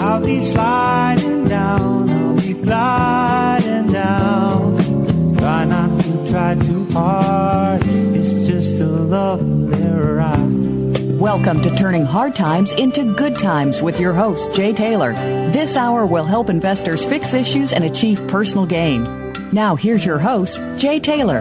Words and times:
I'll 0.00 0.20
be 0.22 0.40
sliding 0.40 1.48
down, 1.48 2.10
I'll 2.10 2.36
be 2.36 2.52
gliding 2.52 3.92
down. 3.92 5.36
Try 5.36 5.64
not 5.64 6.00
to 6.02 6.30
try 6.30 6.54
too 6.56 6.84
hard, 6.92 7.82
it's 7.86 8.46
just 8.46 8.74
a 8.80 8.86
lovely 8.86 9.82
ride. 9.82 11.18
Welcome 11.18 11.62
to 11.62 11.74
Turning 11.74 12.04
Hard 12.04 12.34
Times 12.34 12.72
into 12.72 13.14
Good 13.14 13.38
Times 13.38 13.80
with 13.80 13.98
your 13.98 14.12
host, 14.12 14.52
Jay 14.52 14.74
Taylor. 14.74 15.14
This 15.50 15.74
hour 15.74 16.04
will 16.04 16.24
help 16.24 16.50
investors 16.50 17.02
fix 17.02 17.32
issues 17.32 17.72
and 17.72 17.84
achieve 17.84 18.26
personal 18.28 18.66
gain. 18.66 19.32
Now, 19.52 19.74
here's 19.74 20.04
your 20.04 20.18
host, 20.18 20.60
Jay 20.76 21.00
Taylor. 21.00 21.40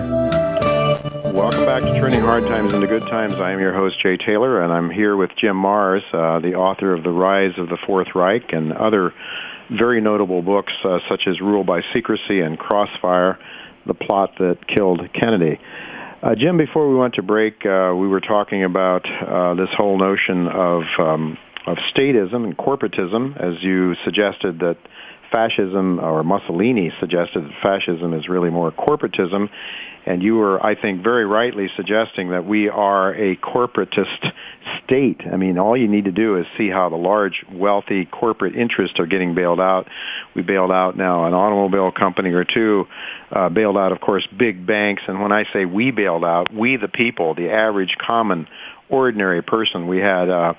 Welcome 1.44 1.66
back 1.66 1.84
to 1.84 2.00
Turning 2.00 2.22
Hard 2.22 2.46
Times 2.46 2.74
into 2.74 2.88
Good 2.88 3.06
Times. 3.08 3.34
I 3.34 3.52
am 3.52 3.60
your 3.60 3.74
host, 3.74 4.00
Jay 4.00 4.16
Taylor, 4.16 4.62
and 4.62 4.72
I'm 4.72 4.90
here 4.90 5.18
with 5.18 5.32
Jim 5.36 5.58
Marrs, 5.58 6.02
uh, 6.14 6.40
the 6.40 6.56
author 6.56 6.94
of 6.94 7.04
The 7.04 7.10
Rise 7.10 7.52
of 7.58 7.68
the 7.68 7.76
Fourth 7.86 8.16
Reich 8.16 8.54
and 8.54 8.72
other 8.72 9.14
very 9.70 10.00
notable 10.00 10.42
books 10.42 10.72
uh, 10.86 11.00
such 11.10 11.28
as 11.28 11.42
Rule 11.42 11.66
by 11.66 11.82
Secrecy 11.92 12.40
and 12.40 12.58
Crossfire, 12.58 13.40
The 13.86 13.94
Plot 13.94 14.38
That 14.40 14.66
Killed 14.70 15.02
Kennedy. 15.12 15.60
Uh, 16.22 16.34
Jim, 16.36 16.56
before 16.56 16.88
we 16.88 16.96
went 16.96 17.16
to 17.16 17.22
break, 17.24 17.66
uh, 17.66 17.92
we 17.94 18.08
were 18.08 18.22
talking 18.22 18.64
about 18.64 19.06
uh, 19.06 19.54
this 19.56 19.70
whole 19.76 19.98
notion 19.98 20.48
of 20.48 20.84
um, 20.98 21.38
of 21.66 21.78
statism 21.94 22.46
and 22.46 22.58
corporatism, 22.58 23.36
as 23.38 23.62
you 23.62 23.96
suggested 24.06 24.60
that 24.60 24.78
fascism, 25.34 26.00
or 26.00 26.22
Mussolini 26.22 26.94
suggested 27.00 27.44
that 27.44 27.52
fascism 27.62 28.14
is 28.14 28.30
really 28.30 28.52
more 28.52 28.72
corporatism, 28.72 29.50
and 30.06 30.22
you 30.22 30.36
were, 30.36 30.64
I 30.64 30.76
think, 30.76 31.02
very 31.02 31.26
rightly 31.26 31.70
suggesting 31.76 32.30
that 32.30 32.46
we 32.46 32.70
are 32.70 33.14
a 33.16 33.36
corporatist 33.38 34.32
state. 34.84 35.22
I 35.26 35.38
mean, 35.38 35.58
all 35.58 35.76
you 35.76 35.88
need 35.88 36.06
to 36.06 36.12
do 36.12 36.38
is 36.38 36.46
see 36.58 36.70
how 36.70 36.90
the 36.90 36.98
large, 36.98 37.46
wealthy 37.52 38.06
corporate 38.06 38.56
interests 38.56 39.00
are 39.00 39.06
getting 39.06 39.34
bailed 39.34 39.60
out. 39.60 39.88
We 40.36 40.42
bailed 40.42 40.72
out 40.72 40.96
now 40.98 41.26
an 41.26 41.34
automobile 41.34 41.92
company 41.92 42.32
or 42.32 42.44
two, 42.44 42.88
uh, 43.32 43.50
bailed 43.50 43.78
out, 43.78 43.92
of 43.92 44.02
course, 44.02 44.28
big 44.38 44.66
banks. 44.68 45.04
And 45.08 45.22
when 45.22 45.32
I 45.32 45.46
say 45.52 45.66
we 45.66 45.92
bailed 45.92 46.26
out, 46.26 46.54
we 46.54 46.78
the 46.78 46.90
people, 46.90 47.34
the 47.34 47.50
average, 47.50 47.96
common, 47.98 48.48
ordinary 48.90 49.42
person, 49.42 49.88
we 49.88 50.00
had, 50.00 50.30
uh, 50.30 50.54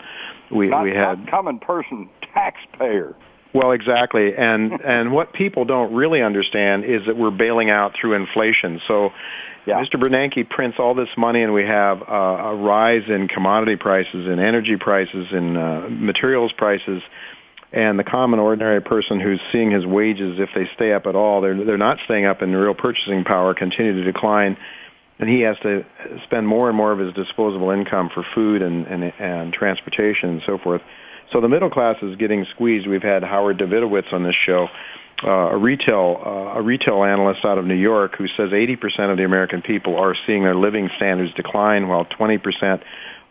we, 0.50 0.66
not, 0.66 0.82
we 0.82 0.90
had 0.90 1.28
common 1.28 1.58
person, 1.58 2.08
taxpayer. 2.32 3.14
Well, 3.54 3.70
exactly. 3.70 4.34
And 4.36 4.72
and 4.84 5.12
what 5.12 5.32
people 5.32 5.64
don't 5.64 5.94
really 5.94 6.20
understand 6.20 6.84
is 6.84 7.06
that 7.06 7.16
we're 7.16 7.30
bailing 7.30 7.70
out 7.70 7.94
through 7.98 8.14
inflation. 8.14 8.80
So 8.86 9.12
yeah. 9.66 9.82
Mr. 9.82 9.94
Bernanke 9.94 10.48
prints 10.50 10.78
all 10.78 10.94
this 10.94 11.08
money, 11.16 11.42
and 11.42 11.54
we 11.54 11.64
have 11.64 12.02
uh, 12.02 12.04
a 12.04 12.54
rise 12.54 13.04
in 13.08 13.28
commodity 13.28 13.76
prices, 13.76 14.26
in 14.26 14.38
energy 14.38 14.76
prices, 14.76 15.28
in 15.32 15.56
uh, 15.56 15.86
materials 15.88 16.52
prices, 16.52 17.02
and 17.72 17.98
the 17.98 18.04
common 18.04 18.40
ordinary 18.40 18.82
person 18.82 19.20
who's 19.20 19.40
seeing 19.52 19.70
his 19.70 19.86
wages, 19.86 20.38
if 20.38 20.50
they 20.54 20.68
stay 20.74 20.92
up 20.92 21.06
at 21.06 21.16
all, 21.16 21.40
they're 21.40 21.64
they're 21.64 21.78
not 21.78 21.98
staying 22.04 22.26
up, 22.26 22.42
and 22.42 22.54
real 22.54 22.74
purchasing 22.74 23.24
power 23.24 23.54
continue 23.54 23.94
to 23.94 24.04
decline, 24.04 24.58
and 25.18 25.30
he 25.30 25.40
has 25.40 25.56
to 25.60 25.86
spend 26.24 26.46
more 26.46 26.68
and 26.68 26.76
more 26.76 26.92
of 26.92 26.98
his 26.98 27.14
disposable 27.14 27.70
income 27.70 28.10
for 28.12 28.22
food 28.34 28.60
and 28.60 28.86
and, 28.86 29.02
and 29.18 29.52
transportation 29.54 30.28
and 30.28 30.42
so 30.44 30.58
forth. 30.58 30.82
So 31.32 31.40
the 31.40 31.48
middle 31.48 31.70
class 31.70 31.96
is 32.02 32.16
getting 32.16 32.44
squeezed. 32.46 32.86
We've 32.86 33.02
had 33.02 33.22
Howard 33.24 33.58
Davidowitz 33.58 34.12
on 34.12 34.22
this 34.22 34.36
show, 34.36 34.68
uh, 35.22 35.30
a 35.30 35.56
retail 35.56 36.20
uh, 36.24 36.58
a 36.58 36.62
retail 36.62 37.04
analyst 37.04 37.44
out 37.44 37.58
of 37.58 37.64
New 37.64 37.74
York, 37.74 38.16
who 38.16 38.26
says 38.28 38.50
80% 38.50 39.10
of 39.10 39.16
the 39.16 39.24
American 39.24 39.62
people 39.62 39.96
are 39.96 40.14
seeing 40.26 40.42
their 40.42 40.54
living 40.54 40.90
standards 40.96 41.32
decline, 41.34 41.88
while 41.88 42.04
20%, 42.04 42.82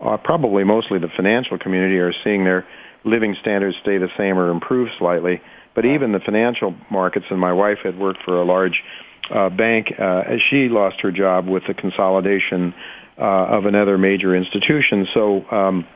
uh, 0.01 0.17
probably 0.17 0.63
mostly 0.63 0.99
the 0.99 1.09
financial 1.09 1.57
community, 1.57 1.99
are 1.99 2.13
seeing 2.23 2.43
their 2.43 2.65
living 3.03 3.35
standards 3.41 3.77
stay 3.81 3.97
the 3.97 4.09
same 4.17 4.37
or 4.39 4.49
improve 4.49 4.89
slightly. 4.97 5.41
But 5.75 5.85
even 5.85 6.11
the 6.11 6.19
financial 6.19 6.75
markets, 6.89 7.25
and 7.29 7.39
my 7.39 7.53
wife 7.53 7.79
had 7.83 7.97
worked 7.97 8.23
for 8.23 8.41
a 8.41 8.45
large 8.45 8.83
uh, 9.29 9.49
bank, 9.49 9.93
uh, 9.99 10.37
she 10.49 10.69
lost 10.69 11.01
her 11.01 11.11
job 11.11 11.47
with 11.47 11.63
the 11.67 11.73
consolidation 11.73 12.73
uh, 13.17 13.21
of 13.21 13.65
another 13.65 13.97
major 13.97 14.35
institution. 14.35 15.07
So. 15.13 15.45
Um, 15.51 15.87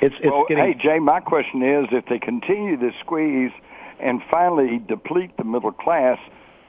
it's, 0.00 0.14
it's 0.16 0.24
well, 0.24 0.44
getting... 0.48 0.64
hey 0.64 0.74
Jay, 0.80 0.98
my 0.98 1.20
question 1.20 1.62
is, 1.62 1.86
if 1.92 2.06
they 2.06 2.18
continue 2.18 2.76
to 2.76 2.90
squeeze 3.00 3.52
and 4.00 4.20
finally 4.30 4.78
deplete 4.78 5.36
the 5.36 5.44
middle 5.44 5.72
class, 5.72 6.18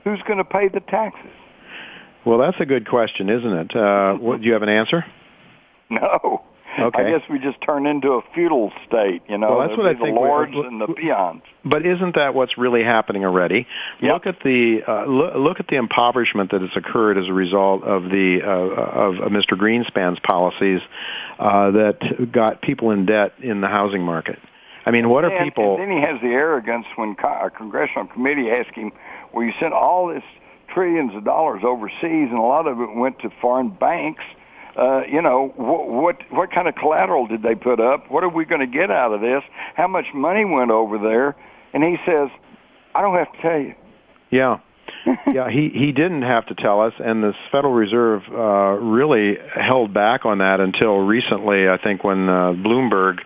who's 0.03 0.21
going 0.27 0.37
to 0.37 0.43
pay 0.43 0.67
the 0.67 0.81
taxes? 0.81 1.31
Well, 2.25 2.37
that's 2.37 2.57
a 2.59 2.65
good 2.65 2.87
question, 2.87 3.29
isn't 3.29 3.53
it? 3.53 3.75
Uh, 3.75 4.13
what, 4.15 4.41
do 4.41 4.47
you 4.47 4.53
have 4.53 4.63
an 4.63 4.69
answer? 4.69 5.05
No. 5.89 6.41
Okay. 6.79 7.03
I 7.03 7.09
guess 7.09 7.21
we 7.29 7.37
just 7.37 7.59
turn 7.61 7.85
into 7.85 8.13
a 8.13 8.21
feudal 8.33 8.71
state, 8.87 9.21
you 9.27 9.37
know. 9.37 9.57
Well, 9.57 9.67
that's 9.67 9.77
what 9.77 9.87
I 9.87 9.93
the 9.93 9.99
think. 9.99 10.15
lords 10.15 10.53
we, 10.53 10.65
and 10.65 10.79
the 10.79 10.87
peons. 10.87 11.41
But 11.65 11.85
isn't 11.85 12.15
that 12.15 12.33
what's 12.33 12.57
really 12.57 12.83
happening 12.83 13.25
already? 13.25 13.67
Yep. 14.01 14.13
Look 14.13 14.27
at 14.27 14.39
the 14.43 14.83
uh, 14.87 15.05
look, 15.05 15.35
look 15.35 15.59
at 15.59 15.67
the 15.67 15.75
impoverishment 15.75 16.51
that 16.51 16.61
has 16.61 16.69
occurred 16.75 17.17
as 17.17 17.27
a 17.27 17.33
result 17.33 17.83
of 17.83 18.03
the 18.03 18.41
uh, 18.41 18.47
of, 18.47 19.15
of 19.19 19.31
Mr. 19.31 19.57
Greenspan's 19.57 20.19
policies 20.21 20.79
uh, 21.39 21.71
that 21.71 22.31
got 22.31 22.61
people 22.61 22.91
in 22.91 23.05
debt 23.05 23.33
in 23.41 23.59
the 23.59 23.67
housing 23.67 24.03
market. 24.03 24.39
I 24.85 24.91
mean, 24.91 25.09
what 25.09 25.25
are 25.25 25.35
and, 25.35 25.43
people? 25.43 25.75
And 25.75 25.83
then 25.83 25.97
he 25.97 26.01
has 26.01 26.21
the 26.21 26.29
arrogance 26.29 26.85
when 26.95 27.15
a 27.21 27.49
congressional 27.49 28.07
committee 28.07 28.49
asked 28.49 28.75
him, 28.75 28.93
"Well, 29.33 29.45
you 29.45 29.51
sent 29.59 29.73
all 29.73 30.07
this 30.07 30.23
trillions 30.73 31.13
of 31.15 31.25
dollars 31.25 31.63
overseas, 31.65 32.29
and 32.29 32.37
a 32.37 32.41
lot 32.41 32.65
of 32.65 32.79
it 32.79 32.95
went 32.95 33.19
to 33.19 33.29
foreign 33.41 33.69
banks." 33.69 34.23
Uh, 34.77 35.01
you 35.09 35.21
know, 35.21 35.53
what, 35.55 35.87
what 35.87 36.31
what 36.31 36.51
kind 36.51 36.67
of 36.67 36.75
collateral 36.75 37.27
did 37.27 37.43
they 37.43 37.55
put 37.55 37.79
up? 37.79 38.09
What 38.09 38.23
are 38.23 38.29
we 38.29 38.45
going 38.45 38.61
to 38.61 38.67
get 38.67 38.89
out 38.89 39.13
of 39.13 39.21
this? 39.21 39.43
How 39.75 39.87
much 39.87 40.05
money 40.13 40.45
went 40.45 40.71
over 40.71 40.97
there? 40.97 41.35
And 41.73 41.83
he 41.83 41.97
says, 42.05 42.29
I 42.93 43.01
don't 43.01 43.15
have 43.15 43.31
to 43.33 43.41
tell 43.41 43.59
you. 43.59 43.75
Yeah. 44.29 44.59
yeah, 45.33 45.49
he 45.49 45.69
he 45.69 45.91
didn't 45.91 46.21
have 46.21 46.45
to 46.47 46.55
tell 46.55 46.81
us, 46.81 46.93
and 46.99 47.23
the 47.23 47.33
Federal 47.51 47.73
Reserve 47.73 48.21
uh, 48.29 48.77
really 48.79 49.37
held 49.55 49.93
back 49.93 50.25
on 50.25 50.39
that 50.39 50.59
until 50.59 50.97
recently. 50.97 51.67
I 51.67 51.77
think 51.77 52.03
when 52.03 52.29
uh, 52.29 52.53
Bloomberg 52.53 53.19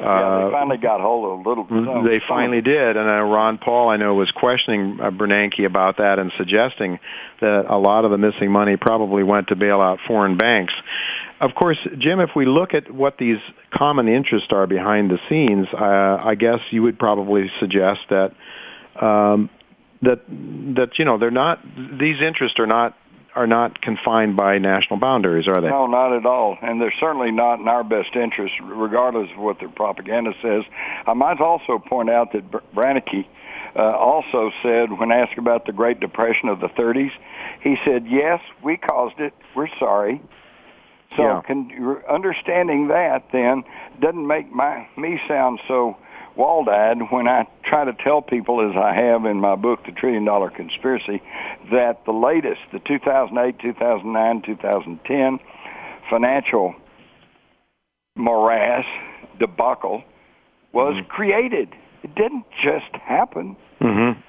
yeah, 0.00 0.38
they 0.38 0.46
uh, 0.46 0.50
finally 0.50 0.78
got 0.78 1.00
hold 1.00 1.26
of 1.26 1.46
a 1.46 1.48
little. 1.48 1.66
Some, 1.68 2.06
they 2.06 2.20
finally 2.26 2.62
did, 2.62 2.96
and 2.96 3.08
uh, 3.08 3.22
Ron 3.22 3.58
Paul, 3.58 3.90
I 3.90 3.96
know, 3.96 4.14
was 4.14 4.30
questioning 4.30 4.98
uh, 5.00 5.10
Bernanke 5.10 5.66
about 5.66 5.98
that 5.98 6.18
and 6.18 6.32
suggesting 6.38 6.98
that 7.40 7.66
a 7.68 7.76
lot 7.76 8.04
of 8.04 8.10
the 8.10 8.18
missing 8.18 8.50
money 8.50 8.76
probably 8.76 9.22
went 9.22 9.48
to 9.48 9.56
bail 9.56 9.80
out 9.80 9.98
foreign 10.06 10.36
banks. 10.36 10.72
Of 11.40 11.54
course, 11.54 11.78
Jim, 11.98 12.20
if 12.20 12.30
we 12.34 12.46
look 12.46 12.74
at 12.74 12.90
what 12.90 13.18
these 13.18 13.38
common 13.72 14.08
interests 14.08 14.48
are 14.52 14.66
behind 14.66 15.10
the 15.10 15.18
scenes, 15.28 15.68
uh, 15.72 16.18
I 16.22 16.34
guess 16.34 16.60
you 16.70 16.82
would 16.82 16.98
probably 16.98 17.50
suggest 17.60 18.00
that 18.08 18.32
um, 19.00 19.50
that 20.02 20.22
that 20.76 20.98
you 20.98 21.04
know 21.04 21.18
they're 21.18 21.30
not 21.30 21.60
these 21.98 22.20
interests 22.20 22.58
are 22.58 22.66
not 22.66 22.96
are 23.34 23.46
not 23.46 23.80
confined 23.80 24.36
by 24.36 24.58
national 24.58 24.98
boundaries, 24.98 25.46
are 25.46 25.60
they? 25.60 25.68
No, 25.68 25.86
not 25.86 26.12
at 26.12 26.26
all. 26.26 26.58
And 26.60 26.80
they're 26.80 26.94
certainly 26.98 27.30
not 27.30 27.60
in 27.60 27.68
our 27.68 27.84
best 27.84 28.16
interest, 28.16 28.54
regardless 28.62 29.30
of 29.30 29.38
what 29.38 29.60
their 29.60 29.68
propaganda 29.68 30.32
says. 30.42 30.64
I 31.06 31.14
might 31.14 31.40
also 31.40 31.78
point 31.78 32.10
out 32.10 32.32
that 32.32 32.50
Bernanke 32.50 33.26
uh, 33.76 33.90
also 33.96 34.50
said, 34.62 34.98
when 34.98 35.12
asked 35.12 35.38
about 35.38 35.66
the 35.66 35.72
Great 35.72 36.00
Depression 36.00 36.48
of 36.48 36.60
the 36.60 36.68
30s, 36.68 37.12
he 37.62 37.76
said, 37.84 38.06
yes, 38.08 38.40
we 38.62 38.76
caused 38.76 39.20
it. 39.20 39.32
We're 39.54 39.68
sorry. 39.78 40.20
So 41.16 41.22
yeah. 41.22 41.42
can, 41.46 42.02
understanding 42.08 42.88
that 42.88 43.28
then 43.32 43.64
doesn't 44.00 44.26
make 44.26 44.50
my 44.50 44.88
me 44.96 45.20
sound 45.26 45.60
so 45.66 45.96
wall-eyed 46.40 47.12
when 47.12 47.28
I 47.28 47.46
try 47.62 47.84
to 47.84 47.92
tell 47.92 48.22
people, 48.22 48.66
as 48.66 48.74
I 48.74 48.94
have 48.94 49.26
in 49.26 49.40
my 49.40 49.56
book, 49.56 49.84
The 49.84 49.92
Trillion 49.92 50.24
Dollar 50.24 50.48
Conspiracy, 50.48 51.22
that 51.70 52.06
the 52.06 52.12
latest, 52.12 52.62
the 52.72 52.78
2008, 52.78 53.58
2009, 53.58 54.42
2010 54.42 55.38
financial 56.08 56.74
morass 58.16 58.86
debacle 59.38 60.02
was 60.72 60.94
mm-hmm. 60.94 61.08
created. 61.08 61.68
It 62.02 62.14
didn't 62.14 62.46
just 62.62 62.94
happen. 62.94 63.56
Mm-hmm. 63.80 64.20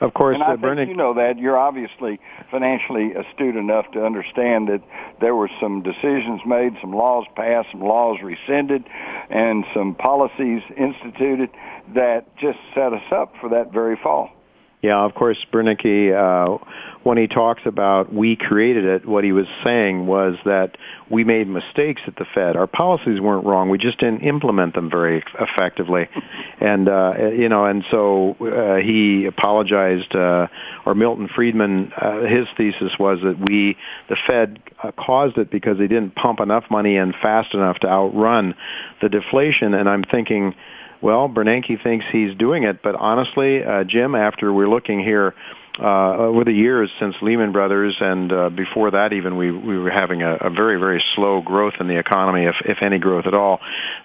Of 0.00 0.14
course, 0.14 0.34
and 0.34 0.42
I 0.42 0.68
uh, 0.68 0.82
you 0.82 0.94
know 0.94 1.14
that. 1.14 1.38
You're 1.38 1.58
obviously 1.58 2.20
financially 2.50 3.12
astute 3.14 3.56
enough 3.56 3.90
to 3.92 4.04
understand 4.04 4.68
that 4.68 4.82
there 5.20 5.34
were 5.34 5.50
some 5.60 5.82
decisions 5.82 6.40
made, 6.46 6.74
some 6.80 6.92
laws 6.92 7.26
passed, 7.34 7.68
some 7.72 7.80
laws 7.80 8.18
rescinded, 8.22 8.84
and 9.30 9.64
some 9.74 9.94
policies 9.94 10.62
instituted 10.76 11.50
that 11.94 12.36
just 12.36 12.58
set 12.74 12.92
us 12.92 13.02
up 13.10 13.34
for 13.40 13.48
that 13.50 13.72
very 13.72 13.96
fall. 13.96 14.30
Yeah, 14.80 15.04
of 15.04 15.12
course, 15.14 15.38
Bernanke, 15.52 16.14
uh, 16.14 16.64
when 17.02 17.18
he 17.18 17.26
talks 17.26 17.62
about 17.64 18.12
we 18.14 18.36
created 18.36 18.84
it, 18.84 19.06
what 19.06 19.24
he 19.24 19.32
was 19.32 19.46
saying 19.64 20.06
was 20.06 20.36
that 20.44 20.76
we 21.10 21.24
made 21.24 21.48
mistakes 21.48 22.02
at 22.06 22.14
the 22.14 22.24
Fed. 22.32 22.54
Our 22.54 22.68
policies 22.68 23.20
weren't 23.20 23.44
wrong. 23.44 23.70
We 23.70 23.78
just 23.78 23.98
didn't 23.98 24.20
implement 24.20 24.74
them 24.74 24.88
very 24.88 25.24
effectively. 25.40 26.08
and, 26.60 26.88
uh, 26.88 27.14
you 27.32 27.48
know, 27.48 27.64
and 27.64 27.84
so 27.90 28.36
uh, 28.40 28.76
he 28.76 29.26
apologized, 29.26 30.14
uh, 30.14 30.46
or 30.86 30.94
Milton 30.94 31.28
Friedman, 31.34 31.92
uh, 31.96 32.28
his 32.28 32.46
thesis 32.56 32.92
was 33.00 33.18
that 33.24 33.50
we, 33.50 33.76
the 34.08 34.16
Fed, 34.28 34.60
uh, 34.84 34.92
caused 34.92 35.38
it 35.38 35.50
because 35.50 35.78
they 35.78 35.88
didn't 35.88 36.14
pump 36.14 36.38
enough 36.38 36.64
money 36.70 36.94
in 36.94 37.12
fast 37.14 37.52
enough 37.52 37.80
to 37.80 37.88
outrun 37.88 38.54
the 39.02 39.08
deflation. 39.08 39.74
And 39.74 39.88
I'm 39.88 40.04
thinking, 40.04 40.54
Well, 41.00 41.28
Bernanke 41.28 41.82
thinks 41.82 42.04
he's 42.10 42.36
doing 42.36 42.64
it, 42.64 42.82
but 42.82 42.96
honestly, 42.96 43.62
uh, 43.62 43.84
Jim, 43.84 44.14
after 44.14 44.52
we're 44.52 44.68
looking 44.68 45.00
here 45.00 45.34
uh, 45.78 46.16
over 46.16 46.42
the 46.42 46.52
years 46.52 46.90
since 46.98 47.14
Lehman 47.22 47.52
Brothers 47.52 47.96
and 48.00 48.32
uh, 48.32 48.50
before 48.50 48.90
that 48.90 49.12
even 49.12 49.36
we, 49.36 49.52
we 49.52 49.78
were 49.78 49.90
having 49.90 50.22
a, 50.22 50.34
a 50.34 50.50
very, 50.50 50.76
very 50.76 51.02
slow 51.14 51.40
growth 51.40 51.74
in 51.78 51.86
the 51.86 51.96
economy, 51.96 52.46
if, 52.46 52.56
if 52.64 52.78
any 52.82 52.98
growth 52.98 53.26
at 53.26 53.34
all, 53.34 53.60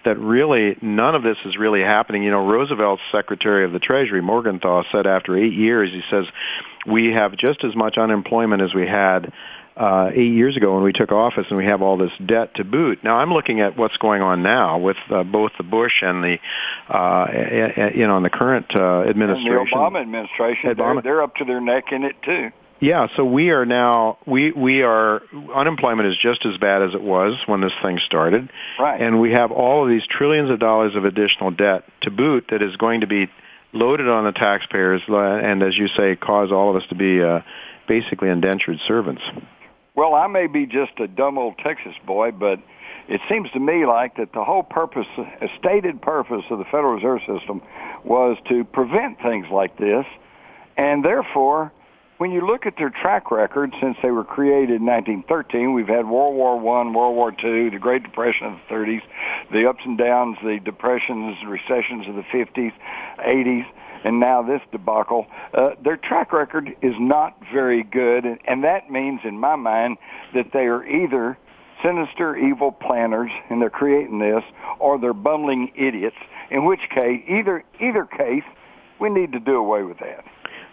that 0.05 0.19
really 0.19 0.77
none 0.83 1.15
of 1.15 1.23
this 1.23 1.37
is 1.45 1.57
really 1.57 1.81
happening. 1.81 2.21
You 2.21 2.29
know, 2.29 2.45
Roosevelt's 2.45 3.01
Secretary 3.11 3.65
of 3.65 3.71
the 3.71 3.79
Treasury, 3.79 4.21
Morgenthau, 4.21 4.83
said 4.91 5.07
after 5.07 5.35
eight 5.35 5.53
years, 5.53 5.89
he 5.89 6.03
says, 6.11 6.25
we 6.85 7.11
have 7.13 7.35
just 7.37 7.63
as 7.63 7.75
much 7.75 7.97
unemployment 7.97 8.61
as 8.61 8.73
we 8.73 8.85
had 8.85 9.33
uh, 9.75 10.11
eight 10.13 10.33
years 10.33 10.55
ago 10.57 10.75
when 10.75 10.83
we 10.83 10.93
took 10.93 11.11
office, 11.11 11.45
and 11.49 11.57
we 11.57 11.65
have 11.65 11.81
all 11.81 11.97
this 11.97 12.11
debt 12.23 12.55
to 12.55 12.63
boot. 12.63 13.03
Now 13.03 13.17
I'm 13.17 13.33
looking 13.33 13.61
at 13.61 13.77
what's 13.77 13.97
going 13.97 14.21
on 14.21 14.43
now 14.43 14.77
with 14.77 14.97
uh, 15.09 15.23
both 15.23 15.51
the 15.57 15.63
Bush 15.63 16.01
and 16.01 16.23
the, 16.23 16.37
uh, 16.89 17.89
you 17.93 18.07
know, 18.07 18.17
and 18.17 18.25
the 18.25 18.29
current 18.29 18.67
uh, 18.75 19.01
administration. 19.01 19.57
And 19.57 19.67
the 19.67 19.75
Obama 19.75 20.01
administration, 20.01 20.69
Obama. 20.69 20.95
They're, 20.95 21.13
they're 21.13 21.23
up 21.23 21.35
to 21.37 21.45
their 21.45 21.61
neck 21.61 21.85
in 21.91 22.03
it 22.03 22.15
too. 22.23 22.51
Yeah, 22.79 23.07
so 23.15 23.23
we 23.23 23.51
are 23.51 23.65
now 23.65 24.17
we 24.25 24.51
we 24.51 24.81
are 24.81 25.21
unemployment 25.55 26.09
is 26.09 26.17
just 26.17 26.45
as 26.45 26.57
bad 26.57 26.81
as 26.81 26.93
it 26.93 27.01
was 27.01 27.37
when 27.45 27.61
this 27.61 27.71
thing 27.81 27.97
started, 28.05 28.49
right? 28.77 29.01
And 29.01 29.21
we 29.21 29.31
have 29.31 29.53
all 29.53 29.83
of 29.83 29.89
these 29.89 30.05
trillions 30.05 30.49
of 30.49 30.59
dollars 30.59 30.93
of 30.95 31.05
additional 31.05 31.51
debt 31.51 31.85
to 32.01 32.11
boot 32.11 32.47
that 32.49 32.61
is 32.61 32.75
going 32.75 32.99
to 32.99 33.07
be 33.07 33.29
loaded 33.71 34.09
on 34.09 34.25
the 34.25 34.33
taxpayers, 34.33 35.01
uh, 35.07 35.17
and 35.17 35.63
as 35.63 35.77
you 35.77 35.87
say, 35.95 36.17
cause 36.17 36.51
all 36.51 36.71
of 36.71 36.75
us 36.75 36.87
to 36.89 36.95
be 36.95 37.23
uh, 37.23 37.39
basically 37.87 38.27
indentured 38.27 38.79
servants. 38.85 39.21
Well, 39.95 40.15
I 40.15 40.25
may 40.25 40.47
be 40.47 40.65
just 40.65 40.99
a 40.99 41.07
dumb 41.07 41.37
old 41.37 41.59
Texas 41.59 41.93
boy, 42.05 42.31
but 42.31 42.59
it 43.07 43.21
seems 43.29 43.51
to 43.51 43.59
me 43.59 43.85
like 43.85 44.17
that 44.17 44.33
the 44.33 44.43
whole 44.43 44.63
purpose, 44.63 45.05
a 45.17 45.47
stated 45.59 46.01
purpose 46.01 46.43
of 46.49 46.57
the 46.57 46.65
Federal 46.65 46.95
Reserve 46.95 47.19
System 47.27 47.61
was 48.03 48.37
to 48.49 48.63
prevent 48.63 49.21
things 49.21 49.45
like 49.51 49.77
this. 49.77 50.05
And 50.77 51.05
therefore, 51.05 51.71
when 52.17 52.31
you 52.31 52.41
look 52.41 52.65
at 52.65 52.75
their 52.77 52.89
track 52.89 53.29
record 53.29 53.75
since 53.79 53.95
they 54.01 54.09
were 54.09 54.23
created 54.23 54.81
in 54.81 54.85
1913, 54.85 55.73
we've 55.73 55.87
had 55.87 56.07
World 56.07 56.33
War 56.33 56.59
One, 56.59 56.93
World 56.93 57.15
War 57.15 57.31
Two, 57.31 57.69
the 57.69 57.77
Great 57.77 58.01
Depression 58.01 58.47
of 58.47 58.53
the 58.67 58.73
30s, 58.73 59.01
the 59.51 59.69
ups 59.69 59.81
and 59.85 59.95
downs, 59.95 60.37
the 60.43 60.59
depressions, 60.59 61.37
recessions 61.45 62.07
of 62.07 62.15
the 62.15 62.23
50s, 62.23 62.73
80s 63.19 63.65
and 64.03 64.19
now 64.19 64.41
this 64.41 64.61
debacle. 64.71 65.27
Uh, 65.53 65.71
their 65.83 65.97
track 65.97 66.33
record 66.33 66.75
is 66.81 66.93
not 66.99 67.37
very 67.53 67.83
good, 67.83 68.25
and, 68.25 68.39
and 68.45 68.63
that 68.63 68.89
means, 68.89 69.21
in 69.23 69.39
my 69.39 69.55
mind, 69.55 69.97
that 70.33 70.51
they 70.53 70.65
are 70.65 70.85
either 70.85 71.37
sinister, 71.83 72.35
evil 72.35 72.71
planners, 72.71 73.31
and 73.49 73.61
they're 73.61 73.69
creating 73.69 74.19
this, 74.19 74.43
or 74.79 74.97
they're 74.99 75.13
bumbling 75.13 75.71
idiots. 75.75 76.15
In 76.49 76.65
which 76.65 76.81
case, 76.89 77.23
either 77.27 77.63
either 77.79 78.05
case, 78.05 78.43
we 78.99 79.09
need 79.09 79.33
to 79.33 79.39
do 79.39 79.55
away 79.55 79.83
with 79.83 79.99
that. 79.99 80.23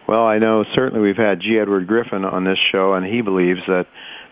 Well, 0.07 0.25
I 0.27 0.39
know 0.39 0.65
certainly 0.75 1.01
we've 1.01 1.17
had 1.17 1.41
G. 1.41 1.59
Edward 1.59 1.87
Griffin 1.87 2.25
on 2.25 2.45
this 2.45 2.59
show, 2.59 2.95
and 2.95 3.07
he 3.07 3.21
believes 3.21 3.61
that 3.67 3.87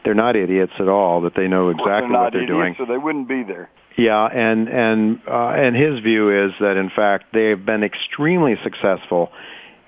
they're 0.05 0.15
not 0.15 0.37
idiots 0.37 0.73
at 0.79 0.89
all; 0.89 1.23
that 1.23 1.35
they 1.35 1.49
know 1.49 1.69
exactly 1.69 2.11
they're 2.13 2.21
what 2.21 2.33
they're 2.33 2.43
idiots, 2.43 2.59
doing. 2.59 2.75
So 2.79 2.85
they 2.85 2.99
wouldn't 2.99 3.29
be 3.29 3.43
there. 3.43 3.71
Yeah, 3.99 4.27
and 4.27 4.69
and 4.69 5.21
uh, 5.27 5.49
and 5.49 5.75
his 5.75 5.99
view 5.99 6.45
is 6.45 6.53
that 6.61 6.77
in 6.77 6.89
fact 6.89 7.33
they've 7.33 7.63
been 7.63 7.83
extremely 7.83 8.57
successful 8.63 9.33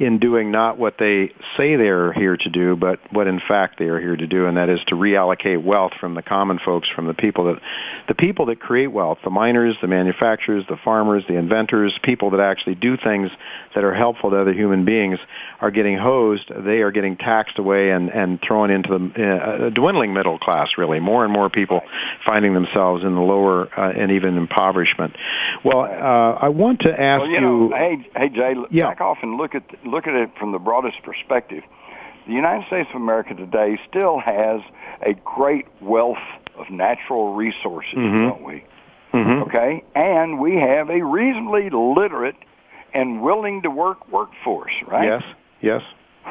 in 0.00 0.19
doing 0.19 0.50
not 0.50 0.79
what 0.79 0.97
they 0.99 1.31
say 1.58 1.76
they're 1.76 2.11
here 2.14 2.35
to 2.35 2.49
do, 2.49 2.75
but 2.75 2.99
what 3.12 3.26
in 3.26 3.38
fact 3.38 3.79
they 3.79 3.85
are 3.85 4.00
here 4.00 4.17
to 4.17 4.26
do, 4.26 4.47
and 4.47 4.56
that 4.56 4.70
is 4.70 4.81
to 4.87 4.97
reallocate 4.97 5.62
wealth 5.62 5.93
from 6.00 6.14
the 6.14 6.23
common 6.23 6.58
folks, 6.58 6.88
from 6.88 7.06
the 7.06 7.12
people 7.12 7.44
that, 7.44 7.61
the 8.08 8.14
people 8.14 8.47
that 8.47 8.58
create 8.58 8.87
wealth, 8.87 9.19
the 9.23 9.31
miners, 9.31 9.76
the 9.82 9.87
manufacturers, 9.87 10.64
the 10.70 10.79
farmers, 10.82 11.23
the 11.29 11.35
inventors, 11.35 11.93
people 12.02 12.31
that 12.31 12.41
actually 12.41 12.75
do 12.76 12.97
things 12.97 13.29
that 13.75 13.85
are 13.85 13.94
helpful 13.94 14.31
to 14.31 14.41
other 14.41 14.55
human 14.55 14.87
beings, 14.87 15.19
are 15.61 15.70
getting 15.70 15.99
hosed. 15.99 16.50
They 16.64 16.81
are 16.81 16.91
getting 16.91 17.19
taxed 17.19 17.58
away 17.58 17.91
and 17.91 18.08
and 18.08 18.41
thrown 18.41 18.70
into 18.70 18.88
the 18.88 19.23
uh, 19.23 19.69
dwindling 19.69 20.14
middle 20.14 20.38
class. 20.38 20.70
Really, 20.79 20.99
more 20.99 21.25
and 21.25 21.32
more 21.32 21.50
people 21.50 21.82
finding 22.26 22.55
themselves 22.55 23.05
in 23.05 23.14
the 23.14 23.20
lower 23.20 23.69
uh, 23.79 23.93
and 23.93 24.12
even 24.12 24.38
impoverishment. 24.38 25.14
Well, 25.62 25.81
uh, 25.81 26.38
I 26.41 26.49
want 26.49 26.81
to 26.81 26.91
ask 26.91 27.20
well, 27.20 27.31
you. 27.31 27.41
Know, 27.41 27.70
hey, 27.76 28.08
hey, 28.17 28.29
Jay, 28.31 28.55
yeah. 28.70 28.88
back 28.88 29.02
off 29.02 29.19
and 29.20 29.37
look 29.37 29.55
at 29.55 29.62
look 29.90 30.06
at 30.06 30.14
it 30.14 30.31
from 30.38 30.52
the 30.52 30.58
broadest 30.58 31.02
perspective, 31.02 31.62
the 32.26 32.32
United 32.32 32.66
States 32.66 32.88
of 32.90 33.00
America 33.00 33.34
today 33.34 33.78
still 33.88 34.19
has 34.20 34.60
a 35.02 35.14
great 35.25 35.66
wealth 35.81 36.19
of 36.56 36.70
natural 36.70 37.34
resources, 37.34 37.94
mm-hmm. 37.94 38.19
don't 38.19 38.42
we? 38.42 38.64
Mm-hmm. 39.12 39.42
Okay, 39.42 39.82
and 39.94 40.38
we 40.38 40.54
have 40.56 40.88
a 40.88 41.02
reasonably 41.02 41.69
literate 41.70 42.37
and 42.94 43.22
willing 43.22 43.62
to 43.62 43.70
work 43.70 44.08
workforce, 44.08 44.72
right? 44.87 45.06
Yes. 45.06 45.22
Yes. 45.60 45.82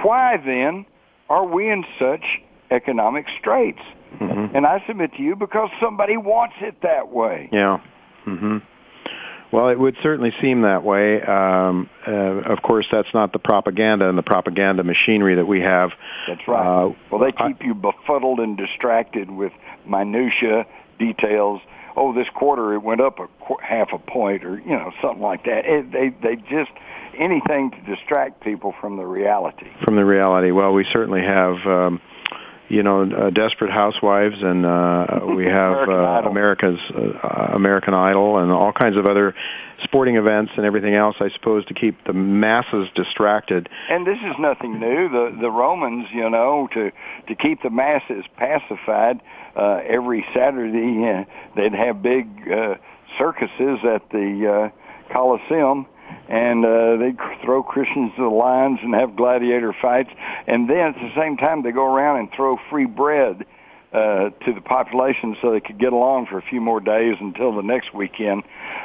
Why 0.04 0.38
then 0.38 0.86
are 1.30 1.46
we 1.46 1.70
in 1.70 1.84
such 1.98 2.24
economic 2.72 3.26
straits? 3.40 3.82
Mm-hmm. 4.20 4.56
And 4.56 4.66
I 4.66 4.84
submit 4.88 5.14
to 5.16 5.22
you 5.22 5.36
because 5.36 5.70
somebody 5.82 6.18
wants 6.18 6.56
it 6.62 6.82
that 6.82 7.10
way. 7.10 7.50
Yeah. 7.52 7.80
Mhm. 8.26 8.62
Well, 9.52 9.70
it 9.70 9.80
would 9.80 9.98
certainly 10.04 10.34
seem 10.42 10.62
that 10.62 10.84
way. 10.84 11.22
Um, 11.22 11.90
uh, 12.08 12.12
of 12.12 12.62
course, 12.62 12.88
that's 12.92 13.12
not 13.14 13.34
the 13.34 13.40
propaganda 13.40 14.08
and 14.08 14.18
the 14.18 14.24
propaganda 14.24 14.84
machinery 14.84 15.36
that 15.36 15.46
we 15.46 15.62
have. 15.62 15.92
That's 16.28 16.48
right. 16.48 16.86
Uh, 16.86 16.94
well, 17.12 17.20
they 17.20 17.32
keep 17.32 17.62
I, 17.62 17.66
you 17.66 17.74
befuddled 17.74 18.40
and 18.40 18.58
distracted 18.58 19.32
with 19.32 19.52
minutia 19.86 20.66
details. 21.00 21.62
Oh, 21.96 22.14
this 22.14 22.28
quarter 22.30 22.74
it 22.76 22.84
went 22.84 23.02
up 23.02 23.20
a 23.20 23.28
qu- 23.44 23.58
half 23.62 23.92
a 23.92 23.98
point, 23.98 24.46
or 24.46 24.60
you 24.60 24.70
know 24.70 24.92
something 25.02 25.22
like 25.22 25.46
that. 25.46 25.66
It, 25.66 25.92
they 25.92 26.10
they 26.10 26.36
just 26.36 26.72
anything 27.18 27.72
to 27.72 27.96
distract 27.96 28.44
people 28.44 28.76
from 28.80 28.98
the 28.98 29.06
reality. 29.06 29.68
From 29.84 29.96
the 29.96 30.06
reality. 30.06 30.52
Well, 30.52 30.74
we 30.74 30.86
certainly 30.92 31.22
have. 31.22 31.66
Um, 31.66 32.02
you 32.70 32.84
know, 32.84 33.02
uh, 33.02 33.30
Desperate 33.32 33.72
Housewives, 33.72 34.38
and 34.42 34.66
uh, 34.66 35.20
we 35.36 35.46
have 35.46 35.90
uh, 35.90 36.30
America's 36.30 36.80
uh, 36.94 37.54
American 37.56 37.94
Idol, 37.94 38.38
and 38.38 38.52
all 38.52 38.72
kinds 38.72 38.96
of 38.96 39.06
other 39.06 39.36
sporting 39.84 40.18
events 40.18 40.52
and 40.56 40.66
everything 40.66 40.94
else. 40.94 41.16
I 41.20 41.30
suppose 41.30 41.66
to 41.66 41.74
keep 41.74 42.04
the 42.06 42.14
masses 42.14 42.88
distracted. 42.96 43.70
And 43.90 44.06
this 44.06 44.18
is 44.18 44.36
nothing 44.40 44.80
new. 44.80 45.10
The 45.10 45.38
the 45.42 45.52
Romans, 45.52 46.08
you 46.14 46.30
know, 46.30 46.68
to 46.74 46.92
to 47.28 47.36
keep 47.36 47.62
the 47.64 47.70
masses 47.70 48.24
pacified, 48.38 49.20
uh, 49.56 49.82
every 49.86 50.26
Saturday 50.34 51.10
uh, 51.10 51.26
they'd 51.56 51.74
have 51.74 52.02
big 52.02 52.28
uh, 52.52 52.76
circuses 53.18 53.80
at 53.84 54.10
the 54.12 54.72
uh, 54.72 55.14
Colosseum 55.14 55.88
and 56.30 56.64
uh, 56.64 56.96
they 56.98 57.14
throw 57.44 57.64
Christians 57.64 58.12
to 58.16 58.22
the 58.22 58.30
lions 58.30 58.80
and 58.84 58.94
have 58.94 59.16
gladiator 59.16 59.76
fights, 59.82 60.12
and 60.48 60.70
then 60.70 60.94
at 60.94 60.96
the 60.96 61.12
same 61.18 61.38
time 61.38 61.64
they 61.64 61.72
go 61.72 61.84
around 61.84 62.20
and 62.20 62.32
throw 62.32 62.54
free 62.70 62.86
bread 62.86 63.46
uh, 63.92 64.30
to 64.46 64.54
the 64.54 64.62
population 64.62 65.36
so 65.42 65.52
they 65.52 65.60
could 65.60 65.80
get 65.80 65.92
along 65.92 66.28
for 66.28 66.38
a 66.38 66.44
few 66.44 66.62
more 66.62 66.80
days 66.80 67.16
until 67.20 67.56
the 67.56 67.64
next 67.64 67.94
weekend, 67.96 68.44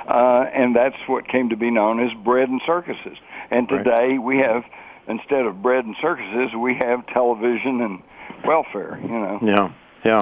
uh, 0.09 0.47
and 0.55 0.75
that's 0.75 0.97
what 1.07 1.29
came 1.29 1.51
to 1.51 1.57
be 1.57 1.71
known 1.71 2.01
as 2.01 2.11
bread 2.25 2.49
and 2.49 2.63
circuses. 2.65 3.19
And 3.51 3.69
today 3.69 4.17
right. 4.17 4.23
we 4.23 4.39
have 4.39 4.65
instead 5.07 5.45
of 5.45 5.63
bread 5.63 5.85
and 5.85 5.95
circuses, 6.01 6.57
we 6.59 6.75
have 6.77 7.07
television 7.09 7.83
and 7.83 8.03
welfare. 8.47 8.99
You 9.03 9.09
know. 9.09 9.39
Yeah. 9.43 9.73
Yeah 10.05 10.21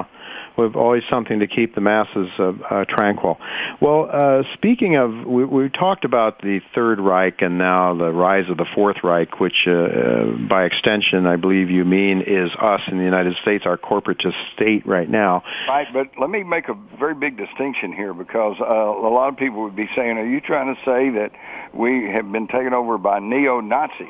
with 0.57 0.75
always 0.75 1.03
something 1.09 1.41
to 1.41 1.47
keep 1.47 1.75
the 1.75 1.81
masses 1.81 2.29
uh, 2.39 2.53
uh, 2.71 2.85
tranquil. 2.89 3.39
Well, 3.81 4.09
uh, 4.13 4.43
speaking 4.55 4.97
of, 4.97 5.27
we, 5.27 5.45
we 5.45 5.69
talked 5.69 6.05
about 6.05 6.41
the 6.43 6.61
Third 6.75 7.01
Reich 7.01 7.41
and 7.41 7.59
now 7.59 7.95
the 7.95 8.11
rise 8.11 8.49
of 8.51 8.57
the 8.57 8.67
Fourth 8.75 8.99
Reich, 9.03 9.41
which, 9.41 9.67
uh, 9.67 9.71
uh, 9.71 10.25
by 10.49 10.65
extension, 10.65 11.27
I 11.27 11.37
believe 11.37 11.71
you 11.71 11.85
mean 11.85 12.23
is 12.23 12.51
us 12.61 12.81
in 12.89 12.99
the 12.99 13.05
United 13.05 13.37
States, 13.43 13.65
our 13.67 13.79
corporatist 13.79 14.35
state 14.55 14.87
right 14.87 15.09
now. 15.09 15.43
Right, 15.69 15.89
but 15.93 16.09
let 16.21 16.31
me 16.31 16.43
make 16.43 16.69
a 16.69 16.77
very 16.99 17.15
big 17.15 17.37
distinction 17.37 17.93
here 17.93 18.15
because 18.15 18.57
uh, 18.61 18.67
a 18.67 19.13
lot 19.13 19.29
of 19.29 19.37
people 19.37 19.63
would 19.63 19.77
be 19.77 19.89
saying, 19.97 20.19
"Are 20.19 20.27
you 20.27 20.41
trying 20.41 20.75
to 20.75 20.81
say 20.83 21.11
that 21.11 21.31
we 21.73 22.11
have 22.13 22.31
been 22.31 22.47
taken 22.47 22.75
over 22.75 22.99
by 22.99 23.19
neo 23.21 23.61
Nazis?" 23.61 24.09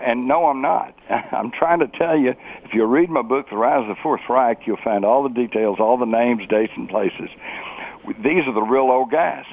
And 0.00 0.28
no, 0.28 0.46
I'm 0.46 0.60
not. 0.60 0.94
I'm 1.10 1.50
trying 1.50 1.80
to 1.80 1.88
tell 1.88 2.16
you, 2.18 2.34
if 2.64 2.74
you 2.74 2.84
read 2.84 3.10
my 3.10 3.22
book, 3.22 3.48
The 3.50 3.56
Rise 3.56 3.82
of 3.82 3.88
the 3.88 4.02
Fourth 4.02 4.22
Reich, 4.28 4.66
you'll 4.66 4.76
find 4.82 5.04
all 5.04 5.22
the 5.22 5.28
details, 5.28 5.78
all 5.80 5.96
the 5.96 6.06
names, 6.06 6.46
dates, 6.48 6.72
and 6.76 6.88
places. 6.88 7.30
These 8.22 8.46
are 8.46 8.52
the 8.52 8.62
real 8.62 8.90
old 8.90 9.10
guys. 9.10 9.44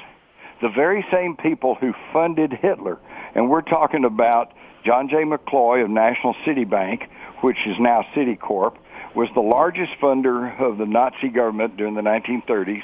The 0.62 0.68
very 0.68 1.04
same 1.10 1.36
people 1.36 1.74
who 1.74 1.92
funded 2.12 2.52
Hitler. 2.52 2.98
And 3.34 3.50
we're 3.50 3.62
talking 3.62 4.04
about 4.04 4.52
John 4.84 5.08
J. 5.08 5.24
McCloy 5.24 5.82
of 5.82 5.90
National 5.90 6.36
City 6.44 6.64
Bank, 6.64 7.08
which 7.40 7.66
is 7.66 7.78
now 7.80 8.06
Citicorp, 8.14 8.76
was 9.14 9.28
the 9.34 9.40
largest 9.40 9.92
funder 10.00 10.60
of 10.60 10.78
the 10.78 10.86
Nazi 10.86 11.28
government 11.28 11.76
during 11.76 11.94
the 11.94 12.02
1930s. 12.02 12.82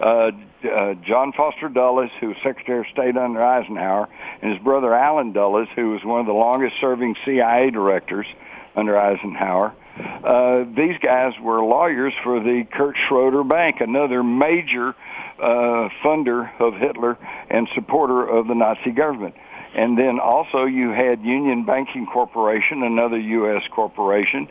Uh, 0.00 0.30
uh, 0.68 0.94
John 0.94 1.32
Foster 1.32 1.68
Dulles, 1.68 2.10
who 2.20 2.28
was 2.28 2.36
Secretary 2.42 2.80
of 2.80 2.86
State 2.92 3.16
under 3.16 3.40
Eisenhower, 3.40 4.08
and 4.42 4.52
his 4.52 4.62
brother 4.62 4.92
Allen 4.92 5.32
Dulles, 5.32 5.68
who 5.76 5.90
was 5.90 6.04
one 6.04 6.20
of 6.20 6.26
the 6.26 6.32
longest-serving 6.32 7.16
CIA 7.24 7.70
directors 7.70 8.26
under 8.74 8.98
Eisenhower. 8.98 9.72
Uh, 9.98 10.64
these 10.76 10.98
guys 10.98 11.32
were 11.40 11.62
lawyers 11.62 12.12
for 12.22 12.40
the 12.40 12.64
Kurt 12.72 12.96
Schroeder 13.08 13.44
Bank, 13.44 13.80
another 13.80 14.22
major 14.22 14.94
uh, 15.40 15.88
funder 16.02 16.50
of 16.60 16.74
Hitler 16.74 17.16
and 17.50 17.68
supporter 17.74 18.26
of 18.26 18.46
the 18.46 18.54
Nazi 18.54 18.90
government. 18.90 19.34
And 19.74 19.98
then 19.98 20.18
also 20.18 20.64
you 20.64 20.90
had 20.90 21.22
Union 21.22 21.64
Banking 21.64 22.06
Corporation, 22.06 22.82
another 22.82 23.18
U.S. 23.18 23.62
corporation, 23.70 24.48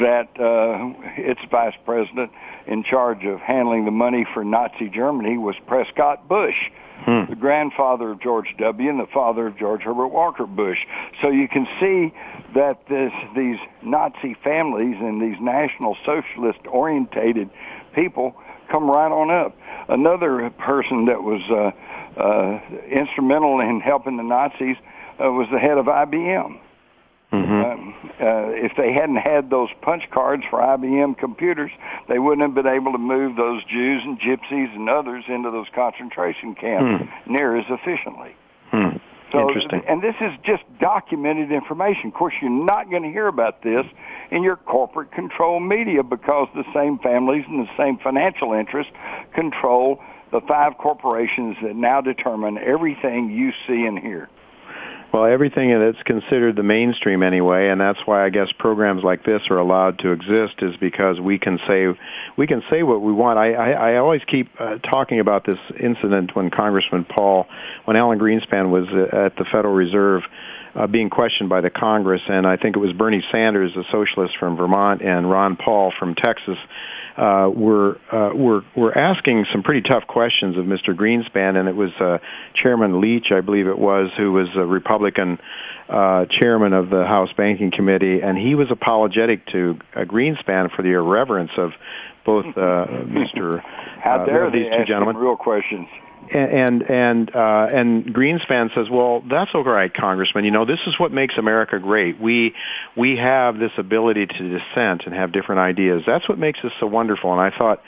that 0.00 0.28
uh, 0.38 0.92
its 1.16 1.40
vice 1.50 1.74
president 1.84 2.32
in 2.66 2.82
charge 2.82 3.24
of 3.24 3.40
handling 3.40 3.84
the 3.84 3.90
money 3.90 4.26
for 4.34 4.44
Nazi 4.44 4.88
Germany 4.88 5.38
was 5.38 5.54
Prescott 5.66 6.28
Bush, 6.28 6.56
hmm. 7.04 7.30
the 7.30 7.36
grandfather 7.36 8.10
of 8.10 8.20
George 8.20 8.54
W. 8.58 8.90
and 8.90 8.98
the 8.98 9.06
father 9.06 9.46
of 9.46 9.56
George 9.56 9.82
Herbert 9.82 10.08
Walker 10.08 10.46
Bush. 10.46 10.78
So 11.22 11.28
you 11.28 11.48
can 11.48 11.66
see 11.80 12.12
that 12.54 12.86
this, 12.88 13.12
these 13.36 13.58
Nazi 13.82 14.34
families 14.42 14.96
and 14.98 15.20
these 15.22 15.40
National 15.40 15.96
Socialist 16.04 16.60
orientated 16.66 17.50
people 17.94 18.34
come 18.70 18.90
right 18.90 19.12
on 19.12 19.30
up. 19.30 19.56
Another 19.88 20.50
person 20.50 21.06
that 21.06 21.22
was 21.22 21.42
uh, 21.48 22.20
uh, 22.20 22.60
instrumental 22.90 23.60
in 23.60 23.80
helping 23.80 24.16
the 24.16 24.22
Nazis 24.24 24.76
uh, 25.22 25.30
was 25.30 25.46
the 25.52 25.58
head 25.58 25.78
of 25.78 25.86
IBM. 25.86 26.58
Mm-hmm. 27.32 27.52
Um, 27.52 27.94
uh, 28.20 28.50
if 28.54 28.72
they 28.76 28.92
hadn't 28.92 29.16
had 29.16 29.50
those 29.50 29.68
punch 29.82 30.04
cards 30.10 30.44
for 30.48 30.60
IBM 30.60 31.18
computers, 31.18 31.70
they 32.08 32.18
wouldn't 32.18 32.42
have 32.42 32.54
been 32.54 32.72
able 32.72 32.92
to 32.92 32.98
move 32.98 33.36
those 33.36 33.64
Jews 33.64 34.02
and 34.04 34.18
Gypsies 34.20 34.74
and 34.74 34.88
others 34.88 35.24
into 35.28 35.50
those 35.50 35.66
concentration 35.74 36.54
camps 36.54 37.04
mm. 37.04 37.26
near 37.26 37.56
as 37.56 37.66
efficiently. 37.68 38.34
Mm. 38.72 39.00
So, 39.32 39.48
Interesting. 39.48 39.82
And 39.88 40.00
this 40.00 40.14
is 40.20 40.32
just 40.44 40.62
documented 40.80 41.50
information. 41.50 42.08
Of 42.08 42.14
course, 42.14 42.34
you're 42.40 42.50
not 42.50 42.90
going 42.90 43.02
to 43.02 43.10
hear 43.10 43.26
about 43.26 43.62
this 43.62 43.84
in 44.30 44.44
your 44.44 44.56
corporate 44.56 45.10
control 45.10 45.58
media 45.58 46.04
because 46.04 46.48
the 46.54 46.64
same 46.72 46.98
families 47.00 47.44
and 47.48 47.66
the 47.66 47.76
same 47.76 47.98
financial 47.98 48.52
interests 48.52 48.92
control 49.34 50.00
the 50.32 50.40
five 50.46 50.78
corporations 50.78 51.56
that 51.62 51.74
now 51.74 52.00
determine 52.00 52.58
everything 52.58 53.30
you 53.30 53.52
see 53.66 53.84
and 53.84 53.98
hear. 53.98 54.28
Well, 55.12 55.24
everything 55.24 55.70
that's 55.78 56.02
considered 56.02 56.56
the 56.56 56.62
mainstream 56.62 57.22
anyway, 57.22 57.68
and 57.68 57.80
that's 57.80 58.00
why 58.04 58.24
I 58.24 58.28
guess 58.28 58.48
programs 58.58 59.02
like 59.02 59.24
this 59.24 59.42
are 59.50 59.58
allowed 59.58 60.00
to 60.00 60.10
exist, 60.10 60.56
is 60.60 60.76
because 60.76 61.20
we 61.20 61.38
can 61.38 61.58
say 61.66 61.86
we 62.36 62.46
can 62.46 62.62
say 62.68 62.82
what 62.82 63.00
we 63.00 63.12
want. 63.12 63.38
I 63.38 63.52
I, 63.52 63.70
I 63.70 63.96
always 63.96 64.22
keep 64.26 64.48
uh, 64.58 64.78
talking 64.78 65.20
about 65.20 65.46
this 65.46 65.58
incident 65.80 66.34
when 66.34 66.50
Congressman 66.50 67.04
Paul, 67.04 67.46
when 67.84 67.96
Alan 67.96 68.18
Greenspan 68.18 68.68
was 68.68 68.88
uh, 68.88 69.16
at 69.16 69.36
the 69.36 69.44
Federal 69.44 69.74
Reserve. 69.74 70.22
Uh, 70.74 70.86
being 70.86 71.08
questioned 71.08 71.48
by 71.48 71.62
the 71.62 71.70
Congress, 71.70 72.20
and 72.28 72.46
I 72.46 72.58
think 72.58 72.76
it 72.76 72.78
was 72.78 72.92
Bernie 72.92 73.24
Sanders, 73.32 73.74
a 73.76 73.84
socialist 73.90 74.36
from 74.36 74.58
Vermont, 74.58 75.00
and 75.00 75.30
Ron 75.30 75.56
Paul 75.56 75.90
from 75.98 76.14
Texas, 76.14 76.58
uh, 77.16 77.50
we 77.52 77.62
were 77.62 77.98
uh, 78.12 78.34
were 78.34 78.64
were 78.74 78.96
asking 78.96 79.46
some 79.52 79.62
pretty 79.62 79.82
tough 79.82 80.06
questions 80.06 80.56
of 80.56 80.64
Mr. 80.66 80.94
Greenspan, 80.94 81.58
and 81.58 81.68
it 81.68 81.74
was 81.74 81.92
uh, 82.00 82.18
Chairman 82.54 83.00
Leach, 83.00 83.32
I 83.32 83.40
believe 83.40 83.66
it 83.66 83.78
was, 83.78 84.10
who 84.16 84.32
was 84.32 84.48
a 84.54 84.66
Republican 84.66 85.38
uh, 85.88 86.26
chairman 86.26 86.72
of 86.72 86.90
the 86.90 87.04
House 87.04 87.32
Banking 87.32 87.70
Committee, 87.70 88.20
and 88.20 88.36
he 88.36 88.54
was 88.54 88.70
apologetic 88.70 89.46
to 89.46 89.78
uh, 89.94 90.00
Greenspan 90.00 90.74
for 90.74 90.82
the 90.82 90.90
irreverence 90.90 91.52
of 91.56 91.72
both 92.24 92.46
uh, 92.46 92.86
Mr. 93.06 93.62
How 94.00 94.22
uh, 94.22 94.26
dare 94.26 94.50
these 94.50 94.66
two 94.76 94.84
gentlemen. 94.84 95.16
Real 95.16 95.36
questions 95.36 95.88
and 96.32 96.82
and 96.82 97.34
uh, 97.34 97.68
and 97.72 98.04
Greenspan 98.06 98.74
says, 98.74 98.88
"Well, 98.90 99.22
that's 99.28 99.50
all 99.54 99.64
right, 99.64 99.92
Congressman. 99.92 100.44
You 100.44 100.50
know, 100.50 100.64
this 100.64 100.80
is 100.86 100.98
what 100.98 101.12
makes 101.12 101.36
America 101.36 101.78
great. 101.78 102.20
We 102.20 102.54
we 102.96 103.16
have 103.16 103.58
this 103.58 103.72
ability 103.76 104.26
to 104.26 104.58
dissent 104.58 105.04
and 105.06 105.14
have 105.14 105.32
different 105.32 105.60
ideas. 105.60 106.02
That's 106.06 106.28
what 106.28 106.38
makes 106.38 106.60
us 106.64 106.72
so 106.80 106.86
wonderful." 106.86 107.32
And 107.32 107.40
I 107.40 107.56
thought, 107.56 107.82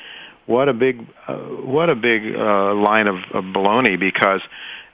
what 0.46 0.68
a 0.68 0.74
big 0.74 1.06
uh, 1.26 1.36
what 1.36 1.90
a 1.90 1.94
big 1.94 2.34
uh, 2.34 2.74
line 2.74 3.06
of, 3.06 3.16
of 3.32 3.44
baloney 3.44 3.98
because. 3.98 4.40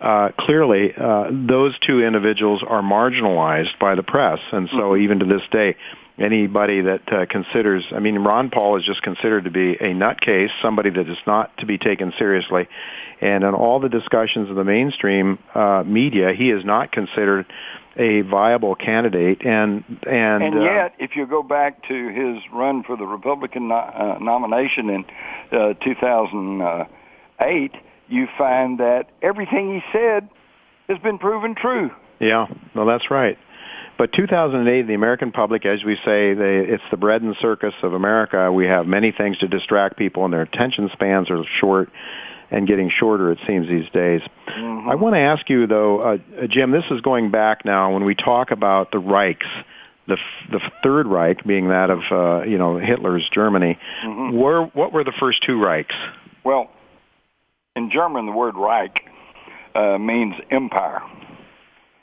Uh, 0.01 0.31
clearly, 0.39 0.93
uh, 0.95 1.31
those 1.31 1.73
two 1.79 2.03
individuals 2.03 2.63
are 2.67 2.83
marginalized 2.83 3.79
by 3.79 3.95
the 3.95 4.03
press, 4.03 4.39
and 4.53 4.69
so 4.69 4.77
mm-hmm. 4.77 5.03
even 5.03 5.21
to 5.21 5.25
this 5.25 5.41
day, 5.51 5.77
anybody 6.19 6.81
that 6.83 7.13
uh, 7.13 7.27
considers, 7.29 7.85
I 7.91 7.99
mean, 7.99 8.19
Ron 8.19 8.51
Paul 8.51 8.79
is 8.79 8.85
just 8.85 9.03
considered 9.03 9.45
to 9.45 9.51
be 9.51 9.73
a 9.73 9.93
nutcase, 9.93 10.51
somebody 10.63 10.91
that 10.91 11.09
is 11.09 11.19
not 11.27 11.57
to 11.59 11.67
be 11.67 11.79
taken 11.79 12.13
seriously. 12.19 12.69
And 13.21 13.43
in 13.45 13.55
all 13.55 13.81
the 13.81 13.89
discussions 13.89 14.51
of 14.51 14.57
the 14.57 14.65
mainstream 14.65 15.39
uh, 15.55 15.83
media, 15.85 16.33
he 16.37 16.51
is 16.51 16.65
not 16.65 16.93
considered 16.93 17.47
a 17.97 18.23
viable 18.23 18.75
candidate. 18.75 19.45
And 19.45 19.85
and, 20.07 20.43
and 20.43 20.59
uh, 20.59 20.63
yet, 20.63 20.93
uh, 20.93 20.97
if 21.05 21.17
you 21.17 21.27
go 21.27 21.43
back 21.43 21.87
to 21.89 22.09
his 22.09 22.43
run 22.53 22.83
for 22.83 22.97
the 22.97 23.07
Republican 23.07 23.69
no- 23.69 23.77
uh, 23.77 24.19
nomination 24.21 24.91
in 24.91 25.05
uh, 25.53 25.75
2008, 25.75 27.73
you 28.09 28.29
find 28.37 28.79
that 28.81 29.11
everything 29.23 29.75
he 29.75 29.83
said 29.93 30.29
has 30.89 30.99
been 30.99 31.19
proven 31.19 31.55
true. 31.55 31.91
Yeah, 32.21 32.47
well, 32.75 32.87
that's 32.87 33.11
right. 33.11 33.39
But 33.97 34.13
2008, 34.13 34.87
the 34.87 34.95
American 34.95 35.31
public, 35.31 35.65
as 35.65 35.85
we 35.85 35.97
say, 36.05 36.35
they, 36.35 36.59
it's 36.59 36.83
the 36.91 36.97
bread 36.97 37.23
and 37.23 37.37
circus 37.41 37.75
of 37.83 37.93
America. 37.93 38.51
We 38.51 38.67
have 38.67 38.87
many 38.87 39.13
things 39.13 39.39
to 39.39 39.49
distract 39.49 39.97
people, 39.97 40.25
and 40.25 40.33
their 40.33 40.43
attention 40.43 40.91
spans 40.93 41.31
are 41.31 41.45
short 41.61 41.91
and 42.51 42.67
getting 42.67 42.91
shorter, 42.91 43.31
it 43.31 43.39
seems, 43.47 43.69
these 43.69 43.89
days. 43.91 44.21
Mm-hmm. 44.49 44.89
I 44.89 44.97
want 44.97 45.15
to 45.15 45.21
ask 45.21 45.49
you, 45.49 45.67
though, 45.67 46.01
uh, 46.01 46.47
Jim, 46.49 46.71
this 46.71 46.85
is 46.91 47.01
going 47.01 47.31
back 47.31 47.65
now 47.65 47.93
when 47.93 48.05
we 48.05 48.15
talk 48.15 48.51
about 48.51 48.91
the 48.91 49.01
Reichs, 49.01 49.47
the, 50.07 50.19
the 50.51 50.61
Third 50.83 51.07
Reich 51.07 51.45
being 51.45 51.69
that 51.69 51.91
of, 51.91 52.01
uh, 52.11 52.45
you 52.45 52.59
know, 52.59 52.79
Hitler's 52.79 53.29
Germany. 53.33 53.79
Mm-hmm. 54.05 54.37
Where, 54.37 54.63
what 54.63 54.93
were 54.93 55.05
the 55.05 55.15
first 55.19 55.43
two 55.43 55.57
Reichs? 55.59 55.95
Well, 56.45 56.71
in 57.77 57.91
German, 57.91 58.27
the 58.27 58.33
word 58.33 58.57
Reich 58.57 59.01
uh, 59.75 59.99
means 59.99 60.35
empire. 60.51 61.01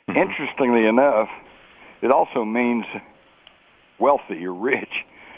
Mm-hmm. 0.09 0.17
Interestingly 0.17 0.85
enough, 0.85 1.29
it 2.01 2.11
also 2.11 2.45
means 2.45 2.85
wealthy 3.99 4.45
or 4.45 4.53
rich. 4.53 4.89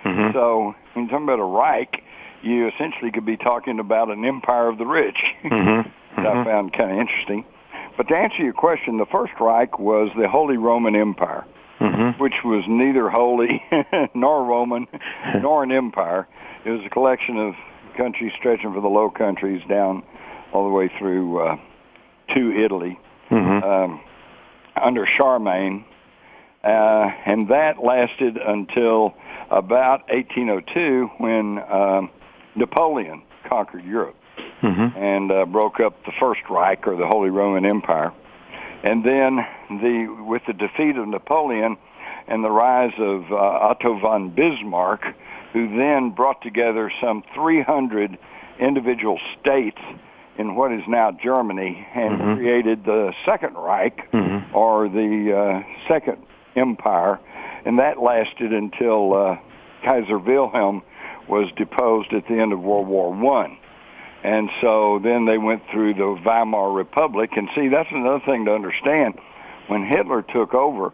Mm-hmm. 0.04 0.34
So 0.34 0.76
when 0.94 1.06
you're 1.06 1.12
talking 1.12 1.26
about 1.26 1.40
a 1.40 1.44
Reich, 1.44 2.04
you 2.42 2.68
essentially 2.68 3.12
could 3.12 3.26
be 3.26 3.38
talking 3.38 3.80
about 3.80 4.10
an 4.10 4.26
empire 4.26 4.68
of 4.68 4.78
the 4.78 4.86
rich. 4.86 5.18
Mm-hmm. 5.44 5.90
Mm-hmm. 6.14 6.42
I 6.42 6.44
found 6.44 6.74
kind 6.74 6.92
of 6.92 7.00
interesting. 7.00 7.44
But 7.98 8.08
to 8.10 8.16
answer 8.16 8.44
your 8.44 8.54
question, 8.54 8.98
the 8.98 9.08
First 9.08 9.34
Reich 9.40 9.80
was 9.80 10.12
the 10.16 10.28
Holy 10.28 10.58
Roman 10.58 10.96
Empire, 10.96 11.44
mm-hmm. 11.80 12.22
which 12.22 12.36
was 12.46 12.64
neither 12.68 13.10
holy 13.10 13.64
nor 14.14 14.46
Roman 14.46 14.88
nor 15.42 15.64
an 15.64 15.72
empire. 15.72 16.28
It 16.66 16.70
was 16.70 16.82
a 16.86 16.90
collection 16.90 17.40
of 17.40 17.56
countries 17.98 18.32
stretching 18.38 18.74
from 18.74 18.84
the 18.84 18.90
Low 18.90 19.10
Countries 19.10 19.64
down 19.68 20.04
all 20.54 20.66
the 20.68 20.74
way 20.74 20.88
through 21.00 21.40
uh, 21.40 21.56
to 22.36 22.64
Italy 22.64 23.00
mm-hmm. 23.30 23.64
um, 23.64 24.02
under 24.82 25.06
Charlemagne, 25.06 25.86
uh, 26.64 27.12
and 27.26 27.50
that 27.50 27.84
lasted 27.84 28.38
until 28.38 29.14
about 29.50 30.08
1802 30.10 31.10
when. 31.18 31.60
Um, 31.60 32.10
Napoleon 32.56 33.22
conquered 33.48 33.84
Europe 33.86 34.16
mm-hmm. 34.62 34.98
and 34.98 35.32
uh, 35.32 35.46
broke 35.46 35.80
up 35.80 36.04
the 36.06 36.12
First 36.20 36.42
Reich 36.50 36.88
or 36.88 36.96
the 36.96 37.08
Holy 37.08 37.30
Roman 37.30 37.66
Empire. 37.66 38.12
And 38.84 39.04
then 39.04 39.38
the 39.70 40.24
with 40.28 40.42
the 40.46 40.54
defeat 40.54 40.98
of 40.98 41.08
Napoleon 41.08 41.78
and 42.28 42.44
the 42.44 42.52
rise 42.52 42.94
of 43.00 43.32
uh, 43.32 43.36
Otto 43.36 44.00
von 44.00 44.30
Bismarck, 44.30 45.04
who 45.54 45.70
then 45.78 46.12
brought 46.12 46.42
together 46.42 46.92
some 47.02 47.24
300 47.34 48.18
individual 48.60 49.20
states 49.40 49.80
in 50.38 50.56
what 50.56 50.72
is 50.72 50.82
now 50.88 51.12
Germany 51.12 51.86
and 51.96 52.20
mm-hmm. 52.20 52.36
created 52.36 52.86
the 52.86 53.14
Second 53.26 53.56
Reich 53.56 54.12
mm-hmm. 54.12 54.56
or 54.56 54.90
the 54.90 55.64
uh, 55.64 55.88
Second 55.88 56.18
Empire, 56.56 57.20
and 57.66 57.80
that 57.80 58.02
lasted 58.02 58.54
until 58.54 59.14
uh, 59.14 59.38
Kaiser 59.84 60.18
Wilhelm 60.18 60.82
was 61.28 61.52
deposed 61.56 62.14
at 62.14 62.28
the 62.28 62.36
end 62.36 62.54
of 62.54 62.62
World 62.62 62.88
War 62.88 63.14
One. 63.14 63.58
And 64.24 64.50
so 64.62 65.00
then 65.04 65.26
they 65.26 65.38
went 65.38 65.64
through 65.70 65.96
the 65.96 66.22
Weimar 66.26 66.72
Republic. 66.72 67.32
And 67.36 67.50
see, 67.56 67.68
that's 67.68 67.90
another 67.92 68.24
thing 68.26 68.46
to 68.46 68.54
understand. 68.54 69.20
When 69.68 69.86
Hitler 69.86 70.22
took 70.22 70.54
over, 70.54 70.94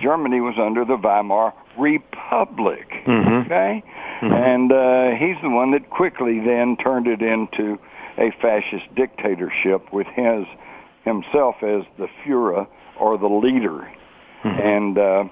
Germany 0.00 0.40
was 0.40 0.56
under 0.58 0.84
the 0.84 0.96
Weimar 0.96 1.54
Republic. 1.78 2.90
Mm-hmm. 3.06 3.46
Okay? 3.46 3.82
Mm-hmm. 4.20 4.32
And 4.32 4.72
uh, 4.72 5.18
he's 5.18 5.40
the 5.42 5.48
one 5.48 5.70
that 5.72 5.88
quickly 5.88 6.40
then 6.40 6.76
turned 6.76 7.06
it 7.06 7.22
into 7.22 7.78
a 8.18 8.30
fascist 8.42 8.94
dictatorship 8.94 9.92
with 9.92 10.06
his 10.08 10.46
himself 11.04 11.56
as 11.62 11.84
the 11.98 12.08
Fuhrer 12.24 12.66
or 12.98 13.16
the 13.16 13.28
leader. 13.28 13.90
Mm-hmm. 14.44 14.60
And 14.60 14.98
uh, 14.98 15.24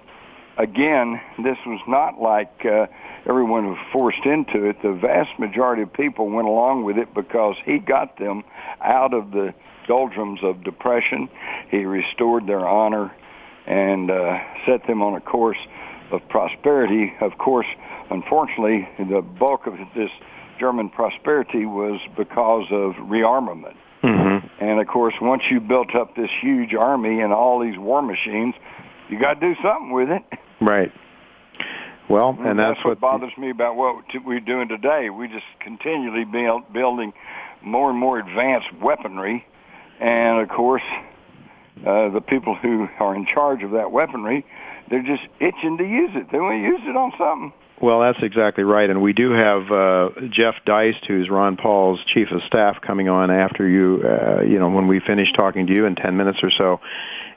again, 0.57 1.21
this 1.43 1.59
was 1.67 1.81
not 1.87 2.21
like 2.21 2.65
uh, 2.65 2.87
everyone 3.27 3.69
was 3.69 3.79
forced 3.93 4.25
into 4.25 4.65
it. 4.65 4.83
The 4.83 4.93
vast 4.93 5.39
majority 5.39 5.83
of 5.83 5.93
people 5.93 6.29
went 6.29 6.49
along 6.49 6.85
with 6.85 6.99
it 6.99 7.15
because 7.15 7.57
he 7.65 7.79
got 7.79 8.19
them 8.19 8.45
out 8.81 9.15
of 9.15 9.31
the 9.31 9.55
doldrums 9.87 10.41
of 10.43 10.65
depression. 10.65 11.29
He 11.71 11.85
restored 11.85 12.47
their 12.47 12.67
honor 12.67 13.13
and 13.67 14.11
uh, 14.11 14.41
set 14.67 14.87
them 14.87 15.03
on 15.03 15.15
a 15.15 15.21
course 15.21 15.59
of 16.11 16.27
prosperity. 16.29 17.13
Of 17.21 17.39
course, 17.39 17.67
unfortunately, 18.11 18.89
the 18.99 19.23
bulk 19.23 19.67
of 19.67 19.75
this 19.95 20.11
German 20.59 20.89
prosperity 20.89 21.67
was 21.67 22.01
because 22.17 22.67
of 22.71 22.93
rearmament. 22.95 23.77
Mm-hmm. 24.03 24.47
And 24.63 24.81
of 24.81 24.87
course, 24.87 25.15
once 25.21 25.43
you 25.51 25.61
built 25.61 25.95
up 25.95 26.15
this 26.15 26.31
huge 26.41 26.75
army 26.75 27.21
and 27.21 27.33
all 27.33 27.59
these 27.61 27.79
war 27.79 28.03
machines, 28.03 28.55
you 29.09 29.21
got 29.21 29.41
to 29.41 29.41
do 29.41 29.55
something 29.63 29.93
with 29.93 30.11
it. 30.11 30.23
Right. 30.61 30.93
Well, 32.09 32.31
and, 32.39 32.49
and 32.49 32.59
that's, 32.59 32.77
that's, 32.77 32.85
what, 32.85 33.01
bothers 33.01 33.33
me 33.39 33.51
about 33.51 33.77
what 33.77 34.05
we're 34.25 34.41
doing 34.41 34.69
today. 34.69 35.11
We 35.11 35.29
just 35.29 35.47
continually 35.61 36.25
build, 36.25 36.73
building 36.73 37.13
more 37.63 37.91
and 37.91 37.99
more 37.99 38.19
advanced 38.19 38.69
weaponry, 38.81 39.47
and 40.01 40.41
of 40.41 40.49
course, 40.49 40.83
uh, 41.87 42.11
the 42.11 42.21
people 42.21 42.55
who 42.55 42.89
are 43.01 43.15
in 43.15 43.27
charge 43.27 43.63
of 43.63 43.73
that 43.73 43.91
weaponry, 43.91 44.45
they're 44.91 45.03
just 45.03 45.23
itching 45.41 45.79
to 45.79 45.85
use 45.85 46.11
it. 46.15 46.31
They 46.31 46.39
want 46.39 46.61
to 46.61 46.63
use 46.63 46.83
it 46.85 46.97
on 46.97 47.13
something. 47.19 47.53
Well, 47.81 48.01
that's 48.01 48.23
exactly 48.23 48.63
right, 48.63 48.89
and 48.89 49.03
we 49.03 49.13
do 49.13 49.33
have 49.33 49.71
uh, 49.71 50.11
Jeff 50.31 50.55
Deist, 50.65 51.05
who's 51.07 51.29
Ron 51.29 51.57
Paul's 51.57 52.01
chief 52.07 52.31
of 52.31 52.43
staff, 52.45 52.81
coming 52.81 53.09
on 53.09 53.31
after 53.33 53.69
you. 53.69 54.03
Uh, 54.05 54.43
you 54.43 54.61
know, 54.61 54.71
when 54.71 54.87
we 54.87 55.01
finish 55.01 55.33
talking 55.33 55.67
to 55.67 55.75
you 55.75 55.85
in 55.85 55.97
ten 55.97 56.17
minutes 56.17 56.39
or 56.43 56.51
so, 56.51 56.81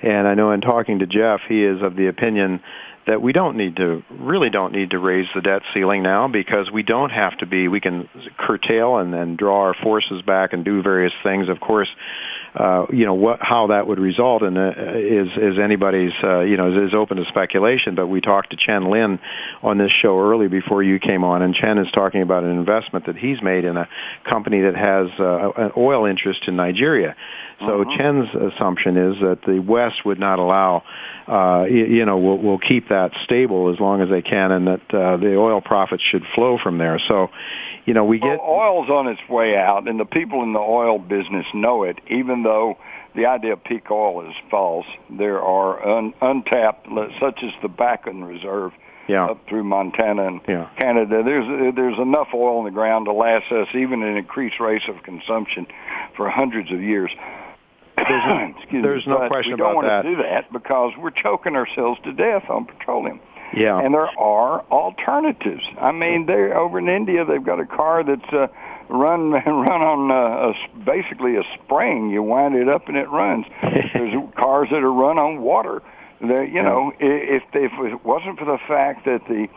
and 0.02 0.28
I 0.28 0.36
know 0.36 0.52
in 0.52 0.62
talking 0.62 1.00
to 1.00 1.08
Jeff, 1.08 1.42
he 1.50 1.64
is 1.64 1.82
of 1.82 1.96
the 1.96 2.08
opinion 2.08 2.62
that 3.08 3.22
we 3.22 3.32
don't 3.32 3.56
need 3.56 3.78
to 3.78 4.04
really 4.10 4.50
don't 4.50 4.74
need 4.74 4.92
to 4.92 5.00
raise 5.00 5.28
the 5.34 5.42
debt 5.42 5.64
ceiling 5.74 6.04
now 6.04 6.28
because 6.28 6.70
we 6.70 6.84
don't 6.84 7.10
have 7.10 7.36
to 7.38 7.46
be 7.46 7.68
we 7.68 7.80
can 7.80 8.08
curtail 8.38 8.98
and 8.98 9.14
then 9.14 9.38
draw 9.38 9.62
our 9.62 9.74
forces 9.74 10.22
back 10.22 10.52
and 10.54 10.66
do 10.66 10.84
various 10.84 11.14
things 11.24 11.48
of 11.48 11.60
course 11.60 11.88
uh, 12.58 12.88
you 12.92 13.06
know 13.06 13.14
what 13.14 13.40
how 13.42 13.68
that 13.68 13.88
would 13.88 14.00
result 14.00 14.42
in 14.42 14.58
uh, 14.58 14.74
is 14.96 15.28
is 15.38 15.60
anybody's 15.60 16.14
uh, 16.24 16.40
you 16.40 16.58
know 16.58 16.72
is, 16.72 16.90
is 16.90 16.94
open 16.96 17.18
to 17.18 17.26
speculation 17.26 17.96
but 17.96 18.08
we 18.08 18.20
talked 18.20 18.50
to 18.50 18.58
Chen 18.58 18.90
Lin 18.90 19.20
on 19.62 19.78
this 19.78 19.92
show 19.92 20.20
early 20.20 20.48
before 20.48 20.82
you 20.82 21.00
came 21.00 21.24
on 21.24 21.42
and 21.42 21.54
Chen 21.54 21.78
is 21.78 21.92
talking 21.92 22.24
about 22.24 22.44
an 22.44 22.52
investment 22.52 23.06
that 23.06 23.16
he's 23.16 23.42
made 23.42 23.64
in 23.64 23.78
a 23.78 23.88
company 24.24 24.62
that 24.62 24.76
has 24.76 25.08
uh, 25.20 25.52
an 25.56 25.72
oil 25.78 26.06
interest 26.06 26.48
in 26.48 26.56
Nigeria 26.56 27.16
so 27.60 27.82
uh-huh. 27.82 27.98
Chen's 27.98 28.54
assumption 28.54 28.98
is 28.98 29.20
that 29.22 29.40
the 29.46 29.60
West 29.60 30.06
would 30.06 30.20
not 30.20 30.38
allow 30.38 30.84
uh, 31.28 31.66
you, 31.68 31.86
you 31.86 32.06
know, 32.06 32.18
will 32.18 32.38
will 32.38 32.60
keep 32.60 32.90
that 32.90 33.12
stable 33.24 33.74
as 33.74 33.80
long 33.80 34.02
as 34.02 34.10
they 34.10 34.22
can, 34.22 34.52
and 34.52 34.68
that 34.68 34.94
uh, 34.94 35.18
the 35.18 35.36
oil 35.36 35.60
profits 35.60 36.04
should 36.04 36.24
flow 36.36 36.58
from 36.58 36.78
there. 36.78 37.00
So, 37.08 37.32
you 37.88 37.94
know, 37.94 38.04
we 38.04 38.20
get 38.20 38.40
well, 38.40 38.50
oil's 38.50 38.90
on 38.90 39.08
its 39.08 39.22
way 39.30 39.56
out, 39.56 39.88
and 39.88 39.98
the 39.98 40.06
people 40.06 40.44
in 40.44 40.52
the 40.52 40.60
oil 40.60 41.00
business 41.00 41.46
know 41.54 41.84
it, 41.84 41.98
even 42.10 42.44
though 42.44 42.78
the 43.16 43.28
idea 43.28 43.54
of 43.54 43.64
peak 43.64 43.90
oil 43.90 44.30
is 44.30 44.36
false. 44.52 44.86
There 45.10 45.42
are 45.42 45.98
un, 45.98 46.14
untapped, 46.22 46.88
such 47.20 47.42
as 47.44 47.52
the 47.62 47.70
Bakken 47.70 48.28
Reserve. 48.28 48.74
Yeah. 49.10 49.28
up 49.28 49.48
through 49.48 49.64
Montana 49.64 50.28
and 50.28 50.42
yeah. 50.50 50.70
Canada. 50.78 51.24
There's 51.24 51.74
there's 51.78 51.98
enough 51.98 52.28
oil 52.34 52.60
in 52.60 52.66
the 52.66 52.72
ground 52.72 53.06
to 53.06 53.14
last 53.14 53.50
us 53.54 53.70
even 53.74 54.04
an 54.04 54.18
increased 54.18 54.60
rates 54.60 54.84
of 54.90 55.02
consumption 55.02 55.66
for 56.18 56.30
hundreds 56.30 56.74
of 56.74 56.82
years. 56.82 57.10
There's, 57.96 58.54
there's 58.70 59.04
no 59.08 59.30
question 59.30 59.54
we 59.54 59.58
don't 59.60 59.68
about 59.68 59.76
want 59.76 59.88
that. 59.88 60.02
to 60.02 60.10
do 60.10 60.22
that 60.24 60.52
because 60.52 60.92
we're 60.98 61.12
choking 61.12 61.56
ourselves 61.56 62.02
to 62.04 62.12
death 62.12 62.50
on 62.50 62.66
petroleum. 62.66 63.22
Yeah. 63.58 63.80
And 63.80 63.94
there 63.94 64.08
are 64.20 64.62
alternatives. 64.72 65.64
I 65.80 65.92
mean, 65.92 66.26
they're 66.26 66.58
over 66.58 66.80
in 66.80 66.90
India 66.90 67.26
they've 67.26 67.44
got 67.44 67.60
a 67.60 67.66
car 67.66 68.04
that's 68.04 68.34
uh, 68.34 68.48
run 68.90 69.32
run 69.32 69.82
on 69.82 70.12
uh, 70.12 70.54
a, 70.54 70.80
basically 70.86 71.36
a 71.38 71.44
spring. 71.56 72.10
You 72.10 72.24
wind 72.24 72.56
it 72.56 72.70
up 72.70 72.88
and 72.88 72.98
it 72.98 73.10
runs. 73.10 73.46
There's 73.62 74.14
cars 74.36 74.70
that 74.72 74.84
are 74.84 74.94
run 74.94 75.18
on 75.18 75.42
water. 75.42 75.82
That 76.22 76.50
you 76.52 76.64
know, 76.64 76.94
if 77.00 77.44
if 77.54 77.72
it 77.74 78.06
wasn't 78.06 78.40
for 78.40 78.46
the 78.46 78.58
fact 78.68 79.06
that 79.06 79.26
the 79.28 79.48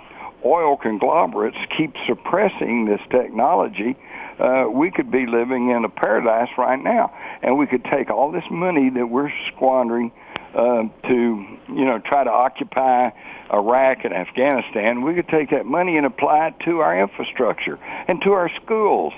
oil 0.45 0.76
conglomerates 0.76 1.57
keep 1.76 1.95
suppressing 2.07 2.87
this 2.87 3.00
technology, 3.11 3.97
uh, 4.38 4.66
we 4.71 4.90
could 4.90 5.11
be 5.11 5.26
living 5.26 5.71
in 5.71 5.85
a 5.85 5.88
paradise 5.88 6.49
right 6.57 6.83
now, 6.83 7.12
and 7.42 7.59
we 7.59 7.66
could 7.66 7.85
take 7.85 8.11
all 8.11 8.30
this 8.30 8.45
money 8.50 8.90
that 8.90 9.07
we're 9.07 9.30
squandering 9.54 10.12
uh, 10.54 10.83
to, 11.09 11.47
you 11.69 11.85
know, 11.85 11.99
try 11.99 12.25
to 12.25 12.30
occupy 12.30 13.11
Iraq 13.52 14.04
and 14.04 14.15
Afghanistan. 14.15 15.02
We 15.02 15.15
could 15.15 15.28
take 15.28 15.50
that 15.50 15.67
money 15.67 15.97
and 15.97 16.06
apply 16.06 16.49
it 16.49 16.54
to 16.65 16.80
our 16.80 16.99
infrastructure 16.99 17.78
and 18.08 18.21
to 18.23 18.32
our 18.32 18.50
schools. 18.63 19.13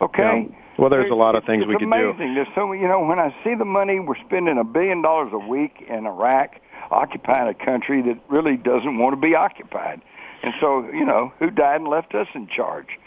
Okay. 0.00 0.48
Yeah. 0.50 0.56
Well, 0.76 0.90
there's 0.90 1.10
a 1.10 1.14
lot 1.14 1.36
of 1.36 1.44
things 1.44 1.62
it's 1.62 1.68
we 1.68 1.74
could 1.74 1.84
amazing. 1.84 2.16
do. 2.16 2.34
There's 2.34 2.48
so 2.54 2.72
you 2.72 2.88
know 2.88 3.04
when 3.04 3.20
I 3.20 3.34
see 3.44 3.54
the 3.54 3.64
money 3.64 4.00
we're 4.00 4.18
spending 4.26 4.58
a 4.58 4.64
billion 4.64 5.02
dollars 5.02 5.30
a 5.32 5.38
week 5.38 5.84
in 5.88 6.04
Iraq, 6.04 6.56
occupying 6.90 7.48
a 7.48 7.54
country 7.54 8.02
that 8.02 8.18
really 8.28 8.56
doesn't 8.56 8.98
want 8.98 9.14
to 9.14 9.20
be 9.20 9.34
occupied. 9.36 10.00
And 10.42 10.52
so, 10.60 10.84
you 10.92 11.06
know, 11.06 11.32
who 11.38 11.50
died 11.50 11.80
and 11.80 11.88
left 11.88 12.14
us 12.14 12.26
in 12.34 12.48
charge? 12.48 12.98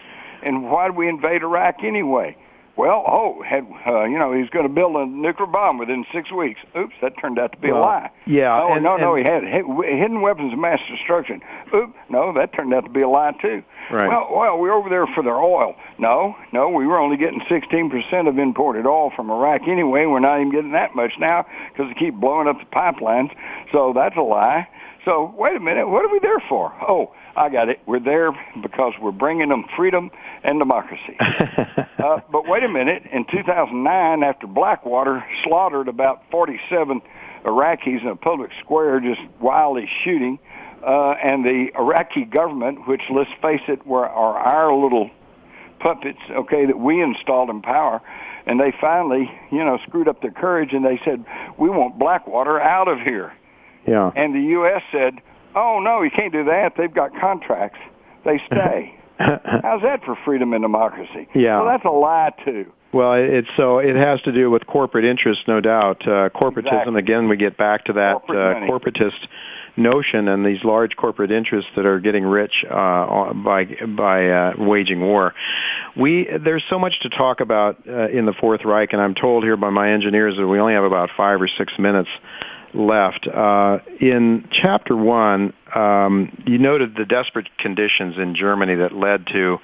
And 0.43 0.69
why 0.71 0.87
did 0.87 0.95
we 0.95 1.07
invade 1.07 1.43
Iraq 1.43 1.83
anyway? 1.83 2.35
Well, 2.77 3.03
oh, 3.07 3.41
had 3.41 3.65
uh, 3.87 4.03
you 4.03 4.19
know, 4.19 4.31
he's 4.33 4.49
going 4.49 4.67
to 4.67 4.73
build 4.73 4.95
a 4.95 5.05
nuclear 5.07 5.47
bomb 5.47 5.79
within 5.79 6.05
six 6.13 6.31
weeks. 6.31 6.59
Oops, 6.79 6.93
that 7.01 7.13
turned 7.19 7.39
out 7.39 7.51
to 7.53 7.57
be 7.57 7.71
well, 7.71 7.81
a 7.81 8.05
lie. 8.05 8.09
Yeah. 8.27 8.53
Oh 8.53 8.73
and, 8.73 8.83
no, 8.83 8.93
and, 8.93 9.01
no, 9.01 9.15
he 9.15 9.23
had 9.23 9.43
hidden 9.43 10.21
weapons 10.21 10.53
of 10.53 10.59
mass 10.59 10.79
destruction. 10.87 11.41
Oops, 11.73 11.93
no, 12.09 12.31
that 12.33 12.53
turned 12.53 12.75
out 12.75 12.85
to 12.85 12.91
be 12.91 13.01
a 13.01 13.09
lie 13.09 13.33
too. 13.41 13.63
Right. 13.89 14.07
Well, 14.07 14.29
well, 14.31 14.57
we 14.59 14.69
we're 14.69 14.75
over 14.75 14.89
there 14.89 15.07
for 15.07 15.23
their 15.23 15.41
oil. 15.41 15.75
No, 15.97 16.35
no, 16.53 16.69
we 16.69 16.85
were 16.85 16.99
only 16.99 17.17
getting 17.17 17.41
16% 17.49 18.29
of 18.29 18.37
imported 18.37 18.85
oil 18.85 19.11
from 19.15 19.31
Iraq 19.31 19.61
anyway. 19.67 20.05
We're 20.05 20.19
not 20.19 20.39
even 20.39 20.51
getting 20.51 20.73
that 20.73 20.93
much 20.93 21.13
now 21.19 21.47
because 21.71 21.91
they 21.91 21.99
keep 21.99 22.13
blowing 22.13 22.47
up 22.47 22.59
the 22.59 22.69
pipelines. 22.75 23.31
So 23.71 23.91
that's 23.95 24.17
a 24.17 24.21
lie. 24.21 24.67
So 25.03 25.33
wait 25.35 25.55
a 25.55 25.59
minute, 25.59 25.87
what 25.87 26.05
are 26.05 26.11
we 26.11 26.19
there 26.19 26.43
for? 26.47 26.71
Oh, 26.87 27.13
I 27.37 27.49
got 27.49 27.69
it. 27.69 27.79
We're 27.85 27.99
there 27.99 28.31
because 28.63 28.93
we're 28.99 29.11
bringing 29.11 29.49
them 29.49 29.65
freedom 29.75 30.09
and 30.43 30.59
democracy. 30.59 31.15
uh, 31.19 32.21
but 32.31 32.47
wait 32.47 32.63
a 32.63 32.67
minute. 32.67 33.03
In 33.11 33.25
2009, 33.25 34.23
after 34.23 34.47
Blackwater 34.47 35.23
slaughtered 35.43 35.87
about 35.87 36.23
47 36.31 36.99
Iraqis 37.45 38.01
in 38.01 38.07
a 38.07 38.15
public 38.15 38.49
square, 38.59 38.99
just 38.99 39.21
wildly 39.39 39.87
shooting, 40.03 40.39
uh, 40.83 41.11
and 41.11 41.45
the 41.45 41.67
Iraqi 41.77 42.25
government, 42.25 42.87
which 42.87 43.01
let's 43.11 43.29
face 43.39 43.61
it, 43.67 43.85
were 43.85 44.07
are 44.07 44.37
our 44.37 44.73
little 44.73 45.11
puppets, 45.79 46.19
okay, 46.31 46.65
that 46.65 46.79
we 46.79 47.03
installed 47.03 47.51
in 47.51 47.61
power, 47.61 48.01
and 48.47 48.59
they 48.59 48.73
finally, 48.81 49.29
you 49.51 49.63
know, 49.63 49.77
screwed 49.87 50.07
up 50.07 50.21
their 50.21 50.31
courage 50.31 50.73
and 50.73 50.83
they 50.83 50.99
said, 51.05 51.23
"We 51.59 51.69
want 51.69 51.99
Blackwater 51.99 52.59
out 52.59 52.87
of 52.87 52.99
here." 52.99 53.31
Yeah. 53.85 54.11
And 54.15 54.35
the 54.35 54.41
U.S. 54.41 54.81
said, 54.91 55.21
oh 55.57 55.79
no, 55.79 56.01
you 56.03 56.11
can't 56.11 56.31
do 56.31 56.45
that. 56.45 56.73
They've 56.77 56.93
got 56.93 57.11
contracts. 57.19 57.79
They 58.23 58.39
stay. 58.45 58.99
How's 59.17 59.81
that 59.81 60.03
for 60.05 60.15
freedom 60.23 60.53
and 60.53 60.63
democracy? 60.63 61.27
Yeah. 61.33 61.57
Well, 61.61 61.65
that's 61.65 61.85
a 61.85 61.89
lie 61.89 62.33
too. 62.45 62.71
Well, 62.93 63.13
it's 63.13 63.49
so 63.57 63.79
it 63.79 63.95
has 63.95 64.21
to 64.21 64.31
do 64.31 64.49
with 64.49 64.65
corporate 64.65 65.05
interests, 65.05 65.43
no 65.47 65.59
doubt. 65.59 66.01
Uh, 66.03 66.29
corporatism. 66.29 66.67
Exactly. 66.67 66.99
Again, 66.99 67.27
we 67.27 67.35
get 67.35 67.57
back 67.57 67.85
to 67.85 67.93
that 67.93 68.21
Corporate 68.25 68.63
uh, 68.63 68.71
corporatist 68.71 69.27
notion 69.75 70.27
and 70.27 70.45
these 70.45 70.63
large 70.63 70.95
corporate 70.95 71.31
interests 71.31 71.69
that 71.75 71.85
are 71.85 71.99
getting 71.99 72.23
rich 72.23 72.63
uh, 72.69 73.33
by 73.33 73.65
by 73.65 74.29
uh, 74.29 74.53
waging 74.57 75.01
war. 75.01 75.33
We 75.95 76.27
there's 76.43 76.63
so 76.69 76.79
much 76.79 76.99
to 77.01 77.09
talk 77.09 77.41
about 77.41 77.87
uh, 77.87 78.07
in 78.07 78.25
the 78.25 78.33
Fourth 78.33 78.63
Reich, 78.63 78.93
and 78.93 79.01
I'm 79.01 79.15
told 79.15 79.43
here 79.43 79.57
by 79.57 79.69
my 79.69 79.91
engineers 79.91 80.37
that 80.37 80.47
we 80.47 80.59
only 80.59 80.73
have 80.73 80.85
about 80.85 81.09
five 81.17 81.41
or 81.41 81.47
six 81.47 81.73
minutes 81.77 82.09
left. 82.77 83.27
Uh, 83.27 83.79
in 83.99 84.47
chapter 84.51 84.95
one, 84.95 85.53
um, 85.73 86.43
you 86.45 86.57
noted 86.57 86.95
the 86.95 87.05
desperate 87.05 87.49
conditions 87.57 88.17
in 88.17 88.35
Germany 88.35 88.75
that 88.75 88.93
led 88.93 89.27
to 89.27 89.59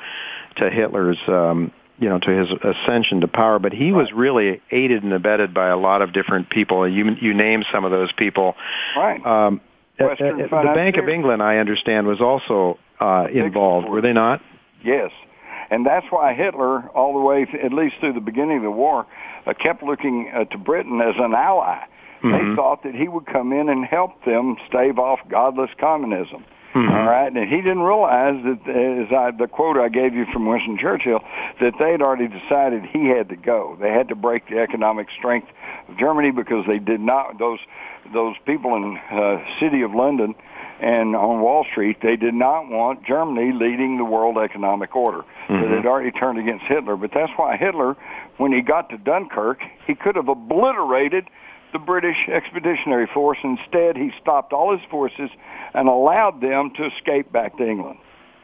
to 0.57 0.69
Hitler's. 0.69 1.19
Um, 1.27 1.71
you 1.99 2.09
know, 2.09 2.17
to 2.19 2.35
his 2.35 2.49
ascension 2.63 3.21
to 3.21 3.27
power, 3.27 3.59
but 3.59 3.71
he 3.71 3.91
was 3.91 4.11
really 4.11 4.61
aided 4.71 5.03
and 5.03 5.13
abetted 5.13 5.53
by 5.53 5.67
a 5.67 5.77
lot 5.77 6.01
of 6.01 6.11
different 6.11 6.49
people. 6.49 6.89
You 6.89 7.11
you 7.21 7.33
name 7.35 7.63
some 7.71 7.85
of 7.85 7.91
those 7.91 8.11
people. 8.11 8.55
Right. 8.97 9.23
Um, 9.23 9.61
Western 9.99 10.41
uh, 10.41 10.47
the 10.47 10.73
Bank 10.73 10.97
of. 10.97 11.07
England, 11.07 11.43
I 11.43 11.57
understand, 11.57 12.07
was 12.07 12.19
also 12.19 12.79
uh, 12.99 13.27
involved. 13.31 13.87
Were 13.87 14.01
they 14.01 14.11
not? 14.11 14.41
Yes. 14.83 15.11
And 15.69 15.85
that's 15.85 16.05
why 16.09 16.33
Hitler, 16.33 16.89
all 16.89 17.13
the 17.13 17.19
way, 17.19 17.45
th- 17.45 17.63
at 17.63 17.71
least 17.71 17.95
through 17.99 18.13
the 18.13 18.19
beginning 18.19 18.57
of 18.57 18.63
the 18.63 18.71
war, 18.71 19.05
uh, 19.45 19.53
kept 19.53 19.83
looking 19.83 20.31
uh, 20.33 20.45
to 20.45 20.57
Britain 20.57 20.99
as 20.99 21.15
an 21.17 21.33
ally. 21.33 21.83
Mhm. 22.23 22.31
They 22.31 22.55
thought 22.55 22.83
that 22.83 22.95
he 22.95 23.07
would 23.07 23.25
come 23.25 23.51
in 23.51 23.69
and 23.69 23.85
help 23.85 24.23
them 24.23 24.55
stave 24.67 24.97
off 24.97 25.19
godless 25.27 25.69
communism. 25.77 26.45
Mhm. 26.73 26.89
All 26.89 27.05
right, 27.05 27.31
and 27.31 27.47
he 27.47 27.57
didn't 27.57 27.83
realize 27.83 28.41
that, 28.43 28.67
as 28.67 29.11
I, 29.13 29.29
the 29.31 29.47
quote 29.47 29.77
I 29.77 29.89
gave 29.89 30.15
you 30.15 30.25
from 30.25 30.47
Winston 30.47 30.77
Churchill, 30.77 31.23
that 31.59 31.77
they'd 31.77 32.01
already 32.01 32.27
decided 32.27 32.83
he 32.85 33.09
had 33.09 33.29
to 33.29 33.35
go. 33.35 33.77
They 33.79 33.91
had 33.91 34.07
to 34.09 34.15
break 34.15 34.47
the 34.47 34.57
economic 34.59 35.11
strength 35.11 35.49
of 35.87 35.97
Germany 35.97 36.31
because 36.31 36.65
they 36.65 36.79
did 36.79 37.01
not. 37.01 37.37
Those 37.37 37.59
those 38.11 38.35
people 38.45 38.75
in 38.75 38.97
uh, 39.11 39.39
city 39.59 39.81
of 39.81 39.93
London 39.93 40.35
and 40.81 41.15
on 41.15 41.39
Wall 41.41 41.63
Street, 41.71 42.01
they 42.01 42.17
did 42.17 42.33
not 42.33 42.67
want 42.67 43.03
Germany 43.03 43.53
leading 43.53 43.97
the 43.97 44.03
world 44.03 44.37
economic 44.37 44.93
order. 44.95 45.23
So 45.47 45.53
Mhm. 45.53 45.69
they'd 45.69 45.85
already 45.85 46.11
turned 46.11 46.37
against 46.39 46.65
Hitler. 46.65 46.97
But 46.97 47.11
that's 47.11 47.31
why 47.37 47.55
Hitler, 47.55 47.95
when 48.37 48.51
he 48.51 48.61
got 48.61 48.89
to 48.89 48.97
Dunkirk, 48.97 49.61
he 49.87 49.95
could 49.95 50.15
have 50.15 50.27
obliterated 50.27 51.27
the 51.73 51.79
British 51.79 52.29
Expeditionary 52.31 53.07
Force. 53.13 53.37
Instead, 53.43 53.97
he 53.97 54.11
stopped 54.21 54.53
all 54.53 54.71
his 54.71 54.85
forces 54.89 55.29
and 55.73 55.89
allowed 55.89 56.39
them 56.41 56.71
to 56.77 56.85
escape 56.85 57.31
back 57.31 57.57
to 57.57 57.67
England. 57.67 57.99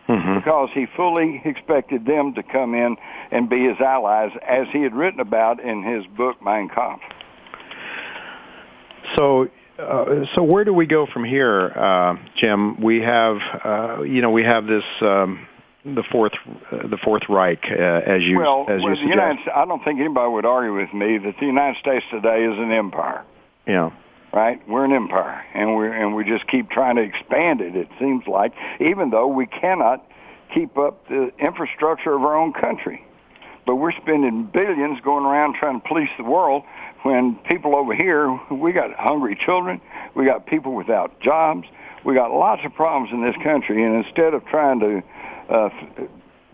mm-hmm. 0.09 0.35
because 0.35 0.69
he 0.73 0.85
fully 0.95 1.41
expected 1.45 2.05
them 2.05 2.33
to 2.33 2.43
come 2.43 2.73
in 2.73 2.97
and 3.31 3.49
be 3.49 3.65
his 3.65 3.79
allies, 3.79 4.31
as 4.47 4.67
he 4.73 4.81
had 4.81 4.93
written 4.95 5.19
about 5.19 5.59
in 5.61 5.83
his 5.83 6.05
book 6.17 6.41
Mein 6.43 6.69
Kampf. 6.69 7.03
So 9.15 9.47
uh, 9.77 10.25
so 10.35 10.43
where 10.43 10.65
do 10.65 10.73
we 10.73 10.85
go 10.85 11.05
from 11.05 11.23
here, 11.23 11.67
uh, 11.69 12.15
Jim? 12.35 12.81
We 12.81 12.99
have, 13.01 13.37
uh, 13.63 14.01
you 14.01 14.21
know, 14.21 14.29
we 14.29 14.43
have 14.43 14.65
this 14.65 14.83
um, 15.01 15.47
the 15.85 16.03
fourth 16.11 16.33
uh, 16.71 16.87
the 16.87 16.97
Fourth 16.97 17.23
Reich, 17.29 17.63
uh, 17.69 17.73
as 17.73 18.23
you 18.23 18.37
well, 18.37 18.65
as 18.69 18.81
you 18.81 18.87
well, 18.87 18.95
suggest. 18.95 19.09
United, 19.09 19.49
I 19.55 19.65
don't 19.65 19.83
think 19.83 19.99
anybody 19.99 20.29
would 20.29 20.45
argue 20.45 20.75
with 20.75 20.93
me 20.93 21.17
that 21.17 21.35
the 21.39 21.45
United 21.45 21.79
States 21.79 22.05
today 22.11 22.45
is 22.45 22.57
an 22.57 22.71
empire. 22.71 23.23
Yeah. 23.65 23.91
Right, 24.31 24.61
we're 24.67 24.85
an 24.85 24.93
empire, 24.93 25.43
and 25.55 25.75
we 25.75 25.87
and 25.87 26.13
we 26.15 26.23
just 26.23 26.47
keep 26.47 26.69
trying 26.69 26.97
to 26.97 27.01
expand 27.01 27.61
it. 27.61 27.75
It 27.75 27.87
seems 27.97 28.27
like, 28.27 28.53
even 28.79 29.09
though 29.09 29.27
we 29.27 29.47
cannot 29.47 30.05
keep 30.53 30.77
up 30.77 31.07
the 31.07 31.31
infrastructure 31.39 32.13
of 32.13 32.21
our 32.21 32.35
own 32.35 32.53
country, 32.53 33.03
but 33.65 33.77
we're 33.77 33.91
spending 33.93 34.43
billions 34.45 34.99
going 35.01 35.25
around 35.25 35.55
trying 35.55 35.81
to 35.81 35.87
police 35.87 36.09
the 36.17 36.23
world 36.23 36.63
when 37.03 37.35
people 37.47 37.75
over 37.75 37.95
here, 37.95 38.29
we 38.51 38.71
got 38.71 38.91
hungry 38.97 39.35
children, 39.35 39.81
we 40.15 40.25
got 40.25 40.45
people 40.45 40.75
without 40.75 41.19
jobs, 41.21 41.67
we 42.03 42.13
got 42.13 42.31
lots 42.31 42.61
of 42.65 42.73
problems 42.73 43.11
in 43.11 43.23
this 43.23 43.35
country, 43.43 43.83
and 43.83 44.05
instead 44.05 44.33
of 44.33 44.45
trying 44.45 44.79
to 44.81 45.01
uh, 45.49 45.69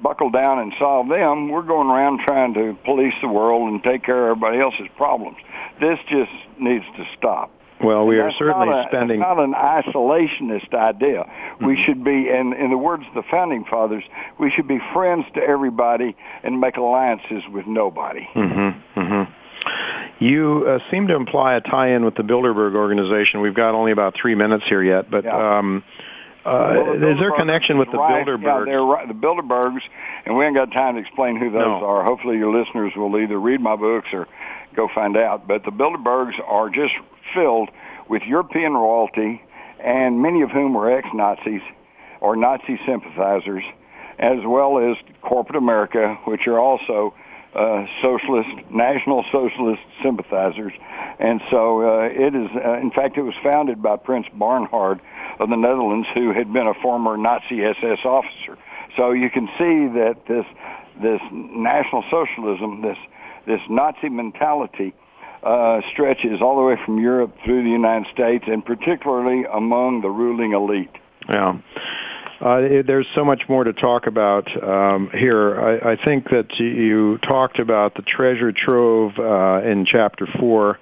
buckle 0.01 0.29
down 0.29 0.59
and 0.59 0.73
solve 0.77 1.09
them, 1.09 1.49
we're 1.49 1.63
going 1.63 1.87
around 1.87 2.19
trying 2.25 2.53
to 2.53 2.77
police 2.83 3.13
the 3.21 3.27
world 3.27 3.69
and 3.69 3.83
take 3.83 4.03
care 4.03 4.29
of 4.29 4.37
everybody 4.37 4.59
else's 4.59 4.87
problems. 4.97 5.37
This 5.79 5.99
just 6.09 6.31
needs 6.59 6.85
to 6.97 7.05
stop. 7.17 7.51
Well, 7.83 8.05
we 8.05 8.19
are 8.19 8.31
certainly 8.31 8.67
not 8.67 8.85
a, 8.85 8.89
spending. 8.89 9.19
It's 9.19 9.27
not 9.27 9.39
an 9.39 9.53
isolationist 9.53 10.73
idea. 10.73 11.23
Mm-hmm. 11.23 11.65
We 11.65 11.83
should 11.85 12.03
be, 12.03 12.29
in, 12.29 12.53
in 12.53 12.69
the 12.69 12.77
words 12.77 13.03
of 13.07 13.13
the 13.13 13.23
founding 13.29 13.65
fathers, 13.65 14.03
we 14.39 14.49
should 14.49 14.67
be 14.67 14.79
friends 14.93 15.25
to 15.35 15.41
everybody 15.41 16.15
and 16.43 16.61
make 16.61 16.77
alliances 16.77 17.43
with 17.51 17.67
nobody. 17.67 18.27
Mm-hmm. 18.33 18.99
Mm-hmm. 18.99 20.23
You 20.23 20.65
uh, 20.67 20.79
seem 20.89 21.07
to 21.07 21.15
imply 21.15 21.55
a 21.55 21.61
tie-in 21.61 22.05
with 22.05 22.15
the 22.15 22.23
Bilderberg 22.23 22.75
organization. 22.75 23.41
We've 23.41 23.53
got 23.53 23.75
only 23.75 23.91
about 23.91 24.15
three 24.15 24.35
minutes 24.35 24.63
here 24.69 24.81
yet, 24.81 25.11
but 25.11 25.25
yeah. 25.25 25.57
um, 25.57 25.83
well, 26.45 26.99
the 26.99 27.11
is 27.11 27.19
there 27.19 27.33
a 27.33 27.37
connection 27.37 27.77
with 27.77 27.91
the 27.91 27.97
right. 27.97 28.25
Bilderbergs? 28.25 28.67
Yeah, 28.67 28.71
they're 28.71 28.83
right. 28.83 29.07
The 29.07 29.13
Bilderbergs, 29.13 29.81
and 30.25 30.37
we 30.37 30.45
ain't 30.45 30.55
got 30.55 30.71
time 30.71 30.95
to 30.95 31.01
explain 31.01 31.37
who 31.37 31.49
those 31.49 31.61
no. 31.61 31.85
are. 31.85 32.03
Hopefully, 32.03 32.37
your 32.37 32.55
listeners 32.55 32.93
will 32.95 33.17
either 33.19 33.39
read 33.39 33.61
my 33.61 33.75
books 33.75 34.09
or 34.13 34.27
go 34.75 34.87
find 34.93 35.17
out. 35.17 35.47
But 35.47 35.63
the 35.63 35.71
Bilderbergs 35.71 36.39
are 36.45 36.69
just 36.69 36.93
filled 37.33 37.69
with 38.07 38.21
European 38.23 38.73
royalty, 38.73 39.41
and 39.79 40.21
many 40.21 40.41
of 40.41 40.51
whom 40.51 40.73
were 40.73 40.91
ex-Nazis 40.95 41.61
or 42.21 42.35
Nazi 42.35 42.79
sympathizers, 42.85 43.63
as 44.19 44.39
well 44.45 44.79
as 44.79 44.97
corporate 45.21 45.57
America, 45.57 46.17
which 46.25 46.47
are 46.47 46.59
also 46.59 47.13
uh, 47.55 47.85
socialist, 48.01 48.49
national 48.69 49.23
socialist 49.31 49.81
sympathizers. 50.03 50.73
And 51.19 51.41
so 51.49 51.81
uh, 51.81 52.09
it 52.11 52.35
is, 52.35 52.49
uh, 52.53 52.73
in 52.79 52.91
fact, 52.91 53.17
it 53.17 53.21
was 53.21 53.35
founded 53.41 53.81
by 53.81 53.95
Prince 53.95 54.27
Bernhard 54.33 54.99
of 55.39 55.49
the 55.49 55.55
Netherlands, 55.55 56.07
who 56.13 56.33
had 56.33 56.51
been 56.51 56.67
a 56.67 56.73
former 56.81 57.17
Nazi 57.17 57.63
SS 57.63 57.99
officer. 58.05 58.57
So 58.97 59.11
you 59.11 59.29
can 59.29 59.47
see 59.57 59.87
that 59.99 60.15
this, 60.27 60.45
this 61.01 61.21
national 61.31 62.03
socialism, 62.09 62.81
this, 62.81 62.97
this 63.45 63.61
Nazi 63.69 64.09
mentality, 64.09 64.93
uh, 65.43 65.81
stretches 65.91 66.41
all 66.41 66.55
the 66.55 66.63
way 66.63 66.75
from 66.85 66.99
Europe 66.99 67.35
through 67.43 67.63
the 67.63 67.69
United 67.69 68.07
States, 68.13 68.45
and 68.47 68.65
particularly 68.65 69.45
among 69.51 70.01
the 70.01 70.09
ruling 70.09 70.53
elite. 70.53 70.89
Yeah. 71.31 71.59
Uh, 72.41 72.83
there's 72.85 73.07
so 73.15 73.23
much 73.23 73.43
more 73.47 73.63
to 73.63 73.71
talk 73.71 74.07
about 74.07 74.45
um, 74.61 75.09
here. 75.13 75.59
I, 75.59 75.93
I, 75.93 75.95
think 76.03 76.29
that 76.31 76.59
you 76.59 77.17
talked 77.19 77.59
about 77.59 77.95
the 77.95 78.01
treasure 78.01 78.51
trove 78.51 79.13
uh, 79.17 79.65
in 79.65 79.85
chapter 79.85 80.27
four. 80.37 80.77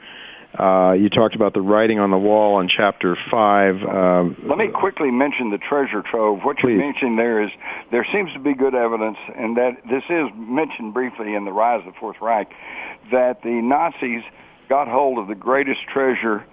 Uh, 0.57 0.93
you 0.93 1.09
talked 1.09 1.35
about 1.35 1.53
the 1.53 1.61
writing 1.61 1.99
on 1.99 2.11
the 2.11 2.17
wall 2.17 2.59
in 2.59 2.67
chapter 2.67 3.17
five. 3.31 3.81
Um, 3.81 4.37
Let 4.47 4.57
me 4.57 4.67
quickly 4.67 5.09
mention 5.09 5.49
the 5.49 5.57
treasure 5.57 6.03
trove. 6.03 6.41
What 6.43 6.57
please. 6.57 6.73
you 6.73 6.77
mentioned 6.77 7.17
there 7.17 7.41
is 7.41 7.49
there 7.91 8.05
seems 8.11 8.31
to 8.33 8.39
be 8.39 8.53
good 8.53 8.75
evidence, 8.75 9.17
and 9.35 9.57
that 9.57 9.81
this 9.89 10.03
is 10.09 10.29
mentioned 10.35 10.93
briefly 10.93 11.33
in 11.33 11.45
the 11.45 11.51
Rise 11.51 11.79
of 11.87 11.93
the 11.93 11.99
Fourth 11.99 12.17
Reich, 12.21 12.51
that 13.11 13.41
the 13.41 13.49
Nazis 13.49 14.21
got 14.69 14.87
hold 14.87 15.17
of 15.17 15.27
the 15.27 15.35
greatest 15.35 15.81
treasure 15.91 16.45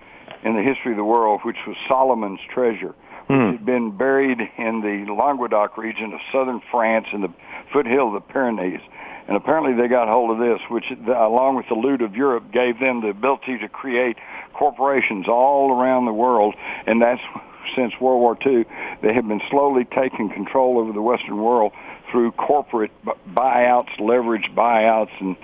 in 0.43 0.57
the 0.57 0.63
history 0.63 0.93
of 0.93 0.97
the 0.97 1.05
world, 1.05 1.41
which 1.45 1.59
was 1.67 1.77
Solomon's 1.87 2.41
treasure 2.53 2.95
mm. 3.31 3.53
had 3.53 3.65
been 3.65 3.97
buried 3.97 4.41
in 4.59 4.81
the 4.81 5.13
Languedoc 5.13 5.79
region 5.79 6.13
of 6.13 6.21
southern 6.33 6.61
France 6.71 7.07
in 7.13 7.21
the 7.21 7.33
foothill 7.73 8.09
of 8.09 8.15
the 8.15 8.33
Pyrenees. 8.33 8.81
And 9.31 9.37
apparently 9.37 9.75
they 9.81 9.87
got 9.87 10.09
hold 10.09 10.33
of 10.33 10.39
this, 10.39 10.61
which, 10.69 10.91
along 10.91 11.55
with 11.55 11.69
the 11.69 11.75
loot 11.75 12.03
of 12.03 12.17
Europe, 12.17 12.51
gave 12.51 12.81
them 12.81 13.01
the 13.01 13.11
ability 13.11 13.59
to 13.59 13.69
create 13.69 14.17
corporations 14.53 15.29
all 15.29 15.71
around 15.71 16.07
the 16.07 16.13
world. 16.13 16.57
And 16.85 17.01
that's 17.01 17.23
since 17.77 17.93
World 18.01 18.21
War 18.21 18.37
II. 18.45 18.65
They 19.03 19.15
have 19.15 19.29
been 19.29 19.41
slowly 19.49 19.85
taking 19.85 20.31
control 20.31 20.79
over 20.79 20.93
the 20.93 21.01
Western 21.01 21.39
world 21.39 21.73
through 22.11 22.33
corporate 22.33 22.91
buyouts, 23.33 23.97
leveraged 23.99 24.53
buyouts, 24.55 25.13
and 25.21 25.37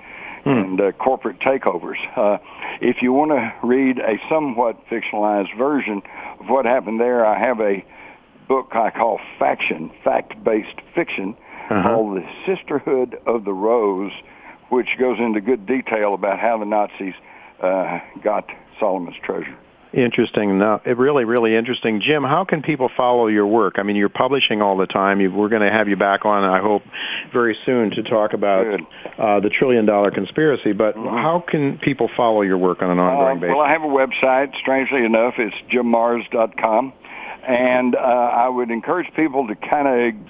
Hmm. 0.43 0.49
and 0.49 0.81
uh, 0.81 0.91
corporate 0.93 1.39
takeovers. 1.39 1.97
Uh, 2.15 2.37
if 2.79 3.01
you 3.01 3.11
want 3.11 3.31
to 3.31 3.53
read 3.67 3.99
a 3.99 4.17
somewhat 4.29 4.77
fictionalized 4.87 5.57
version 5.57 6.01
of 6.39 6.47
what 6.47 6.63
happened 6.63 7.01
there, 7.01 7.25
I 7.25 7.37
have 7.37 7.59
a 7.59 7.83
book 8.47 8.69
I 8.73 8.91
call 8.91 9.19
Faction, 9.39 9.91
fact-based 10.05 10.79
fiction, 10.95 11.35
uh-huh. 11.69 11.89
called 11.89 12.17
The 12.17 12.25
Sisterhood 12.45 13.17
of 13.25 13.45
the 13.45 13.53
Rose, 13.53 14.11
which 14.69 14.87
goes 14.99 15.17
into 15.19 15.41
good 15.41 15.65
detail 15.65 16.13
about 16.13 16.39
how 16.39 16.57
the 16.57 16.65
Nazis 16.65 17.13
uh, 17.61 17.99
got 18.23 18.49
Solomon's 18.79 19.17
treasure. 19.23 19.57
Interesting. 19.93 20.59
No, 20.59 20.81
it 20.85 20.97
really, 20.97 21.23
really 21.23 21.55
interesting. 21.55 22.01
Jim, 22.01 22.23
how 22.23 22.43
can 22.43 22.61
people 22.61 22.89
follow 22.97 23.27
your 23.27 23.47
work? 23.47 23.75
I 23.77 23.83
mean, 23.83 23.95
you're 23.95 24.09
publishing 24.09 24.61
all 24.61 24.75
the 24.75 24.85
time. 24.85 25.21
You, 25.21 25.31
we're 25.31 25.47
going 25.47 25.61
to 25.61 25.71
have 25.71 25.87
you 25.87 25.95
back 25.95 26.25
on, 26.25 26.43
I 26.43 26.59
hope, 26.59 26.83
very 27.31 27.57
soon 27.65 27.91
to 27.91 28.03
talk 28.03 28.33
about 28.33 28.67
uh, 29.17 29.39
the 29.39 29.49
trillion 29.49 29.85
dollar 29.85 30.11
conspiracy. 30.11 30.73
But 30.73 30.95
mm-hmm. 30.95 31.07
how 31.07 31.43
can 31.47 31.77
people 31.77 32.09
follow 32.17 32.41
your 32.41 32.57
work 32.57 32.81
on 32.81 32.91
an 32.91 32.99
ongoing 32.99 33.37
uh, 33.37 33.41
basis? 33.41 33.55
Well, 33.55 33.65
I 33.65 33.71
have 33.71 33.83
a 33.83 33.85
website. 33.85 34.59
Strangely 34.59 35.05
enough, 35.05 35.35
it's 35.37 35.55
jimmarrs.com. 35.71 36.93
And 37.47 37.95
uh, 37.95 37.99
I 37.99 38.49
would 38.49 38.69
encourage 38.71 39.07
people 39.15 39.47
to 39.47 39.55
kind 39.55 39.87
of 39.87 40.27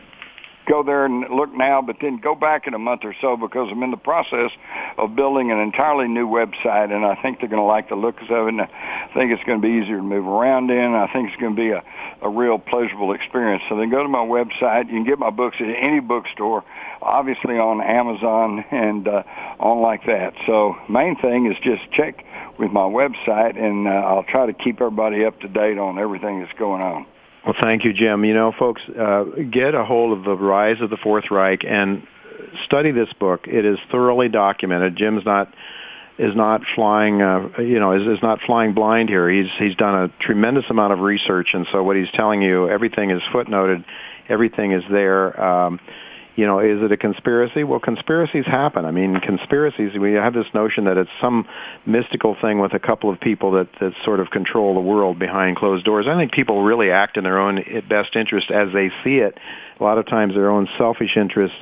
go 0.68 0.84
there 0.84 1.06
and 1.06 1.26
look 1.30 1.54
now, 1.54 1.82
but 1.82 1.98
then 2.02 2.18
go 2.18 2.36
back 2.36 2.68
in 2.68 2.74
a 2.74 2.80
month 2.80 3.02
or 3.04 3.16
so 3.22 3.38
because 3.38 3.70
I'm 3.72 3.82
in 3.84 3.92
the 3.92 3.98
process 3.98 4.52
of 4.98 5.16
building 5.16 5.52
an 5.52 5.60
entirely 5.60 6.08
new 6.08 6.28
website, 6.28 6.92
and 6.92 7.06
I 7.06 7.16
think 7.22 7.40
they're 7.40 7.50
going 7.50 7.62
to 7.62 7.66
like 7.66 7.90
the 7.90 7.96
looks 7.96 8.24
of 8.30 8.48
it. 8.48 8.50
And 8.50 8.62
I 8.62 9.10
think 9.14 9.32
it's 9.32 9.44
going 9.44 9.62
to 9.62 9.68
be 9.68 9.74
easier 9.74 9.98
to 9.98 10.04
move 10.04 10.28
around 10.28 10.70
in. 10.70 10.94
I 10.94 11.12
think 11.12 11.30
it's 11.30 11.40
going 11.40 11.56
to 11.56 11.62
be 11.62 11.70
a, 11.70 11.84
a 12.22 12.30
real 12.30 12.60
pleasurable 12.60 13.14
experience. 13.14 13.64
So 13.70 13.78
then 13.78 13.90
go 13.90 14.04
to 14.04 14.10
my 14.10 14.26
website. 14.26 14.88
You 14.88 14.94
can 14.94 15.06
get 15.06 15.20
my 15.20 15.30
books 15.30 15.58
at 15.60 15.68
any 15.68 16.00
bookstore, 16.00 16.64
obviously 17.02 17.58
on 17.58 17.82
Amazon 17.82 18.66
and 18.72 19.08
uh, 19.08 19.24
on 19.60 19.82
like 19.82 20.06
that. 20.06 20.34
So 20.46 20.76
main 20.90 21.16
thing 21.16 21.52
is 21.52 21.58
just 21.64 21.90
check 21.92 22.26
with 22.60 22.72
my 22.72 22.82
website, 22.82 23.58
and 23.58 23.88
uh, 23.88 23.92
I'll 23.92 24.24
try 24.24 24.48
to 24.48 24.54
keep 24.54 24.82
everybody 24.82 25.24
up 25.26 25.40
to 25.42 25.48
date 25.48 25.78
on 25.78 26.00
everything 26.00 26.42
that's 26.42 26.58
going 26.58 26.82
on. 26.82 27.06
Well, 27.48 27.56
thank 27.62 27.86
you, 27.86 27.94
Jim. 27.94 28.26
You 28.26 28.34
know, 28.34 28.52
folks, 28.52 28.82
uh, 28.90 29.24
get 29.50 29.74
a 29.74 29.86
hold 29.86 30.18
of 30.18 30.26
the 30.26 30.36
Rise 30.36 30.82
of 30.82 30.90
the 30.90 30.98
Fourth 30.98 31.32
Reich 31.32 31.64
and 31.64 32.06
study 32.66 32.92
this 32.92 33.08
book. 33.14 33.48
It 33.48 33.64
is 33.64 33.80
thoroughly 33.90 34.28
documented. 34.28 34.98
Jim's 34.98 35.24
not 35.24 35.54
is 36.18 36.36
not 36.36 36.64
flying, 36.76 37.22
uh, 37.22 37.48
you 37.60 37.80
know, 37.80 37.94
is, 37.94 38.18
is 38.18 38.22
not 38.22 38.42
flying 38.42 38.74
blind 38.74 39.08
here. 39.08 39.30
He's 39.30 39.50
he's 39.60 39.76
done 39.76 39.96
a 39.96 40.08
tremendous 40.22 40.66
amount 40.70 40.92
of 40.92 41.00
research, 41.00 41.52
and 41.54 41.66
so 41.72 41.82
what 41.84 41.96
he's 41.96 42.12
telling 42.12 42.42
you, 42.42 42.68
everything 42.68 43.12
is 43.12 43.22
footnoted, 43.32 43.86
everything 44.28 44.74
is 44.74 44.84
there. 44.92 45.42
Um, 45.42 45.80
you 46.38 46.46
know, 46.46 46.60
is 46.60 46.84
it 46.84 46.92
a 46.92 46.98
conspiracy? 46.98 47.64
Well, 47.64 47.80
conspiracies 47.80 48.46
happen. 48.46 48.86
I 48.86 48.92
mean, 48.92 49.20
conspiracies, 49.20 49.98
we 49.98 50.14
have 50.14 50.36
this 50.36 50.46
notion 50.54 50.84
that 50.84 50.96
it's 50.96 51.10
some 51.20 51.48
mystical 51.88 52.38
thing 52.40 52.60
with 52.60 52.74
a 52.74 52.80
couple 52.80 53.10
of 53.10 53.20
people 53.20 53.54
that, 53.54 53.68
that 53.80 53.94
sort 54.06 54.20
of 54.20 54.30
control 54.30 54.76
the 54.76 54.80
world 54.80 55.18
behind 55.18 55.58
closed 55.58 55.84
doors. 55.84 56.06
I 56.08 56.16
think 56.16 56.32
people 56.32 56.62
really 56.62 56.92
act 56.92 57.18
in 57.18 57.24
their 57.24 57.40
own 57.40 57.64
best 57.90 58.16
interest 58.16 58.52
as 58.52 58.72
they 58.72 58.92
see 59.04 59.18
it. 59.18 59.36
A 59.80 59.84
lot 59.84 59.98
of 59.98 60.06
times 60.06 60.36
their 60.36 60.52
own 60.52 60.68
selfish 60.78 61.18
interest. 61.18 61.56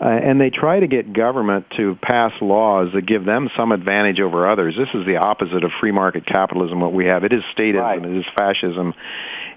Uh, 0.00 0.04
and 0.04 0.40
they 0.40 0.50
try 0.50 0.78
to 0.78 0.86
get 0.86 1.12
government 1.12 1.66
to 1.76 1.96
pass 2.00 2.32
laws 2.40 2.92
that 2.94 3.02
give 3.02 3.24
them 3.24 3.50
some 3.56 3.72
advantage 3.72 4.20
over 4.20 4.48
others. 4.48 4.76
This 4.76 4.88
is 4.94 5.06
the 5.06 5.16
opposite 5.16 5.64
of 5.64 5.72
free 5.80 5.92
market 5.92 6.24
capitalism, 6.24 6.80
what 6.80 6.92
we 6.92 7.06
have. 7.06 7.24
It 7.24 7.32
is 7.32 7.42
statism, 7.56 7.80
right. 7.80 8.04
it 8.04 8.16
is 8.16 8.24
fascism. 8.36 8.94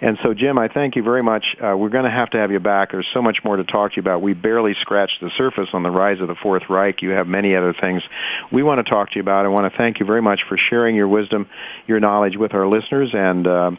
And 0.01 0.17
so, 0.21 0.33
Jim, 0.33 0.59
I 0.59 0.67
thank 0.67 0.95
you 0.95 1.03
very 1.03 1.21
much. 1.21 1.55
Uh, 1.55 1.77
we're 1.77 1.89
going 1.89 2.03
to 2.03 2.11
have 2.11 2.29
to 2.31 2.37
have 2.37 2.51
you 2.51 2.59
back. 2.59 2.91
There's 2.91 3.07
so 3.13 3.21
much 3.21 3.39
more 3.43 3.55
to 3.55 3.63
talk 3.63 3.91
to 3.91 3.95
you 3.97 4.01
about. 4.01 4.21
We 4.21 4.33
barely 4.33 4.75
scratched 4.81 5.21
the 5.21 5.31
surface 5.37 5.69
on 5.73 5.83
the 5.83 5.91
rise 5.91 6.19
of 6.19 6.27
the 6.27 6.35
Fourth 6.35 6.63
Reich. 6.69 7.01
You 7.01 7.11
have 7.11 7.27
many 7.27 7.55
other 7.55 7.73
things 7.73 8.03
we 8.51 8.63
want 8.63 8.85
to 8.85 8.89
talk 8.89 9.11
to 9.11 9.15
you 9.15 9.21
about. 9.21 9.45
I 9.45 9.49
want 9.49 9.71
to 9.71 9.77
thank 9.77 9.99
you 9.99 10.05
very 10.05 10.21
much 10.21 10.41
for 10.49 10.57
sharing 10.57 10.95
your 10.95 11.07
wisdom, 11.07 11.47
your 11.87 11.99
knowledge 11.99 12.35
with 12.35 12.53
our 12.53 12.67
listeners, 12.67 13.11
and 13.13 13.47
uh, 13.47 13.71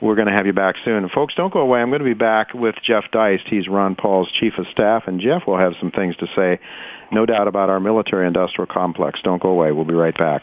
we're 0.00 0.14
going 0.14 0.28
to 0.28 0.34
have 0.34 0.46
you 0.46 0.52
back 0.52 0.76
soon. 0.84 1.08
Folks, 1.08 1.34
don't 1.34 1.52
go 1.52 1.60
away. 1.60 1.80
I'm 1.80 1.90
going 1.90 2.00
to 2.00 2.04
be 2.04 2.14
back 2.14 2.54
with 2.54 2.76
Jeff 2.82 3.04
Deist. 3.12 3.46
He's 3.46 3.68
Ron 3.68 3.96
Paul's 3.96 4.30
chief 4.32 4.54
of 4.58 4.66
staff, 4.68 5.04
and 5.06 5.20
Jeff 5.20 5.46
will 5.46 5.58
have 5.58 5.74
some 5.80 5.90
things 5.90 6.16
to 6.16 6.26
say, 6.34 6.60
no 7.12 7.26
doubt, 7.26 7.48
about 7.48 7.70
our 7.70 7.80
military 7.80 8.26
industrial 8.26 8.66
complex. 8.66 9.20
Don't 9.22 9.42
go 9.42 9.50
away. 9.50 9.72
We'll 9.72 9.84
be 9.84 9.94
right 9.94 10.16
back. 10.16 10.42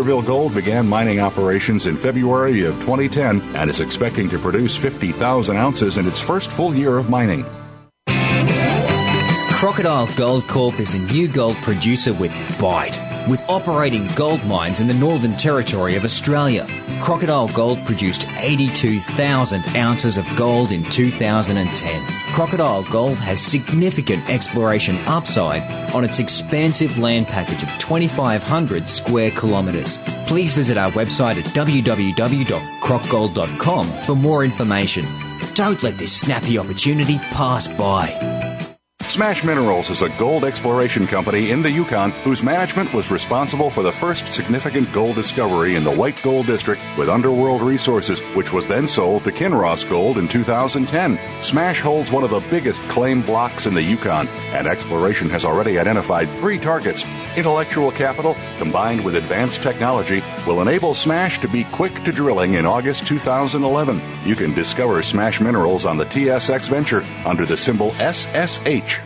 Barkerville 0.00 0.24
Gold 0.24 0.54
began 0.54 0.88
mining 0.88 1.20
operations 1.20 1.86
in 1.86 1.94
February 1.94 2.64
of 2.64 2.74
2010 2.76 3.42
and 3.54 3.68
is 3.68 3.80
expecting 3.80 4.30
to 4.30 4.38
produce 4.38 4.74
50,000 4.74 5.58
ounces 5.58 5.98
in 5.98 6.06
its 6.06 6.22
first 6.22 6.48
full 6.48 6.74
year 6.74 6.96
of 6.96 7.10
mining. 7.10 7.44
Crocodile 9.52 10.08
Gold 10.16 10.48
Corp 10.48 10.80
is 10.80 10.94
a 10.94 11.12
new 11.12 11.28
gold 11.28 11.56
producer 11.56 12.14
with 12.14 12.32
bite. 12.58 12.98
With 13.28 13.44
operating 13.46 14.08
gold 14.16 14.42
mines 14.46 14.80
in 14.80 14.86
the 14.86 14.94
Northern 14.94 15.36
Territory 15.36 15.96
of 15.96 16.04
Australia, 16.06 16.66
Crocodile 17.02 17.48
Gold 17.48 17.78
produced 17.84 18.26
82,000 18.38 19.76
ounces 19.76 20.16
of 20.16 20.26
gold 20.34 20.72
in 20.72 20.82
2010. 20.84 22.19
Crocodile 22.32 22.84
Gold 22.84 23.18
has 23.18 23.40
significant 23.40 24.28
exploration 24.30 24.96
upside 25.06 25.62
on 25.94 26.04
its 26.04 26.20
expansive 26.20 26.96
land 26.96 27.26
package 27.26 27.62
of 27.62 27.68
2,500 27.78 28.88
square 28.88 29.30
kilometres. 29.30 29.98
Please 30.26 30.52
visit 30.52 30.78
our 30.78 30.92
website 30.92 31.36
at 31.36 31.44
www.crocgold.com 31.46 33.86
for 34.06 34.14
more 34.14 34.44
information. 34.44 35.04
Don't 35.54 35.82
let 35.82 35.98
this 35.98 36.16
snappy 36.16 36.56
opportunity 36.56 37.18
pass 37.32 37.66
by. 37.66 38.29
Smash 39.10 39.42
Minerals 39.42 39.90
is 39.90 40.02
a 40.02 40.08
gold 40.10 40.44
exploration 40.44 41.04
company 41.04 41.50
in 41.50 41.62
the 41.62 41.70
Yukon 41.70 42.12
whose 42.22 42.44
management 42.44 42.92
was 42.94 43.10
responsible 43.10 43.68
for 43.68 43.82
the 43.82 43.90
first 43.90 44.28
significant 44.28 44.90
gold 44.92 45.16
discovery 45.16 45.74
in 45.74 45.82
the 45.82 45.90
White 45.90 46.22
Gold 46.22 46.46
District 46.46 46.80
with 46.96 47.08
Underworld 47.08 47.60
Resources, 47.60 48.20
which 48.36 48.52
was 48.52 48.68
then 48.68 48.86
sold 48.86 49.24
to 49.24 49.32
Kinross 49.32 49.82
Gold 49.88 50.16
in 50.16 50.28
2010. 50.28 51.18
Smash 51.42 51.80
holds 51.80 52.12
one 52.12 52.22
of 52.22 52.30
the 52.30 52.46
biggest 52.50 52.80
claim 52.82 53.20
blocks 53.20 53.66
in 53.66 53.74
the 53.74 53.82
Yukon, 53.82 54.28
and 54.52 54.68
exploration 54.68 55.28
has 55.28 55.44
already 55.44 55.76
identified 55.76 56.30
three 56.30 56.60
targets. 56.60 57.04
Intellectual 57.36 57.90
capital 57.90 58.36
combined 58.58 59.04
with 59.04 59.16
advanced 59.16 59.60
technology 59.60 60.22
will 60.46 60.62
enable 60.62 60.94
Smash 60.94 61.40
to 61.40 61.48
be 61.48 61.64
quick 61.64 62.04
to 62.04 62.12
drilling 62.12 62.54
in 62.54 62.64
August 62.64 63.08
2011. 63.08 64.00
You 64.24 64.36
can 64.36 64.54
discover 64.54 65.02
Smash 65.02 65.40
Minerals 65.40 65.84
on 65.84 65.96
the 65.96 66.06
TSX 66.06 66.68
Venture 66.68 67.02
under 67.26 67.44
the 67.44 67.56
symbol 67.56 67.90
SSH. 67.94 68.99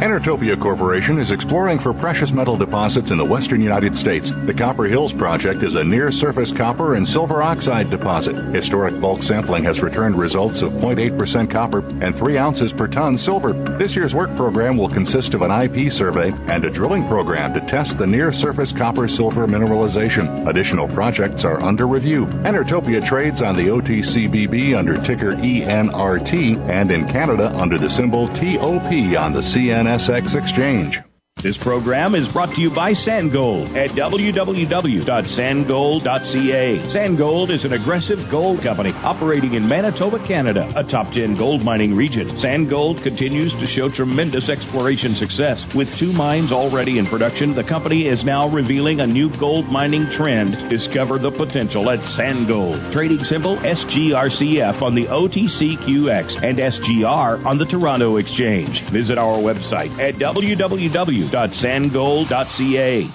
Enertopia 0.00 0.58
Corporation 0.58 1.18
is 1.18 1.30
exploring 1.30 1.78
for 1.78 1.92
precious 1.92 2.32
metal 2.32 2.56
deposits 2.56 3.10
in 3.10 3.18
the 3.18 3.24
western 3.24 3.60
United 3.60 3.94
States. 3.94 4.30
The 4.46 4.54
Copper 4.54 4.84
Hills 4.84 5.12
Project 5.12 5.62
is 5.62 5.74
a 5.74 5.84
near 5.84 6.10
surface 6.10 6.50
copper 6.50 6.94
and 6.94 7.06
silver 7.06 7.42
oxide 7.42 7.90
deposit. 7.90 8.34
Historic 8.54 8.98
bulk 8.98 9.22
sampling 9.22 9.62
has 9.64 9.82
returned 9.82 10.16
results 10.16 10.62
of 10.62 10.72
0.8% 10.72 11.50
copper 11.50 11.80
and 12.02 12.16
3 12.16 12.38
ounces 12.38 12.72
per 12.72 12.88
ton 12.88 13.18
silver. 13.18 13.52
This 13.52 13.94
year's 13.94 14.14
work 14.14 14.34
program 14.36 14.78
will 14.78 14.88
consist 14.88 15.34
of 15.34 15.42
an 15.42 15.50
IP 15.50 15.92
survey 15.92 16.32
and 16.48 16.64
a 16.64 16.70
drilling 16.70 17.06
program 17.06 17.52
to 17.52 17.60
test 17.60 17.98
the 17.98 18.06
near 18.06 18.32
surface 18.32 18.72
copper 18.72 19.06
silver 19.06 19.46
mineralization. 19.46 20.48
Additional 20.48 20.88
projects 20.88 21.44
are 21.44 21.60
under 21.60 21.86
review. 21.86 22.24
Enertopia 22.44 23.04
trades 23.04 23.42
on 23.42 23.54
the 23.54 23.66
OTCBB 23.66 24.74
under 24.74 24.96
ticker 24.96 25.32
ENRT 25.32 26.56
and 26.70 26.90
in 26.90 27.06
Canada 27.06 27.54
under 27.54 27.76
the 27.76 27.90
symbol 27.90 28.28
TOP 28.28 28.90
on 29.20 29.34
the 29.34 29.40
CN 29.40 29.89
NSX 29.90 30.36
Exchange. 30.36 31.09
This 31.42 31.56
program 31.56 32.14
is 32.14 32.30
brought 32.30 32.50
to 32.50 32.60
you 32.60 32.68
by 32.68 32.92
San 32.92 33.30
Gold 33.30 33.74
at 33.74 33.92
www.sangold.ca. 33.92 36.78
Sandgold 36.80 37.48
is 37.48 37.64
an 37.64 37.72
aggressive 37.72 38.28
gold 38.28 38.60
company 38.60 38.92
operating 39.02 39.54
in 39.54 39.66
Manitoba, 39.66 40.18
Canada, 40.18 40.70
a 40.76 40.84
top 40.84 41.10
10 41.10 41.36
gold 41.36 41.64
mining 41.64 41.96
region. 41.96 42.28
San 42.38 42.66
Gold 42.66 43.02
continues 43.02 43.54
to 43.54 43.66
show 43.66 43.88
tremendous 43.88 44.50
exploration 44.50 45.14
success. 45.14 45.66
With 45.74 45.96
two 45.96 46.12
mines 46.12 46.52
already 46.52 46.98
in 46.98 47.06
production, 47.06 47.52
the 47.52 47.64
company 47.64 48.06
is 48.06 48.22
now 48.22 48.46
revealing 48.46 49.00
a 49.00 49.06
new 49.06 49.30
gold 49.36 49.66
mining 49.70 50.04
trend. 50.10 50.68
Discover 50.68 51.20
the 51.20 51.30
potential 51.30 51.88
at 51.88 52.00
San 52.00 52.44
Gold. 52.44 52.78
Trading 52.92 53.24
symbol 53.24 53.56
SGRCF 53.56 54.82
on 54.82 54.94
the 54.94 55.06
OTCQX 55.06 56.42
and 56.42 56.58
SGR 56.58 57.42
on 57.46 57.56
the 57.56 57.64
Toronto 57.64 58.18
Exchange. 58.18 58.82
Visit 58.90 59.16
our 59.16 59.38
website 59.38 59.98
at 59.98 60.16
www 60.16 61.29
www.sangold.ca. 61.30 63.08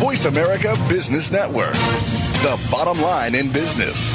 Voice 0.00 0.24
America 0.24 0.74
Business 0.88 1.30
Network, 1.30 1.74
the 2.42 2.68
bottom 2.70 3.00
line 3.02 3.34
in 3.34 3.50
business. 3.52 4.12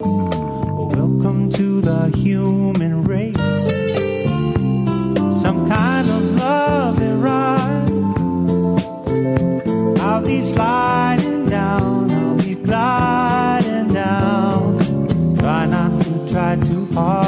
Welcome 0.00 1.50
to 1.52 1.80
the 1.80 2.12
human 2.16 3.02
race. 3.04 3.36
Some 5.40 5.68
kind 5.68 6.08
of 6.08 6.36
love 6.36 7.00
and 7.00 7.22
ride. 7.22 7.90
I'll 10.00 10.22
be 10.24 10.42
sliding 10.42 11.46
down, 11.46 12.10
I'll 12.10 12.36
be 12.36 12.54
gliding 12.54 13.88
down. 13.92 15.36
Try 15.36 15.66
not 15.66 16.00
to 16.02 16.28
try 16.28 16.56
too 16.56 16.86
hard. 16.92 17.27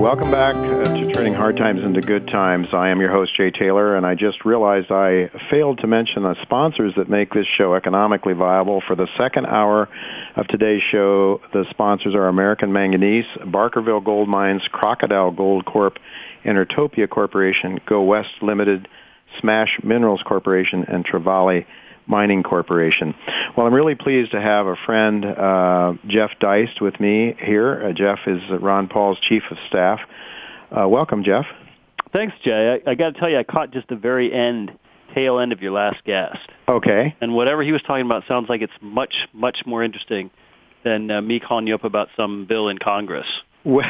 Welcome 0.00 0.30
back 0.30 0.54
uh, 0.54 0.84
to 0.94 1.12
Turning 1.12 1.34
Hard 1.34 1.58
Times 1.58 1.82
into 1.82 2.00
Good 2.00 2.26
Times. 2.26 2.68
I 2.72 2.88
am 2.88 3.02
your 3.02 3.10
host, 3.10 3.36
Jay 3.36 3.50
Taylor, 3.50 3.96
and 3.96 4.06
I 4.06 4.14
just 4.14 4.46
realized 4.46 4.90
I 4.90 5.28
failed 5.50 5.80
to 5.80 5.86
mention 5.86 6.22
the 6.22 6.40
sponsors 6.40 6.94
that 6.96 7.10
make 7.10 7.34
this 7.34 7.46
show 7.46 7.74
economically 7.74 8.32
viable. 8.32 8.80
For 8.80 8.96
the 8.96 9.08
second 9.18 9.44
hour 9.44 9.90
of 10.36 10.48
today's 10.48 10.82
show, 10.82 11.42
the 11.52 11.66
sponsors 11.68 12.14
are 12.14 12.28
American 12.28 12.72
Manganese, 12.72 13.26
Barkerville 13.40 14.02
Gold 14.02 14.26
Mines, 14.26 14.62
Crocodile 14.72 15.32
Gold 15.32 15.66
Corp, 15.66 15.98
Enertopia 16.46 17.06
Corporation, 17.06 17.78
Go 17.84 18.02
West 18.02 18.30
Limited, 18.40 18.88
Smash 19.38 19.80
Minerals 19.84 20.22
Corporation, 20.22 20.82
and 20.88 21.04
Trevali 21.04 21.66
Mining 22.10 22.42
Corporation. 22.42 23.14
Well, 23.56 23.66
I'm 23.66 23.72
really 23.72 23.94
pleased 23.94 24.32
to 24.32 24.40
have 24.40 24.66
a 24.66 24.76
friend, 24.84 25.24
uh, 25.24 25.94
Jeff 26.08 26.32
Deist, 26.40 26.80
with 26.80 26.98
me 27.00 27.36
here. 27.38 27.86
Uh, 27.86 27.92
Jeff 27.92 28.18
is 28.26 28.42
Ron 28.60 28.88
Paul's 28.88 29.18
chief 29.20 29.44
of 29.50 29.56
staff. 29.68 30.00
Uh, 30.70 30.88
welcome, 30.88 31.24
Jeff. 31.24 31.46
Thanks, 32.12 32.34
Jay. 32.42 32.80
I, 32.84 32.90
I 32.90 32.94
got 32.96 33.14
to 33.14 33.20
tell 33.20 33.30
you, 33.30 33.38
I 33.38 33.44
caught 33.44 33.70
just 33.70 33.88
the 33.88 33.96
very 33.96 34.32
end, 34.32 34.72
tail 35.14 35.38
end 35.38 35.52
of 35.52 35.62
your 35.62 35.72
last 35.72 36.04
guest. 36.04 36.38
Okay. 36.68 37.14
And 37.20 37.34
whatever 37.34 37.62
he 37.62 37.72
was 37.72 37.82
talking 37.82 38.04
about 38.04 38.24
sounds 38.28 38.48
like 38.48 38.60
it's 38.60 38.72
much, 38.80 39.14
much 39.32 39.62
more 39.64 39.82
interesting 39.82 40.30
than 40.82 41.10
uh, 41.10 41.22
me 41.22 41.38
calling 41.38 41.66
you 41.66 41.74
up 41.74 41.84
about 41.84 42.08
some 42.16 42.46
bill 42.46 42.68
in 42.68 42.78
Congress. 42.78 43.26
Well, 43.64 43.88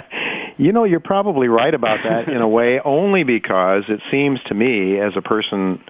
you 0.58 0.72
know, 0.72 0.84
you're 0.84 1.00
probably 1.00 1.48
right 1.48 1.72
about 1.72 2.00
that 2.02 2.28
in 2.28 2.42
a 2.42 2.48
way, 2.48 2.80
only 2.80 3.22
because 3.22 3.84
it 3.88 4.00
seems 4.10 4.40
to 4.46 4.54
me, 4.54 4.98
as 4.98 5.16
a 5.16 5.22
person 5.22 5.80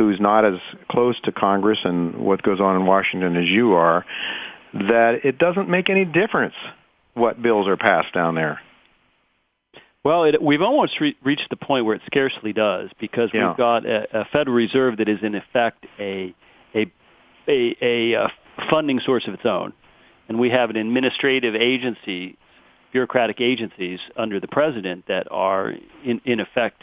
who's 0.00 0.18
not 0.18 0.46
as 0.46 0.58
close 0.90 1.20
to 1.20 1.30
Congress 1.30 1.78
and 1.84 2.16
what 2.16 2.42
goes 2.42 2.58
on 2.58 2.74
in 2.74 2.86
Washington 2.86 3.36
as 3.36 3.46
you 3.46 3.74
are, 3.74 4.06
that 4.72 5.24
it 5.24 5.36
doesn't 5.36 5.68
make 5.68 5.90
any 5.90 6.06
difference 6.06 6.54
what 7.12 7.42
bills 7.42 7.68
are 7.68 7.76
passed 7.76 8.14
down 8.14 8.34
there. 8.34 8.60
Well, 10.02 10.24
it, 10.24 10.42
we've 10.42 10.62
almost 10.62 10.98
re- 11.00 11.18
reached 11.22 11.50
the 11.50 11.56
point 11.56 11.84
where 11.84 11.94
it 11.94 12.00
scarcely 12.06 12.54
does 12.54 12.88
because 12.98 13.28
yeah. 13.34 13.48
we've 13.48 13.58
got 13.58 13.84
a, 13.84 14.20
a 14.20 14.24
Federal 14.32 14.56
Reserve 14.56 14.96
that 14.96 15.08
is 15.10 15.18
in 15.22 15.34
effect 15.34 15.84
a 15.98 16.34
a 16.74 16.90
a, 17.46 17.76
a, 17.82 18.12
a 18.14 18.32
funding 18.70 19.00
source 19.00 19.28
of 19.28 19.34
its 19.34 19.44
own, 19.44 19.74
and 20.30 20.40
we 20.40 20.48
have 20.48 20.70
an 20.70 20.76
administrative 20.76 21.54
agency, 21.54 22.38
bureaucratic 22.90 23.42
agencies 23.42 24.00
under 24.16 24.40
the 24.40 24.48
president 24.48 25.04
that 25.08 25.26
are 25.30 25.74
in 26.02 26.22
in 26.24 26.40
effect 26.40 26.80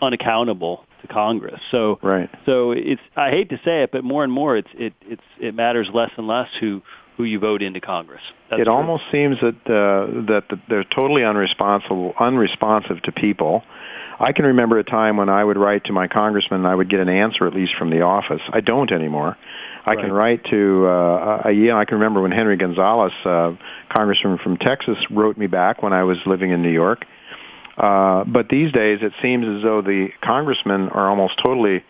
unaccountable 0.00 0.84
to 1.02 1.08
Congress. 1.08 1.60
So 1.70 1.98
right. 2.02 2.30
So 2.46 2.72
it's 2.72 3.00
I 3.16 3.30
hate 3.30 3.50
to 3.50 3.60
say 3.64 3.82
it, 3.82 3.92
but 3.92 4.04
more 4.04 4.24
and 4.24 4.32
more 4.32 4.56
it's 4.56 4.70
it 4.74 4.94
it's 5.02 5.22
it 5.40 5.54
matters 5.54 5.88
less 5.92 6.10
and 6.16 6.26
less 6.26 6.48
who 6.60 6.82
who 7.16 7.24
you 7.24 7.40
vote 7.40 7.62
into 7.62 7.80
Congress. 7.80 8.22
That's 8.48 8.62
it 8.62 8.64
true. 8.64 8.72
almost 8.72 9.02
seems 9.10 9.38
that 9.40 9.56
uh, 9.66 10.26
that 10.32 10.44
they're 10.68 10.84
totally 10.84 11.22
unresponsible, 11.22 12.14
unresponsive 12.18 13.02
to 13.02 13.12
people. 13.12 13.64
I 14.20 14.32
can 14.32 14.46
remember 14.46 14.78
a 14.78 14.84
time 14.84 15.16
when 15.16 15.28
I 15.28 15.44
would 15.44 15.56
write 15.56 15.84
to 15.84 15.92
my 15.92 16.08
congressman 16.08 16.60
and 16.60 16.68
I 16.68 16.74
would 16.74 16.88
get 16.88 16.98
an 17.00 17.08
answer 17.08 17.46
at 17.46 17.54
least 17.54 17.74
from 17.76 17.90
the 17.90 18.02
office. 18.02 18.40
I 18.50 18.60
don't 18.60 18.90
anymore. 18.90 19.36
I 19.84 19.90
right. 19.90 20.00
can 20.00 20.12
write 20.12 20.44
to 20.46 20.86
uh, 20.86 21.42
a, 21.46 21.52
yeah. 21.52 21.76
I 21.76 21.84
can 21.84 21.98
remember 21.98 22.22
when 22.22 22.32
Henry 22.32 22.56
Gonzalez, 22.56 23.12
uh, 23.24 23.52
congressman 23.88 24.38
from 24.38 24.56
Texas, 24.56 24.98
wrote 25.10 25.36
me 25.36 25.46
back 25.46 25.82
when 25.82 25.92
I 25.92 26.02
was 26.04 26.18
living 26.26 26.50
in 26.50 26.62
New 26.62 26.72
York. 26.72 27.04
Uh, 27.78 28.24
but 28.24 28.48
these 28.48 28.72
days, 28.72 28.98
it 29.02 29.12
seems 29.22 29.46
as 29.46 29.62
though 29.62 29.80
the 29.80 30.08
congressmen 30.22 30.88
are 30.88 31.08
almost 31.08 31.38
totally 31.38 31.84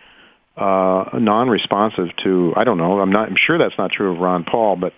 uh, 0.57 1.05
non-responsive 1.15 2.09
to. 2.25 2.53
I 2.57 2.65
don't 2.65 2.79
know. 2.79 3.01
I'm 3.01 3.11
not. 3.11 3.29
I'm 3.29 3.37
sure 3.37 3.57
that's 3.59 3.79
not 3.79 3.91
true 3.91 4.13
of 4.13 4.19
Ron 4.19 4.45
Paul, 4.45 4.77
but 4.77 4.93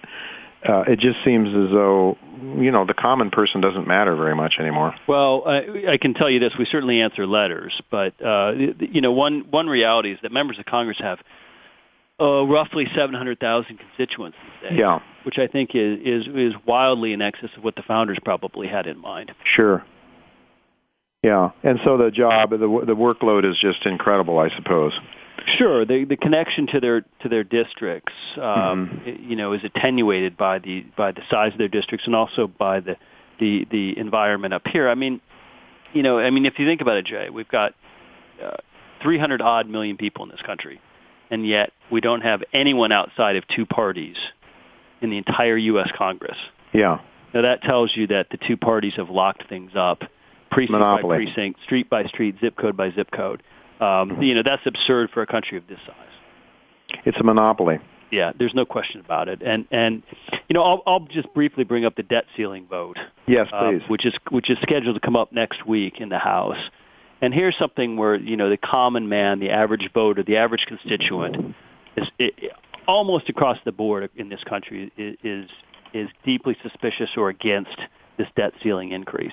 uh, 0.69 0.83
it 0.89 0.99
just 0.99 1.23
seems 1.25 1.49
as 1.49 1.71
though 1.71 2.19
you 2.59 2.71
know 2.73 2.85
the 2.87 2.95
common 2.95 3.31
person 3.31 3.61
doesn't 3.61 3.87
matter 3.87 4.17
very 4.17 4.35
much 4.35 4.55
anymore. 4.59 4.95
Well, 5.07 5.45
I, 5.47 5.93
I 5.93 5.97
can 5.99 6.15
tell 6.15 6.29
you 6.29 6.41
this: 6.41 6.55
we 6.59 6.65
certainly 6.65 7.01
answer 7.01 7.27
letters, 7.27 7.81
but 7.91 8.15
uh, 8.25 8.53
you 8.81 9.01
know, 9.01 9.13
one 9.13 9.47
one 9.51 9.69
reality 9.69 10.13
is 10.13 10.19
that 10.23 10.33
members 10.33 10.59
of 10.59 10.65
Congress 10.65 10.99
have 10.99 11.19
uh, 12.21 12.45
roughly 12.47 12.87
700,000 12.95 13.79
constituents 13.79 14.37
days, 14.63 14.73
Yeah, 14.79 15.01
which 15.23 15.39
I 15.39 15.47
think 15.47 15.71
is, 15.75 15.99
is 16.05 16.27
is 16.35 16.55
wildly 16.67 17.13
in 17.13 17.23
excess 17.23 17.51
of 17.57 17.63
what 17.65 17.77
the 17.77 17.83
founders 17.83 18.19
probably 18.25 18.67
had 18.67 18.87
in 18.87 18.99
mind. 18.99 19.33
sure. 19.45 19.85
Yeah, 21.23 21.51
and 21.63 21.79
so 21.85 21.99
the 21.99 22.11
job, 22.11 22.51
the 22.51 22.57
the 22.59 22.97
workload 22.97 23.49
is 23.51 23.59
just 23.61 23.85
incredible, 23.85 24.39
I 24.39 24.49
suppose. 24.57 24.93
Sure, 25.59 25.85
the 25.85 26.05
the 26.05 26.17
connection 26.17 26.67
to 26.69 26.81
their 26.81 27.03
to 27.21 27.29
their 27.29 27.45
districts, 27.45 28.13
um, 28.37 29.03
Mm-hmm. 29.05 29.31
you 29.31 29.37
know, 29.37 29.53
is 29.53 29.63
attenuated 29.65 30.37
by 30.37 30.59
the 30.59 30.85
by 30.97 31.13
the 31.13 31.21
size 31.31 31.53
of 31.53 31.59
their 31.59 31.69
districts 31.69 32.07
and 32.07 32.17
also 32.17 32.47
by 32.47 32.81
the 32.81 32.97
the 33.39 33.67
the 33.71 33.99
environment 33.99 34.55
up 34.55 34.67
here. 34.67 34.89
I 34.89 34.95
mean, 34.95 35.21
you 35.93 36.03
know, 36.03 36.19
I 36.19 36.31
mean, 36.31 36.47
if 36.47 36.59
you 36.59 36.67
think 36.67 36.81
about 36.81 36.97
it, 36.97 37.05
Jay, 37.07 37.29
we've 37.31 37.49
got 37.49 37.75
uh, 38.43 38.57
300 39.03 39.43
odd 39.43 39.69
million 39.69 39.99
people 39.99 40.25
in 40.25 40.31
this 40.31 40.43
country, 40.43 40.81
and 41.31 41.47
yet 41.47 41.73
we 41.91 42.01
don't 42.01 42.23
have 42.23 42.43
anyone 42.55 42.93
outside 42.93 43.37
of 43.37 43.45
two 43.49 43.67
parties 43.67 44.17
in 45.03 45.11
the 45.11 45.19
entire 45.19 45.57
U.S. 45.57 45.91
Congress. 45.97 46.37
Yeah, 46.73 46.99
Now 47.35 47.43
that 47.43 47.63
tells 47.63 47.95
you 47.95 48.07
that 48.09 48.29
the 48.31 48.39
two 48.39 48.57
parties 48.57 48.95
have 48.97 49.11
locked 49.11 49.49
things 49.49 49.73
up, 49.75 50.03
precinct 50.51 50.73
Monopoly. 50.73 51.19
by 51.19 51.25
precinct, 51.33 51.63
street 51.63 51.89
by 51.91 52.05
street, 52.05 52.37
zip 52.41 52.57
code 52.57 52.77
by 52.77 52.91
zip 52.93 53.11
code. 53.11 53.43
Um, 53.81 54.21
you 54.23 54.35
know 54.35 54.43
that's 54.45 54.63
absurd 54.67 55.11
for 55.11 55.23
a 55.23 55.27
country 55.27 55.57
of 55.57 55.67
this 55.67 55.79
size. 55.87 57.01
it's 57.05 57.19
a 57.19 57.23
monopoly. 57.25 57.79
Yeah, 58.11 58.33
there's 58.37 58.55
no 58.55 58.65
question 58.67 59.01
about 59.01 59.29
it. 59.29 59.41
And 59.43 59.67
and 59.71 60.03
you 60.49 60.55
know 60.55 60.63
I'll, 60.63 60.83
I'll 60.87 61.01
just 61.01 61.33
briefly 61.33 61.65
bring 61.65 61.85
up 61.85 61.95
the 61.97 62.03
debt 62.03 62.25
ceiling 62.37 62.67
vote, 62.69 62.99
Yes, 63.27 63.49
uh, 63.53 63.69
please. 63.69 63.83
which 63.89 64.05
is 64.05 64.15
which 64.31 64.51
is 64.51 64.59
scheduled 64.63 64.97
to 64.97 65.01
come 65.01 65.17
up 65.17 65.33
next 65.33 65.67
week 65.67 66.01
in 66.01 66.09
the 66.09 66.19
House. 66.19 66.59
And 67.23 67.33
here's 67.33 67.57
something 67.59 67.97
where 67.97 68.17
you 68.17 68.37
know 68.37 68.51
the 68.51 68.57
common 68.57 69.09
man, 69.09 69.39
the 69.41 69.51
average 69.51 69.89
voter, 69.95 70.23
the 70.23 70.37
average 70.39 70.65
constituent, 70.67 71.55
is 71.97 72.09
it, 72.19 72.53
almost 72.89 73.29
across 73.29 73.59
the 73.65 73.73
board 73.73 74.11
in 74.17 74.29
this 74.29 74.43
country 74.45 74.91
is 74.97 75.17
is, 75.23 75.51
is 75.95 76.09
deeply 76.25 76.57
suspicious 76.63 77.11
or 77.17 77.29
against 77.29 77.79
this 78.21 78.29
debt 78.37 78.53
ceiling 78.63 78.93
increase 78.93 79.33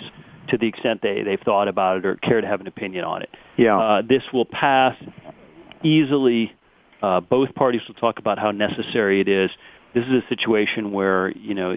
to 0.50 0.58
the 0.58 0.68
extent 0.68 1.02
they 1.02 1.24
they've 1.24 1.42
thought 1.42 1.68
about 1.68 1.98
it 1.98 2.06
or 2.06 2.16
care 2.16 2.40
to 2.40 2.48
have 2.48 2.62
an 2.62 2.68
opinion 2.68 3.04
on 3.04 3.22
it. 3.22 3.30
yeah, 3.58 3.78
Uh, 3.78 4.02
this 4.02 4.24
will 4.32 4.46
pass 4.46 4.96
easily. 5.84 6.54
Uh, 7.02 7.20
both 7.20 7.54
parties 7.54 7.82
will 7.88 7.96
talk 7.96 8.18
about 8.18 8.40
how 8.40 8.52
necessary 8.52 9.20
it 9.20 9.28
is. 9.28 9.52
This 9.94 10.06
is 10.06 10.24
a 10.24 10.28
situation 10.30 10.92
where 10.92 11.30
you 11.32 11.54
know 11.54 11.76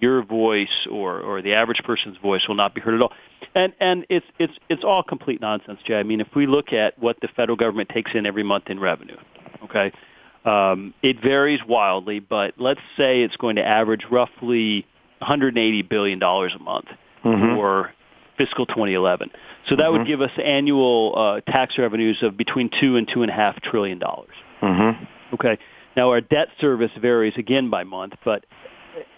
your 0.00 0.22
voice 0.22 0.86
or, 0.90 1.20
or 1.20 1.40
the 1.40 1.54
average 1.54 1.82
person's 1.84 2.18
voice 2.18 2.42
will 2.46 2.56
not 2.56 2.74
be 2.74 2.80
heard 2.80 2.94
at 2.94 3.02
all, 3.02 3.12
and 3.54 3.72
and 3.80 4.04
it's 4.08 4.26
it's 4.38 4.52
it's 4.68 4.84
all 4.84 5.02
complete 5.02 5.40
nonsense, 5.40 5.78
Jay. 5.86 5.98
I 5.98 6.02
mean, 6.02 6.20
if 6.20 6.28
we 6.34 6.46
look 6.46 6.72
at 6.72 6.98
what 6.98 7.16
the 7.20 7.28
federal 7.28 7.56
government 7.56 7.88
takes 7.88 8.10
in 8.14 8.26
every 8.26 8.42
month 8.42 8.64
in 8.68 8.80
revenue, 8.80 9.16
okay, 9.64 9.92
um, 10.44 10.92
it 11.02 11.22
varies 11.22 11.60
wildly, 11.66 12.18
but 12.20 12.54
let's 12.58 12.80
say 12.96 13.22
it's 13.22 13.36
going 13.36 13.56
to 13.56 13.64
average 13.64 14.04
roughly 14.10 14.86
180 15.24 15.82
billion 15.82 16.18
dollars 16.18 16.52
a 16.54 16.62
month 16.62 16.86
Mhm. 17.24 17.54
for 17.56 17.92
fiscal 18.36 18.66
2011. 18.66 19.30
So 19.66 19.76
that 19.76 19.86
Mhm. 19.88 19.92
would 19.92 20.06
give 20.06 20.20
us 20.20 20.30
annual 20.38 21.14
uh, 21.16 21.40
tax 21.50 21.78
revenues 21.78 22.22
of 22.22 22.36
between 22.36 22.68
two 22.68 22.96
and 22.96 23.06
two 23.08 23.22
and 23.22 23.30
a 23.30 23.34
half 23.34 23.60
trillion 23.60 23.98
dollars. 23.98 24.34
mm-hmm. 24.62 25.04
Okay. 25.34 25.58
Now 25.96 26.10
our 26.10 26.20
debt 26.20 26.48
service 26.60 26.90
varies 26.96 27.34
again 27.36 27.68
by 27.70 27.84
month, 27.84 28.14
but 28.24 28.44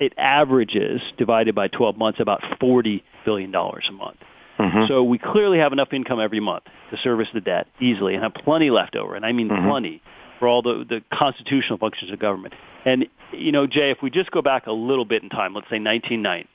it 0.01 0.13
averages 0.19 1.01
divided 1.19 1.55
by 1.55 1.69
12 1.69 1.97
months 1.97 2.21
about 2.21 2.43
40 2.61 3.03
billion 3.25 3.51
dollars 3.51 3.85
a 3.89 3.93
month. 3.93 4.17
Mm-hmm. 4.59 4.87
So 4.87 5.03
we 5.03 5.19
clearly 5.19 5.59
have 5.59 5.73
enough 5.73 5.93
income 5.93 6.19
every 6.21 6.41
month 6.41 6.65
to 6.91 6.97
service 6.99 7.29
the 7.35 7.41
debt 7.41 7.67
easily 7.81 8.15
and 8.15 8.23
have 8.23 8.35
plenty 8.35 8.71
left 8.71 8.97
over, 8.97 9.15
and 9.15 9.25
I 9.27 9.33
mean 9.33 9.49
Mhm. 9.51 9.69
plenty 9.69 10.01
for 10.39 10.49
all 10.49 10.63
the, 10.63 10.85
the 10.89 11.03
constitutional 11.17 11.79
functions 11.79 12.11
of 12.11 12.19
government. 12.19 12.55
And, 12.85 13.07
you 13.33 13.53
know, 13.53 13.67
Jay, 13.67 13.91
if 13.91 13.99
we 14.03 14.11
just 14.11 14.31
go 14.31 14.43
back 14.43 14.67
a 14.67 14.73
little 14.73 15.05
bit 15.05 15.23
in 15.23 15.29
time, 15.29 15.55
let's 15.55 15.67
say 15.67 15.79
1990, 15.79 16.49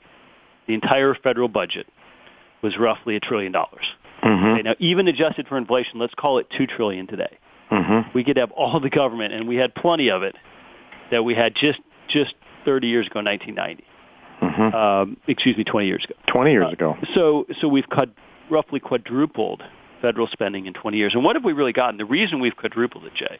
the 0.66 0.74
entire 0.74 1.14
federal 1.14 1.48
budget 1.48 1.86
was 2.62 2.78
roughly 2.78 3.16
a 3.16 3.20
trillion 3.20 3.52
dollars. 3.52 3.84
Mm-hmm. 4.22 4.52
Okay, 4.52 4.62
now, 4.62 4.74
even 4.78 5.08
adjusted 5.08 5.48
for 5.48 5.58
inflation, 5.58 5.98
let's 5.98 6.14
call 6.14 6.38
it 6.38 6.46
two 6.56 6.66
trillion 6.66 7.06
today. 7.06 7.38
Mm-hmm. 7.70 8.10
We 8.14 8.22
could 8.22 8.36
have 8.36 8.52
all 8.52 8.78
the 8.80 8.90
government, 8.90 9.34
and 9.34 9.48
we 9.48 9.56
had 9.56 9.74
plenty 9.74 10.10
of 10.10 10.22
it 10.22 10.36
that 11.10 11.24
we 11.24 11.34
had 11.34 11.54
just 11.54 11.80
just 12.08 12.34
30 12.64 12.86
years 12.86 13.06
ago, 13.06 13.20
1990. 13.20 13.84
Mm-hmm. 14.42 14.74
Um, 14.74 15.16
excuse 15.26 15.56
me, 15.56 15.64
20 15.64 15.86
years 15.86 16.04
ago. 16.04 16.14
Twenty 16.28 16.52
years 16.52 16.66
Uh, 16.68 16.72
ago. 16.72 16.96
So, 17.14 17.46
so 17.60 17.68
we've 17.68 17.88
cut, 17.88 18.10
roughly 18.50 18.80
quadrupled 18.80 19.62
federal 20.00 20.26
spending 20.26 20.66
in 20.66 20.72
20 20.72 20.96
years. 20.96 21.14
And 21.14 21.24
what 21.24 21.36
have 21.36 21.44
we 21.44 21.52
really 21.52 21.72
gotten? 21.72 21.96
The 21.96 22.04
reason 22.04 22.40
we've 22.40 22.56
quadrupled 22.56 23.04
it, 23.04 23.14
Jay, 23.14 23.38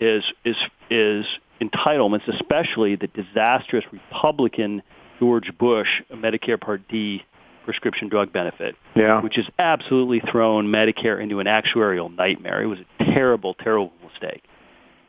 is 0.00 0.24
is 0.44 0.56
is 0.90 1.26
entitlements, 1.60 2.26
especially 2.28 2.96
the 2.96 3.06
disastrous 3.08 3.84
Republican 3.92 4.82
George 5.18 5.50
Bush 5.58 5.88
Medicare 6.12 6.58
Part 6.60 6.82
D 6.88 7.22
prescription 7.64 8.08
drug 8.08 8.32
benefit, 8.32 8.74
Yeah. 8.94 9.20
which 9.20 9.36
has 9.36 9.44
absolutely 9.58 10.20
thrown 10.20 10.68
Medicare 10.68 11.20
into 11.22 11.40
an 11.40 11.46
actuarial 11.46 12.14
nightmare. 12.16 12.62
It 12.62 12.66
was 12.66 12.78
a 12.98 13.04
terrible, 13.04 13.52
terrible 13.54 13.92
mistake. 14.10 14.42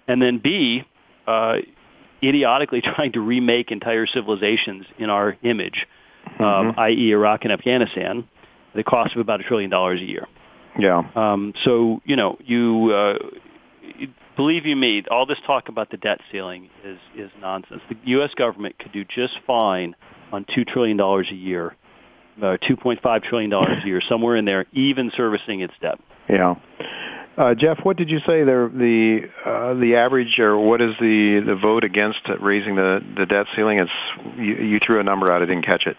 And 0.08 0.22
then 0.22 0.38
B, 0.40 0.84
uh, 1.26 1.60
idiotically 2.22 2.82
trying 2.96 3.14
to 3.14 3.22
remake 3.22 3.72
entire 3.72 4.06
civilizations 4.06 4.86
in 4.98 5.10
our 5.10 5.38
image, 5.44 5.88
um, 6.40 6.74
Mhm. 6.74 6.78
i.e., 6.80 7.12
Iraq 7.12 7.46
and 7.46 7.54
Afghanistan, 7.54 8.26
at 8.72 8.76
the 8.76 8.84
cost 8.84 9.16
of 9.16 9.22
about 9.22 9.40
a 9.40 9.44
trillion 9.44 9.70
dollars 9.70 10.02
a 10.02 10.06
year. 10.06 10.28
Yeah. 10.78 11.04
Um, 11.16 11.54
so 11.64 12.02
you 12.06 12.18
know, 12.18 12.38
you 12.46 12.92
uh, 12.94 13.18
believe 14.36 14.66
you 14.66 14.76
me, 14.76 15.04
all 15.10 15.26
this 15.26 15.40
talk 15.46 15.70
about 15.70 15.90
the 15.90 15.98
debt 15.98 16.20
ceiling 16.32 16.70
is 16.84 17.00
is 17.16 17.32
nonsense. 17.40 17.82
The 17.90 17.98
U.S. 18.06 18.32
government 18.36 18.78
could 18.80 18.92
do 18.92 19.04
just 19.04 19.34
fine 19.46 19.96
on 20.32 20.46
two 20.54 20.66
trillion 20.66 20.98
dollars 20.98 21.28
a 21.32 21.36
year, 21.36 21.76
uh, 22.42 22.58
two 22.58 22.76
point 22.76 23.02
five 23.02 23.24
trillion 23.24 23.50
dollars 23.50 23.84
a 23.84 23.88
year, 23.88 24.02
somewhere 24.08 24.36
in 24.36 24.46
there, 24.46 24.66
even 24.74 25.12
servicing 25.16 25.62
its 25.62 25.74
debt. 25.82 26.00
Yeah. 26.30 26.56
Uh, 27.38 27.56
Jeff, 27.56 27.80
what 27.84 27.96
did 27.96 28.10
you 28.10 28.20
say 28.20 28.44
the 28.44 28.70
the 28.74 29.50
uh, 29.50 29.74
the 29.76 29.96
average 29.96 30.38
or 30.40 30.58
what 30.58 30.82
is 30.82 30.94
the 31.00 31.42
the 31.46 31.56
vote 31.56 31.84
against 31.84 32.20
raising 32.40 32.76
the 32.76 33.00
the 33.18 33.26
debt 33.26 33.48
ceiling? 33.56 33.80
It's 33.80 33.92
you, 34.38 34.56
you 34.56 34.80
threw 34.86 35.00
a 35.00 35.04
number 35.04 35.32
out. 35.32 35.42
I 35.42 35.46
didn't 35.46 35.66
catch 35.66 35.88
it. 35.88 35.98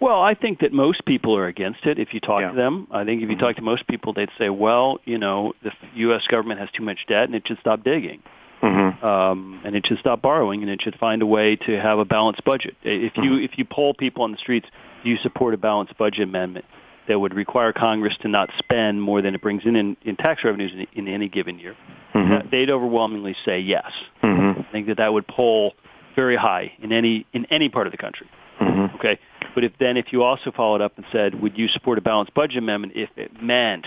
Well, 0.00 0.22
I 0.22 0.34
think 0.34 0.60
that 0.60 0.72
most 0.72 1.04
people 1.04 1.36
are 1.36 1.46
against 1.46 1.84
it. 1.84 1.98
If 1.98 2.14
you 2.14 2.20
talk 2.20 2.40
Yeah. 2.40 2.50
to 2.50 2.56
them, 2.56 2.86
I 2.90 3.04
think 3.04 3.22
if 3.22 3.28
you 3.28 3.36
Mhm. 3.36 3.40
talk 3.40 3.56
to 3.56 3.62
most 3.62 3.86
people, 3.86 4.14
they'd 4.14 4.30
say, 4.38 4.48
"Well, 4.48 4.98
you 5.04 5.18
know, 5.18 5.54
the 5.62 5.72
U.S. 5.96 6.26
government 6.26 6.58
has 6.58 6.70
too 6.70 6.82
much 6.82 7.04
debt, 7.06 7.24
and 7.24 7.34
it 7.34 7.46
should 7.46 7.58
stop 7.60 7.84
digging, 7.84 8.20
Mm-hmm. 8.62 9.04
um, 9.04 9.60
and 9.62 9.76
it 9.76 9.86
should 9.86 9.98
stop 9.98 10.22
borrowing, 10.22 10.62
and 10.62 10.70
it 10.70 10.80
should 10.80 10.96
find 10.98 11.20
a 11.20 11.26
way 11.26 11.56
to 11.56 11.78
have 11.78 11.98
a 11.98 12.06
balanced 12.06 12.44
budget." 12.44 12.76
If 12.82 13.16
you 13.18 13.34
if 13.36 13.58
you 13.58 13.64
poll 13.66 13.92
people 13.92 14.24
on 14.24 14.32
the 14.32 14.38
streets, 14.38 14.68
do 15.04 15.10
you 15.10 15.18
support 15.18 15.52
a 15.52 15.58
balanced 15.58 15.96
budget 15.98 16.24
amendment 16.24 16.64
that 17.06 17.18
would 17.20 17.34
require 17.34 17.72
Congress 17.72 18.16
to 18.18 18.28
not 18.28 18.50
spend 18.58 19.02
more 19.02 19.20
than 19.20 19.34
it 19.34 19.42
brings 19.42 19.66
in 19.66 19.76
in, 19.76 19.96
in 20.02 20.16
tax 20.16 20.44
revenues 20.44 20.72
in, 20.72 20.86
in 20.94 21.08
any 21.08 21.28
given 21.28 21.58
year? 21.58 21.74
Mm-hmm. 22.14 22.48
They'd 22.48 22.70
overwhelmingly 22.70 23.36
say 23.44 23.60
yes. 23.60 23.92
Mm-hmm. 24.22 24.60
I 24.60 24.72
think 24.72 24.86
that 24.86 24.96
that 24.96 25.12
would 25.12 25.26
poll 25.26 25.74
very 26.16 26.36
high 26.36 26.72
in 26.82 26.90
any 26.90 27.26
in 27.34 27.44
any 27.50 27.68
part 27.68 27.86
of 27.86 27.90
the 27.92 27.98
country. 27.98 28.26
Mm-hmm. 28.60 28.94
Okay, 28.96 29.18
but 29.54 29.64
if 29.64 29.72
then 29.78 29.96
if 29.96 30.12
you 30.12 30.22
also 30.22 30.50
followed 30.50 30.80
up 30.80 30.92
and 30.96 31.04
said, 31.12 31.40
would 31.40 31.56
you 31.56 31.68
support 31.68 31.98
a 31.98 32.00
balanced 32.00 32.34
budget 32.34 32.58
amendment 32.58 32.94
if 32.96 33.10
it 33.16 33.42
meant, 33.42 33.86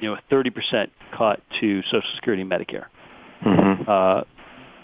you 0.00 0.08
know, 0.08 0.14
a 0.14 0.22
thirty 0.30 0.50
percent 0.50 0.90
cut 1.16 1.40
to 1.60 1.82
Social 1.82 2.08
Security 2.16 2.42
and 2.42 2.50
Medicare? 2.50 2.86
Mm-hmm. 3.44 3.88
Uh, 3.88 4.22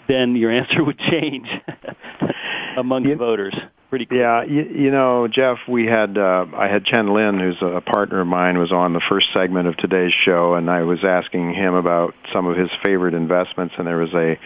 then 0.07 0.35
your 0.35 0.51
answer 0.51 0.83
would 0.83 0.99
change 0.99 1.47
among 2.77 3.03
the 3.03 3.15
voters 3.15 3.55
pretty 3.89 4.05
quickly. 4.05 4.21
Yeah, 4.21 4.43
you, 4.43 4.63
you 4.63 4.91
know, 4.91 5.27
Jeff, 5.27 5.59
we 5.67 5.85
had 5.85 6.17
uh, 6.17 6.45
I 6.55 6.67
had 6.67 6.85
Chen 6.85 7.13
Lin, 7.13 7.39
who's 7.39 7.57
a 7.61 7.81
partner 7.81 8.21
of 8.21 8.27
mine, 8.27 8.57
was 8.57 8.71
on 8.71 8.93
the 8.93 9.01
first 9.07 9.27
segment 9.33 9.67
of 9.67 9.77
today's 9.77 10.13
show, 10.25 10.55
and 10.55 10.69
I 10.69 10.81
was 10.83 11.03
asking 11.03 11.53
him 11.53 11.75
about 11.75 12.15
some 12.33 12.47
of 12.47 12.57
his 12.57 12.69
favorite 12.83 13.13
investments, 13.13 13.75
and 13.77 13.85
there 13.85 13.97
was 13.97 14.13
a 14.13 14.39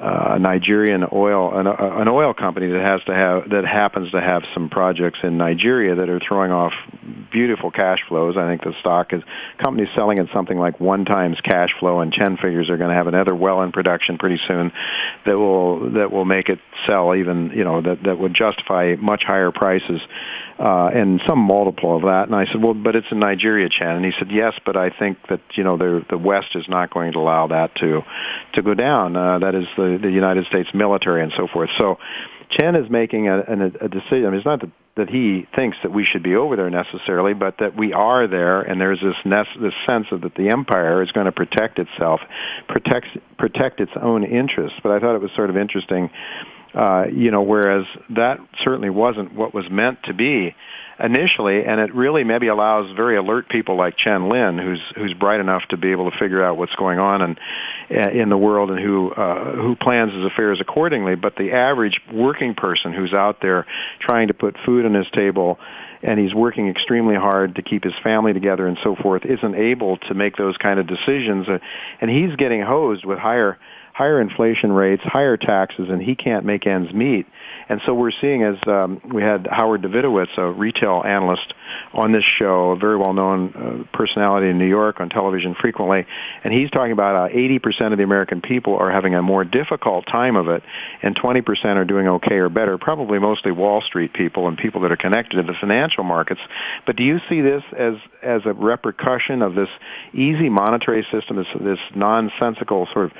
uh, 0.00 0.38
Nigerian 0.38 1.04
oil 1.12 1.56
an, 1.58 1.66
an 1.66 2.08
oil 2.08 2.32
company 2.32 2.68
that 2.68 2.80
has 2.80 3.02
to 3.04 3.14
have 3.14 3.50
that 3.50 3.66
happens 3.66 4.10
to 4.12 4.20
have 4.20 4.44
some 4.54 4.70
projects 4.70 5.18
in 5.22 5.36
Nigeria 5.36 5.94
that 5.94 6.08
are 6.08 6.20
throwing 6.20 6.50
off 6.50 6.72
beautiful 7.30 7.70
cash 7.70 7.98
flows. 8.08 8.36
I 8.36 8.46
think 8.46 8.62
the 8.62 8.74
stock 8.80 9.12
is 9.12 9.22
company's 9.62 9.88
selling 9.94 10.18
at 10.18 10.26
something 10.32 10.58
like 10.58 10.80
one 10.80 11.04
times 11.04 11.38
cash 11.42 11.70
flow, 11.78 12.00
and 12.00 12.12
Chen 12.12 12.38
figures 12.38 12.70
are 12.70 12.78
going 12.78 12.88
to 12.88 12.96
have 12.96 13.08
another 13.08 13.34
well 13.34 13.60
in 13.62 13.72
production 13.72 14.16
pretty 14.16 14.40
soon 14.48 14.72
that 15.26 15.38
will 15.38 15.90
that 15.92 16.10
will 16.10 16.24
make 16.24 16.48
it 16.48 16.60
sell 16.86 17.14
even 17.14 17.50
you 17.54 17.64
know 17.64 17.82
that 17.82 18.02
that 18.04 18.18
would 18.18 18.32
justify 18.32 18.96
much 18.98 19.22
higher 19.24 19.50
prices 19.50 20.00
uh, 20.60 20.90
and 20.92 21.22
some 21.26 21.38
multiple 21.38 21.96
of 21.96 22.02
that. 22.02 22.24
And 22.26 22.34
I 22.34 22.44
said, 22.46 22.62
well, 22.62 22.74
but 22.74 22.94
it's 22.94 23.06
in 23.10 23.18
Nigeria, 23.18 23.68
Chen. 23.70 23.96
And 23.96 24.04
he 24.04 24.12
said, 24.18 24.30
yes, 24.30 24.54
but 24.64 24.76
I 24.76 24.90
think 24.90 25.18
that 25.28 25.40
you 25.52 25.64
know 25.64 25.76
the 25.76 26.04
the 26.08 26.18
West 26.18 26.54
is 26.54 26.68
not 26.68 26.90
going 26.90 27.12
to 27.12 27.18
allow 27.18 27.46
that 27.48 27.74
to 27.76 28.02
to 28.54 28.62
go 28.62 28.74
down. 28.74 29.16
Uh, 29.16 29.38
that 29.38 29.54
is 29.54 29.66
the 29.98 30.10
United 30.10 30.46
States 30.46 30.68
military 30.74 31.22
and 31.22 31.32
so 31.36 31.46
forth. 31.46 31.70
So. 31.78 31.98
Chen 32.50 32.74
is 32.74 32.90
making 32.90 33.28
a, 33.28 33.38
a, 33.38 33.84
a 33.84 33.88
decision. 33.88 34.26
I 34.26 34.30
mean, 34.30 34.38
it's 34.38 34.44
not 34.44 34.60
that, 34.60 34.70
that 34.96 35.08
he 35.08 35.46
thinks 35.54 35.76
that 35.82 35.92
we 35.92 36.04
should 36.04 36.22
be 36.22 36.34
over 36.34 36.56
there 36.56 36.68
necessarily, 36.68 37.32
but 37.32 37.58
that 37.58 37.76
we 37.76 37.92
are 37.92 38.26
there, 38.26 38.60
and 38.60 38.80
there's 38.80 39.00
this 39.00 39.14
nece- 39.24 39.60
this 39.60 39.74
sense 39.86 40.08
of 40.10 40.22
that 40.22 40.34
the 40.34 40.48
empire 40.48 41.00
is 41.02 41.12
going 41.12 41.26
to 41.26 41.32
protect 41.32 41.78
itself, 41.78 42.20
protect 42.68 43.06
protect 43.38 43.80
its 43.80 43.92
own 44.00 44.24
interests. 44.24 44.78
But 44.82 44.92
I 44.92 44.98
thought 44.98 45.14
it 45.14 45.22
was 45.22 45.30
sort 45.36 45.48
of 45.48 45.56
interesting, 45.56 46.10
uh, 46.74 47.04
you 47.12 47.30
know, 47.30 47.42
whereas 47.42 47.86
that 48.10 48.40
certainly 48.64 48.90
wasn't 48.90 49.32
what 49.32 49.54
was 49.54 49.70
meant 49.70 50.02
to 50.04 50.12
be 50.12 50.56
initially, 51.02 51.64
and 51.64 51.80
it 51.80 51.94
really 51.94 52.24
maybe 52.24 52.48
allows 52.48 52.90
very 52.94 53.16
alert 53.16 53.48
people 53.48 53.76
like 53.76 53.96
Chen 53.96 54.28
Lin, 54.28 54.58
who's 54.58 54.80
who's 54.94 55.12
bright 55.14 55.40
enough 55.40 55.62
to 55.70 55.76
be 55.76 55.92
able 55.92 56.10
to 56.10 56.18
figure 56.18 56.42
out 56.42 56.56
what's 56.56 56.74
going 56.74 56.98
on 56.98 57.22
and 57.22 57.40
in 57.90 58.28
the 58.28 58.36
world 58.36 58.70
and 58.70 58.78
who 58.78 59.10
uh, 59.12 59.52
who 59.56 59.76
plans 59.76 60.12
his 60.12 60.24
affairs 60.24 60.60
accordingly. 60.60 61.14
But 61.14 61.36
the 61.36 61.52
average 61.52 62.00
working 62.12 62.54
person 62.54 62.92
who's 62.92 63.12
out 63.12 63.40
there 63.40 63.66
trying 64.00 64.28
to 64.28 64.34
put 64.34 64.56
food 64.64 64.84
on 64.84 64.94
his 64.94 65.08
table 65.10 65.58
and 66.02 66.18
he's 66.18 66.32
working 66.32 66.68
extremely 66.68 67.14
hard 67.14 67.56
to 67.56 67.62
keep 67.62 67.84
his 67.84 67.92
family 68.02 68.32
together 68.32 68.66
and 68.66 68.78
so 68.82 68.96
forth 68.96 69.24
isn't 69.26 69.54
able 69.54 69.98
to 69.98 70.14
make 70.14 70.36
those 70.36 70.56
kind 70.56 70.80
of 70.80 70.86
decisions 70.86 71.46
uh, 71.46 71.58
and 72.00 72.10
he's 72.10 72.34
getting 72.36 72.62
hosed 72.62 73.04
with 73.04 73.18
higher 73.18 73.58
higher 73.92 74.20
inflation 74.20 74.72
rates, 74.72 75.02
higher 75.04 75.36
taxes, 75.36 75.88
and 75.90 76.00
he 76.00 76.14
can't 76.14 76.46
make 76.46 76.66
ends 76.66 76.90
meet. 76.92 77.26
And 77.70 77.80
so 77.86 77.94
we're 77.94 78.10
seeing 78.10 78.42
as 78.42 78.56
um, 78.66 79.00
we 79.14 79.22
had 79.22 79.46
Howard 79.46 79.82
Davidowitz, 79.82 80.36
a 80.36 80.50
retail 80.50 81.04
analyst, 81.06 81.54
on 81.94 82.10
this 82.10 82.24
show, 82.24 82.72
a 82.72 82.76
very 82.76 82.96
well-known 82.96 83.86
uh, 83.92 83.96
personality 83.96 84.48
in 84.48 84.58
New 84.58 84.66
York 84.66 85.00
on 85.00 85.08
television 85.08 85.54
frequently, 85.54 86.04
and 86.42 86.52
he's 86.52 86.68
talking 86.70 86.90
about 86.90 87.30
uh, 87.30 87.32
80% 87.32 87.92
of 87.92 87.98
the 87.98 88.02
American 88.02 88.40
people 88.40 88.76
are 88.76 88.90
having 88.90 89.14
a 89.14 89.22
more 89.22 89.44
difficult 89.44 90.04
time 90.06 90.34
of 90.34 90.48
it, 90.48 90.64
and 91.00 91.14
20% 91.14 91.76
are 91.76 91.84
doing 91.84 92.08
okay 92.08 92.40
or 92.40 92.48
better. 92.48 92.76
Probably 92.76 93.20
mostly 93.20 93.52
Wall 93.52 93.80
Street 93.82 94.12
people 94.12 94.48
and 94.48 94.58
people 94.58 94.80
that 94.80 94.90
are 94.90 94.96
connected 94.96 95.36
to 95.36 95.44
the 95.44 95.54
financial 95.60 96.02
markets. 96.02 96.40
But 96.86 96.96
do 96.96 97.04
you 97.04 97.20
see 97.28 97.40
this 97.40 97.62
as 97.76 97.94
as 98.20 98.42
a 98.46 98.52
repercussion 98.52 99.42
of 99.42 99.54
this 99.54 99.68
easy 100.12 100.48
monetary 100.48 101.06
system, 101.12 101.36
this 101.36 101.46
this 101.60 101.78
nonsensical 101.94 102.88
sort 102.92 103.06
of 103.06 103.12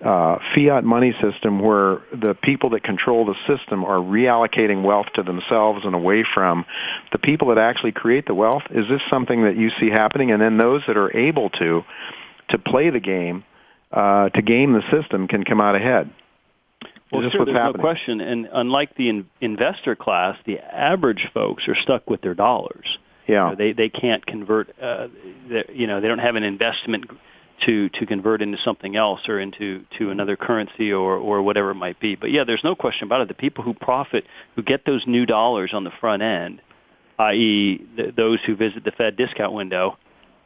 uh, 0.00 0.38
fiat 0.54 0.84
money 0.84 1.12
system 1.20 1.58
where 1.58 2.00
the 2.12 2.34
people 2.34 2.70
that 2.70 2.84
control 2.84 3.24
the 3.24 3.34
system 3.46 3.84
are 3.84 3.98
reallocating 3.98 4.82
wealth 4.82 5.06
to 5.14 5.22
themselves 5.22 5.84
and 5.84 5.94
away 5.94 6.24
from 6.34 6.64
the 7.12 7.18
people 7.18 7.48
that 7.48 7.58
actually 7.58 7.92
create 7.92 8.26
the 8.26 8.34
wealth? 8.34 8.62
Is 8.70 8.88
this 8.88 9.02
something 9.10 9.44
that 9.44 9.56
you 9.56 9.70
see 9.80 9.90
happening? 9.90 10.30
And 10.30 10.40
then 10.40 10.56
those 10.56 10.82
that 10.86 10.96
are 10.96 11.14
able 11.16 11.50
to 11.50 11.84
to 12.50 12.58
play 12.58 12.90
the 12.90 13.00
game, 13.00 13.44
uh, 13.92 14.30
to 14.30 14.40
game 14.40 14.72
the 14.72 14.82
system, 14.90 15.28
can 15.28 15.44
come 15.44 15.60
out 15.60 15.74
ahead. 15.74 16.10
Well, 17.10 17.28
sure, 17.30 17.44
there's 17.44 17.56
happening? 17.56 17.76
no 17.78 17.82
question. 17.82 18.20
And 18.20 18.48
unlike 18.52 18.94
the 18.94 19.08
in- 19.08 19.30
investor 19.40 19.96
class, 19.96 20.36
the 20.44 20.58
average 20.58 21.28
folks 21.34 21.66
are 21.68 21.74
stuck 21.74 22.08
with 22.08 22.20
their 22.20 22.34
dollars. 22.34 22.98
Yeah. 23.26 23.44
You 23.44 23.50
know, 23.50 23.56
they 23.56 23.72
they 23.72 23.88
can't 23.88 24.24
convert. 24.24 24.70
Uh, 24.80 25.08
you 25.72 25.86
know, 25.86 26.00
they 26.00 26.08
don't 26.08 26.18
have 26.18 26.36
an 26.36 26.44
investment 26.44 27.06
to 27.66 27.88
to 27.90 28.06
convert 28.06 28.42
into 28.42 28.58
something 28.64 28.96
else 28.96 29.28
or 29.28 29.38
into 29.40 29.84
to 29.98 30.10
another 30.10 30.36
currency 30.36 30.92
or 30.92 31.16
or 31.16 31.42
whatever 31.42 31.70
it 31.70 31.74
might 31.76 31.98
be. 32.00 32.14
But 32.14 32.30
yeah, 32.30 32.44
there's 32.44 32.64
no 32.64 32.74
question 32.74 33.04
about 33.04 33.20
it. 33.22 33.28
The 33.28 33.34
people 33.34 33.64
who 33.64 33.74
profit, 33.74 34.24
who 34.56 34.62
get 34.62 34.84
those 34.84 35.04
new 35.06 35.26
dollars 35.26 35.70
on 35.72 35.84
the 35.84 35.90
front 36.00 36.22
end, 36.22 36.60
i.e., 37.18 37.84
th- 37.96 38.14
those 38.14 38.38
who 38.46 38.54
visit 38.56 38.84
the 38.84 38.92
Fed 38.92 39.16
discount 39.16 39.52
window 39.52 39.98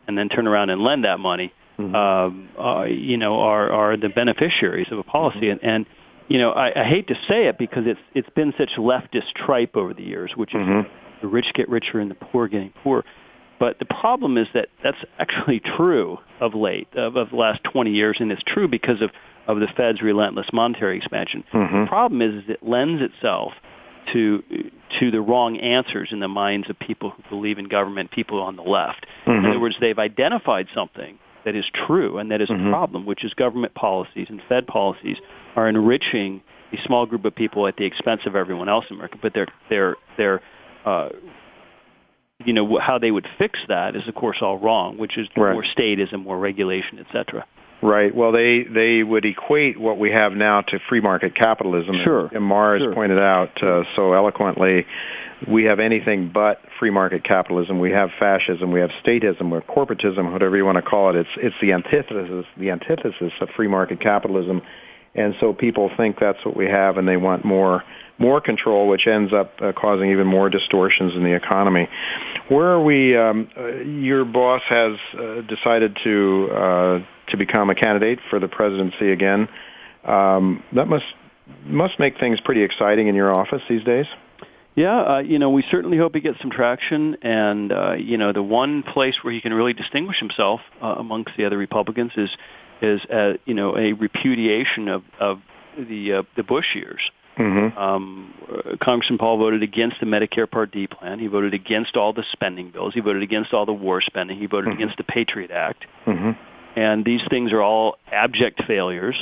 and 0.06 0.16
then 0.16 0.28
turn 0.28 0.46
around 0.46 0.70
and 0.70 0.82
lend 0.82 1.04
that 1.04 1.20
money, 1.20 1.52
um, 1.78 2.48
uh, 2.58 2.84
you 2.84 3.16
know, 3.16 3.40
are 3.40 3.70
are 3.70 3.96
the 3.96 4.08
beneficiaries 4.08 4.88
of 4.90 4.98
a 4.98 5.02
policy. 5.02 5.48
And, 5.50 5.62
and 5.62 5.86
you 6.28 6.38
know, 6.38 6.52
I, 6.52 6.80
I 6.80 6.84
hate 6.84 7.08
to 7.08 7.14
say 7.28 7.46
it 7.46 7.58
because 7.58 7.84
it's 7.86 8.00
it's 8.14 8.30
been 8.30 8.54
such 8.56 8.70
leftist 8.78 9.32
tripe 9.34 9.76
over 9.76 9.92
the 9.92 10.02
years, 10.04 10.32
which 10.36 10.54
is 10.54 10.60
Mhm. 10.60 10.88
the 11.20 11.28
rich 11.28 11.52
get 11.54 11.68
richer 11.68 12.00
and 12.00 12.10
the 12.10 12.14
poor 12.14 12.48
getting 12.48 12.70
poor. 12.82 13.04
But 13.62 13.78
the 13.78 13.84
problem 13.84 14.38
is 14.38 14.48
that 14.54 14.70
that's 14.82 14.98
actually 15.20 15.60
true 15.60 16.18
of 16.40 16.52
late, 16.52 16.88
of, 16.94 17.14
of 17.14 17.30
the 17.30 17.36
last 17.36 17.62
20 17.62 17.92
years, 17.92 18.16
and 18.18 18.32
it's 18.32 18.42
true 18.44 18.66
because 18.66 19.00
of, 19.00 19.12
of 19.46 19.60
the 19.60 19.68
Fed's 19.76 20.02
relentless 20.02 20.48
monetary 20.52 20.96
expansion. 20.96 21.44
Mhm. 21.52 21.84
The 21.84 21.88
problem 21.88 22.20
is, 22.22 22.42
is 22.42 22.50
it 22.50 22.64
lends 22.64 23.00
itself 23.00 23.52
to 24.12 24.42
to 24.98 25.12
the 25.12 25.20
wrong 25.20 25.58
answers 25.58 26.08
in 26.10 26.18
the 26.18 26.26
minds 26.26 26.68
of 26.70 26.76
people 26.80 27.10
who 27.10 27.22
believe 27.30 27.60
in 27.60 27.68
government, 27.68 28.10
people 28.10 28.40
on 28.42 28.56
the 28.56 28.62
left. 28.62 29.06
In 29.26 29.34
Mhm. 29.34 29.50
other 29.50 29.60
words, 29.60 29.76
they've 29.78 29.96
identified 29.96 30.66
something 30.74 31.16
that 31.44 31.54
is 31.54 31.64
true 31.70 32.18
and 32.18 32.32
that 32.32 32.40
is 32.40 32.48
Mhm. 32.48 32.66
a 32.66 32.70
problem, 32.70 33.06
which 33.06 33.22
is 33.22 33.32
government 33.32 33.74
policies 33.74 34.28
and 34.28 34.42
Fed 34.48 34.66
policies 34.66 35.18
are 35.54 35.68
enriching 35.68 36.40
a 36.72 36.78
small 36.78 37.06
group 37.06 37.24
of 37.24 37.36
people 37.36 37.68
at 37.68 37.76
the 37.76 37.84
expense 37.84 38.26
of 38.26 38.34
everyone 38.34 38.68
else 38.68 38.90
in 38.90 38.96
America. 38.96 39.18
But 39.22 39.34
they're 39.34 39.52
they're 39.68 39.96
they're 40.16 40.40
uh, 40.84 41.10
you 42.44 42.52
know 42.52 42.78
how 42.78 42.98
they 42.98 43.10
would 43.10 43.26
fix 43.38 43.58
that 43.68 43.96
is 43.96 44.06
of 44.08 44.14
course 44.14 44.38
all 44.40 44.58
wrong, 44.58 44.98
which 44.98 45.16
is 45.18 45.28
Right. 45.36 45.52
more 45.52 45.64
statism, 45.64 46.24
more 46.24 46.38
regulation, 46.38 46.98
etc. 46.98 47.44
Right. 47.82 48.14
Well, 48.14 48.30
they 48.30 48.62
they 48.62 49.02
would 49.02 49.24
equate 49.24 49.78
what 49.78 49.98
we 49.98 50.12
have 50.12 50.32
now 50.34 50.60
to 50.62 50.78
free 50.88 51.00
market 51.00 51.34
capitalism. 51.34 51.96
Sure. 52.04 52.26
And 52.32 52.42
Marrs 52.48 52.78
Sure. 52.78 52.94
pointed 52.94 53.18
out 53.18 53.60
uh, 53.62 53.82
so 53.96 54.12
eloquently, 54.12 54.86
we 55.48 55.64
have 55.64 55.80
anything 55.80 56.30
but 56.32 56.60
free 56.78 56.90
market 56.90 57.24
capitalism. 57.24 57.80
We 57.80 57.90
have 57.90 58.10
fascism. 58.20 58.70
We 58.70 58.80
have 58.80 58.90
statism 59.04 59.50
or 59.50 59.60
corporatism, 59.62 60.32
whatever 60.32 60.56
you 60.56 60.64
want 60.64 60.76
to 60.76 60.82
call 60.82 61.10
it. 61.10 61.16
It's 61.16 61.30
it's 61.36 61.56
the 61.60 61.72
antithesis 61.72 62.46
the 62.56 62.70
antithesis 62.70 63.32
of 63.40 63.48
free 63.56 63.68
market 63.68 64.00
capitalism. 64.00 64.62
And 65.14 65.34
so 65.40 65.52
people 65.52 65.90
think 65.96 66.18
that's 66.18 66.42
what 66.44 66.56
we 66.56 66.68
have, 66.68 66.96
and 66.96 67.06
they 67.06 67.16
want 67.16 67.44
more 67.44 67.82
more 68.18 68.40
control, 68.40 68.86
which 68.86 69.06
ends 69.06 69.32
up 69.32 69.60
uh, 69.60 69.72
causing 69.72 70.10
even 70.10 70.26
more 70.26 70.48
distortions 70.48 71.14
in 71.14 71.24
the 71.24 71.34
economy. 71.34 71.88
Where 72.52 72.72
are 72.72 72.82
we? 72.82 73.16
Um, 73.16 73.48
uh, 73.56 73.68
your 73.78 74.26
boss 74.26 74.60
has 74.68 74.98
uh, 75.18 75.40
decided 75.40 75.96
to 76.04 76.50
uh, 76.52 76.98
to 77.30 77.36
become 77.38 77.70
a 77.70 77.74
candidate 77.74 78.18
for 78.28 78.38
the 78.38 78.48
presidency 78.48 79.10
again. 79.10 79.48
Um, 80.04 80.62
that 80.74 80.86
must 80.86 81.06
must 81.64 81.98
make 81.98 82.18
things 82.20 82.40
pretty 82.44 82.62
exciting 82.62 83.08
in 83.08 83.14
your 83.14 83.32
office 83.32 83.62
these 83.70 83.82
days. 83.84 84.04
Yeah, 84.74 85.00
uh, 85.00 85.18
you 85.20 85.38
know, 85.38 85.48
we 85.48 85.64
certainly 85.70 85.96
hope 85.96 86.14
he 86.14 86.20
gets 86.20 86.40
some 86.42 86.50
traction. 86.50 87.16
And 87.22 87.72
uh, 87.72 87.92
you 87.94 88.18
know, 88.18 88.34
the 88.34 88.42
one 88.42 88.82
place 88.82 89.16
where 89.22 89.32
he 89.32 89.40
can 89.40 89.54
really 89.54 89.72
distinguish 89.72 90.18
himself 90.18 90.60
uh, 90.82 90.96
amongst 90.98 91.30
the 91.38 91.46
other 91.46 91.56
Republicans 91.56 92.12
is 92.18 92.30
is 92.82 93.00
uh, 93.06 93.32
you 93.46 93.54
know 93.54 93.78
a 93.78 93.94
repudiation 93.94 94.88
of 94.88 95.04
of 95.18 95.40
the 95.78 96.12
uh, 96.12 96.22
the 96.36 96.42
Bush 96.42 96.74
years. 96.74 97.00
Mm-hmm. 97.38 97.78
Um, 97.78 98.34
Congressman 98.82 99.18
Paul 99.18 99.38
voted 99.38 99.62
against 99.62 100.00
the 100.00 100.06
Medicare 100.06 100.50
Part 100.50 100.70
D 100.70 100.86
plan. 100.86 101.18
He 101.18 101.28
voted 101.28 101.54
against 101.54 101.96
all 101.96 102.12
the 102.12 102.24
spending 102.32 102.70
bills. 102.70 102.92
He 102.94 103.00
voted 103.00 103.22
against 103.22 103.54
all 103.54 103.64
the 103.64 103.72
war 103.72 104.00
spending. 104.00 104.38
He 104.38 104.46
voted 104.46 104.70
mm-hmm. 104.70 104.82
against 104.82 104.98
the 104.98 105.04
Patriot 105.04 105.50
Act. 105.50 105.86
Mm-hmm. 106.06 106.30
And 106.78 107.04
these 107.04 107.22
things 107.30 107.52
are 107.52 107.62
all 107.62 107.96
abject 108.10 108.62
failures 108.66 109.16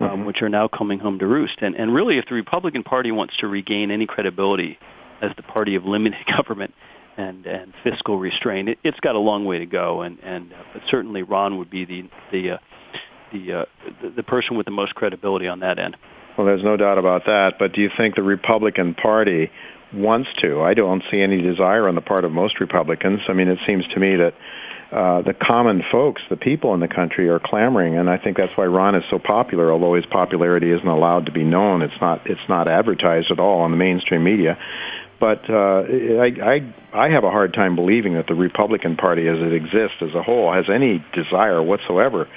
um, 0.00 0.08
mm-hmm. 0.08 0.24
which 0.24 0.42
are 0.42 0.48
now 0.48 0.68
coming 0.68 0.98
home 0.98 1.18
to 1.18 1.26
roost. 1.26 1.58
And, 1.60 1.74
and 1.76 1.94
really, 1.94 2.18
if 2.18 2.26
the 2.26 2.34
Republican 2.34 2.82
Party 2.82 3.12
wants 3.12 3.36
to 3.38 3.48
regain 3.48 3.90
any 3.90 4.06
credibility 4.06 4.78
as 5.22 5.30
the 5.36 5.42
party 5.42 5.74
of 5.74 5.84
limited 5.84 6.26
government 6.36 6.74
and, 7.16 7.46
and 7.46 7.72
fiscal 7.82 8.18
restraint, 8.18 8.68
it, 8.68 8.78
it's 8.82 9.00
got 9.00 9.14
a 9.14 9.20
long 9.20 9.44
way 9.44 9.58
to 9.58 9.66
go. 9.66 10.02
And, 10.02 10.18
and 10.22 10.52
uh, 10.52 10.56
but 10.72 10.82
certainly, 10.90 11.22
Ron 11.22 11.58
would 11.58 11.70
be 11.70 11.84
the 11.84 12.08
the 12.32 12.50
uh, 12.52 12.58
the, 13.32 13.52
uh, 13.52 13.64
the 14.02 14.10
the 14.10 14.22
person 14.22 14.56
with 14.56 14.66
the 14.66 14.72
most 14.72 14.94
credibility 14.94 15.48
on 15.48 15.60
that 15.60 15.78
end. 15.78 15.96
Well, 16.36 16.46
there's 16.46 16.64
no 16.64 16.76
doubt 16.76 16.98
about 16.98 17.26
that. 17.26 17.58
But 17.58 17.72
do 17.72 17.80
you 17.80 17.90
think 17.96 18.16
the 18.16 18.22
Republican 18.22 18.94
Party 18.94 19.50
wants 19.92 20.30
to? 20.40 20.62
I 20.62 20.74
don't 20.74 21.02
see 21.10 21.20
any 21.20 21.40
desire 21.40 21.88
on 21.88 21.94
the 21.94 22.00
part 22.00 22.24
of 22.24 22.32
most 22.32 22.60
Republicans. 22.60 23.20
I 23.28 23.32
mean, 23.32 23.48
it 23.48 23.58
seems 23.66 23.86
to 23.88 24.00
me 24.00 24.16
that 24.16 24.34
uh, 24.90 25.22
the 25.22 25.34
common 25.34 25.82
folks, 25.90 26.22
the 26.28 26.36
people 26.36 26.74
in 26.74 26.80
the 26.80 26.88
country, 26.88 27.28
are 27.28 27.38
clamoring, 27.38 27.96
and 27.96 28.08
I 28.08 28.18
think 28.18 28.36
that's 28.36 28.56
why 28.56 28.66
Ron 28.66 28.94
is 28.94 29.04
so 29.10 29.18
popular. 29.18 29.72
Although 29.72 29.94
his 29.94 30.06
popularity 30.06 30.70
isn't 30.70 30.86
allowed 30.86 31.26
to 31.26 31.32
be 31.32 31.42
known, 31.44 31.82
it's 31.82 32.00
not 32.00 32.28
it's 32.30 32.48
not 32.48 32.70
advertised 32.70 33.30
at 33.30 33.40
all 33.40 33.60
on 33.60 33.70
the 33.70 33.76
mainstream 33.76 34.24
media. 34.24 34.58
But 35.18 35.48
uh, 35.48 35.84
I, 35.86 36.32
I 36.42 36.74
I 36.92 37.08
have 37.10 37.24
a 37.24 37.30
hard 37.30 37.54
time 37.54 37.76
believing 37.76 38.14
that 38.14 38.26
the 38.26 38.34
Republican 38.34 38.96
Party, 38.96 39.26
as 39.26 39.38
it 39.38 39.52
exists 39.52 39.96
as 40.00 40.14
a 40.14 40.22
whole, 40.22 40.52
has 40.52 40.68
any 40.68 41.04
desire 41.12 41.62
whatsoever 41.62 42.28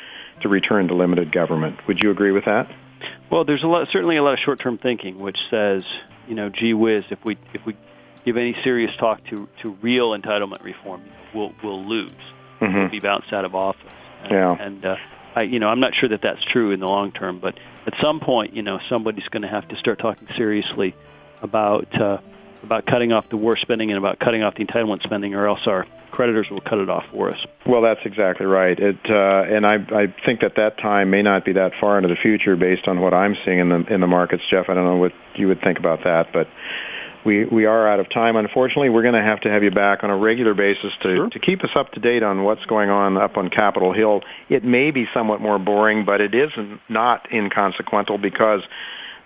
to 0.41 0.49
return 0.49 0.87
to 0.87 0.93
limited 0.93 1.31
government. 1.31 1.85
Would 1.87 2.01
you 2.01 2.11
agree 2.11 2.31
with 2.31 2.45
that? 2.45 2.71
Well, 3.29 3.43
there's 3.43 3.63
a 3.63 3.67
lot, 3.67 3.87
certainly 3.91 4.17
a 4.17 4.23
lot 4.23 4.33
of 4.33 4.39
short-term 4.39 4.77
thinking, 4.77 5.19
which 5.19 5.37
says, 5.49 5.83
you 6.27 6.35
know, 6.35 6.49
gee 6.49 6.73
whiz, 6.73 7.03
if 7.09 7.23
we 7.25 7.37
if 7.53 7.65
we 7.65 7.75
give 8.25 8.37
any 8.37 8.55
serious 8.63 8.95
talk 8.97 9.23
to 9.25 9.47
to 9.61 9.71
real 9.81 10.11
entitlement 10.17 10.63
reform, 10.63 11.03
we'll 11.33 11.53
we'll 11.63 11.83
lose 11.85 12.11
mm-hmm. 12.59 12.91
be 12.91 12.99
bounced 12.99 13.33
out 13.33 13.45
of 13.45 13.55
office. 13.55 13.91
And, 14.23 14.31
yeah. 14.31 14.57
And 14.59 14.85
uh, 14.85 14.95
I, 15.35 15.41
you 15.43 15.59
know, 15.59 15.67
I'm 15.69 15.79
not 15.79 15.93
sure 15.93 16.09
that 16.09 16.21
that's 16.21 16.43
true 16.43 16.71
in 16.71 16.79
the 16.79 16.87
long 16.87 17.11
term, 17.11 17.39
but 17.39 17.57
at 17.85 17.93
some 18.01 18.19
point, 18.19 18.55
you 18.55 18.63
know, 18.63 18.79
somebody's 18.89 19.27
going 19.27 19.43
to 19.43 19.47
have 19.47 19.67
to 19.69 19.77
start 19.77 19.99
talking 19.99 20.27
seriously 20.35 20.95
about 21.41 22.01
uh, 22.01 22.17
about 22.63 22.85
cutting 22.85 23.11
off 23.11 23.29
the 23.29 23.37
war 23.37 23.57
spending 23.57 23.91
and 23.91 23.97
about 23.97 24.19
cutting 24.19 24.43
off 24.43 24.55
the 24.55 24.65
entitlement 24.65 25.03
spending, 25.03 25.33
or 25.33 25.47
else 25.47 25.61
our 25.65 25.85
creditors 26.11 26.47
will 26.49 26.61
cut 26.61 26.79
it 26.79 26.89
off 26.89 27.03
for 27.11 27.31
us. 27.31 27.39
Well, 27.65 27.81
that's 27.81 27.99
exactly 28.05 28.45
right. 28.45 28.77
It, 28.79 28.97
uh, 29.09 29.55
and 29.55 29.65
I, 29.65 29.75
I 29.91 30.15
think 30.25 30.41
that 30.41 30.55
that 30.55 30.77
time 30.77 31.09
may 31.09 31.21
not 31.21 31.45
be 31.45 31.53
that 31.53 31.73
far 31.79 31.97
into 31.97 32.09
the 32.09 32.15
future, 32.15 32.55
based 32.55 32.87
on 32.87 33.01
what 33.01 33.13
I'm 33.13 33.35
seeing 33.45 33.59
in 33.59 33.69
the 33.69 33.93
in 33.93 34.01
the 34.01 34.07
markets. 34.07 34.43
Jeff, 34.49 34.69
I 34.69 34.73
don't 34.73 34.85
know 34.85 34.97
what 34.97 35.13
you 35.35 35.47
would 35.47 35.61
think 35.61 35.77
about 35.77 36.03
that, 36.05 36.33
but 36.33 36.47
we 37.25 37.45
we 37.45 37.65
are 37.65 37.87
out 37.87 37.99
of 37.99 38.09
time. 38.09 38.35
Unfortunately, 38.35 38.89
we're 38.89 39.03
going 39.03 39.13
to 39.13 39.21
have 39.21 39.41
to 39.41 39.49
have 39.49 39.63
you 39.63 39.71
back 39.71 40.03
on 40.03 40.09
a 40.09 40.17
regular 40.17 40.53
basis 40.53 40.93
to 41.01 41.07
sure. 41.07 41.29
to 41.29 41.39
keep 41.39 41.63
us 41.63 41.71
up 41.75 41.91
to 41.91 41.99
date 41.99 42.23
on 42.23 42.43
what's 42.43 42.65
going 42.65 42.89
on 42.89 43.17
up 43.17 43.37
on 43.37 43.49
Capitol 43.49 43.93
Hill. 43.93 44.21
It 44.49 44.63
may 44.63 44.91
be 44.91 45.07
somewhat 45.13 45.41
more 45.41 45.59
boring, 45.59 46.05
but 46.05 46.21
it 46.21 46.33
is 46.33 46.51
not 46.89 47.31
inconsequential 47.31 48.17
because 48.17 48.61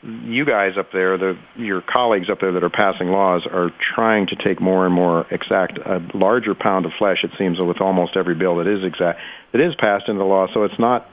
you 0.03 0.45
guys 0.45 0.77
up 0.77 0.91
there, 0.91 1.17
the 1.17 1.37
your 1.55 1.81
colleagues 1.81 2.29
up 2.29 2.39
there 2.39 2.51
that 2.53 2.63
are 2.63 2.69
passing 2.69 3.09
laws, 3.09 3.45
are 3.45 3.71
trying 3.79 4.27
to 4.27 4.35
take 4.35 4.59
more 4.59 4.85
and 4.85 4.93
more 4.93 5.27
exact, 5.29 5.77
a 5.77 6.01
larger 6.13 6.55
pound 6.55 6.85
of 6.85 6.93
flesh. 6.97 7.23
It 7.23 7.31
seems 7.37 7.59
with 7.59 7.81
almost 7.81 8.17
every 8.17 8.35
bill 8.35 8.57
that 8.57 8.67
is 8.67 8.83
exact 8.83 9.19
that 9.51 9.61
is 9.61 9.75
passed 9.75 10.09
into 10.09 10.23
law. 10.23 10.47
So 10.53 10.63
it's 10.63 10.79
not 10.79 11.07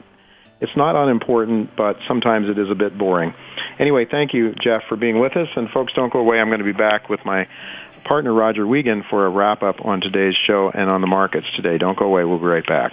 it's 0.60 0.74
not 0.76 0.96
unimportant, 0.96 1.76
but 1.76 1.98
sometimes 2.08 2.48
it 2.48 2.58
is 2.58 2.70
a 2.70 2.74
bit 2.74 2.96
boring. 2.96 3.34
Anyway, 3.78 4.06
thank 4.06 4.34
you, 4.34 4.54
Jeff, 4.54 4.82
for 4.88 4.96
being 4.96 5.20
with 5.20 5.36
us. 5.36 5.48
And 5.54 5.70
folks, 5.70 5.92
don't 5.92 6.12
go 6.12 6.18
away. 6.20 6.40
I'm 6.40 6.48
going 6.48 6.58
to 6.58 6.64
be 6.64 6.72
back 6.72 7.08
with 7.08 7.24
my 7.24 7.46
partner, 8.04 8.32
Roger 8.32 8.66
Wiegand, 8.66 9.04
for 9.10 9.26
a 9.26 9.28
wrap 9.28 9.62
up 9.62 9.84
on 9.84 10.00
today's 10.00 10.34
show 10.34 10.70
and 10.70 10.90
on 10.90 11.00
the 11.00 11.06
markets 11.06 11.46
today. 11.54 11.78
Don't 11.78 11.98
go 11.98 12.06
away. 12.06 12.24
We'll 12.24 12.38
be 12.38 12.46
right 12.46 12.66
back. 12.66 12.92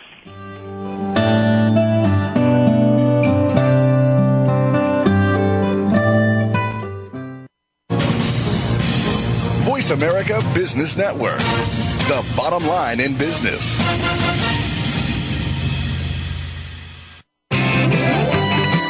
Voice 9.86 10.02
America 10.02 10.42
Business 10.56 10.98
Network, 10.98 11.38
the 12.08 12.34
bottom 12.36 12.68
line 12.68 13.00
in 13.00 13.16
business. 13.18 13.78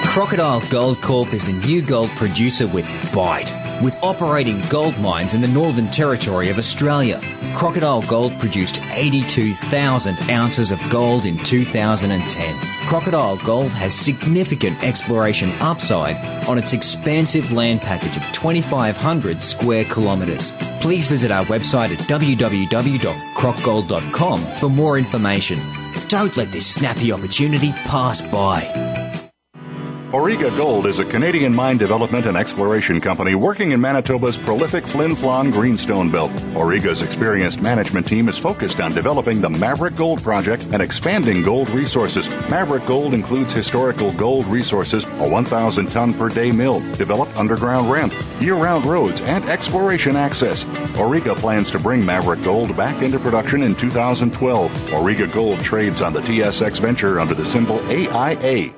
Crocodile 0.07 0.61
Gold 0.69 1.01
Corp 1.01 1.33
is 1.33 1.49
a 1.49 1.67
new 1.67 1.81
gold 1.81 2.11
producer 2.11 2.67
with 2.67 2.85
bite. 3.13 3.53
With 3.83 4.01
operating 4.01 4.61
gold 4.69 4.97
mines 4.99 5.33
in 5.33 5.41
the 5.41 5.49
Northern 5.49 5.87
Territory 5.87 6.49
of 6.49 6.57
Australia, 6.57 7.19
Crocodile 7.55 8.03
Gold 8.03 8.31
produced 8.39 8.81
82,000 8.93 10.17
ounces 10.29 10.71
of 10.71 10.79
gold 10.89 11.25
in 11.25 11.37
2010. 11.43 12.74
Crocodile 12.87 13.37
Gold 13.37 13.71
has 13.71 13.95
significant 13.95 14.83
exploration 14.83 15.49
upside 15.59 16.17
on 16.47 16.59
its 16.59 16.73
expansive 16.73 17.51
land 17.51 17.81
package 17.81 18.15
of 18.15 18.21
2,500 18.31 19.41
square 19.41 19.85
kilometres. 19.85 20.51
Please 20.81 21.07
visit 21.07 21.31
our 21.31 21.45
website 21.45 21.91
at 21.91 21.97
www.crocgold.com 21.99 24.39
for 24.59 24.69
more 24.69 24.99
information. 24.99 25.59
Don't 26.09 26.37
let 26.37 26.51
this 26.51 26.67
snappy 26.67 27.11
opportunity 27.11 27.71
pass 27.85 28.21
by. 28.21 28.94
Auriga 30.15 30.55
Gold 30.55 30.87
is 30.87 30.99
a 30.99 31.03
Canadian 31.03 31.53
mine 31.53 31.77
development 31.77 32.25
and 32.25 32.37
exploration 32.37 33.01
company 33.01 33.35
working 33.35 33.71
in 33.71 33.81
Manitoba's 33.81 34.37
prolific 34.37 34.87
Flin 34.87 35.11
Flon 35.11 35.51
Greenstone 35.51 36.09
Belt. 36.09 36.31
Auriga's 36.55 37.01
experienced 37.01 37.61
management 37.61 38.07
team 38.07 38.29
is 38.29 38.39
focused 38.39 38.79
on 38.79 38.93
developing 38.93 39.41
the 39.41 39.49
Maverick 39.49 39.93
Gold 39.95 40.23
Project 40.23 40.69
and 40.71 40.81
expanding 40.81 41.43
gold 41.43 41.69
resources. 41.71 42.29
Maverick 42.49 42.85
Gold 42.85 43.13
includes 43.13 43.51
historical 43.51 44.13
gold 44.13 44.45
resources, 44.45 45.03
a 45.03 45.27
1,000 45.27 45.87
ton 45.87 46.13
per 46.13 46.29
day 46.29 46.49
mill, 46.49 46.79
developed 46.93 47.35
underground 47.35 47.91
ramp, 47.91 48.13
year 48.39 48.55
round 48.55 48.85
roads, 48.85 49.19
and 49.19 49.43
exploration 49.49 50.15
access. 50.15 50.63
Auriga 50.95 51.35
plans 51.35 51.69
to 51.71 51.77
bring 51.77 52.05
Maverick 52.05 52.41
Gold 52.41 52.77
back 52.77 53.03
into 53.03 53.19
production 53.19 53.63
in 53.63 53.75
2012. 53.75 54.71
Auriga 54.91 55.29
Gold 55.29 55.59
trades 55.59 56.01
on 56.01 56.13
the 56.13 56.21
TSX 56.21 56.79
Venture 56.79 57.19
under 57.19 57.33
the 57.33 57.45
symbol 57.45 57.81
AIA. 57.89 58.73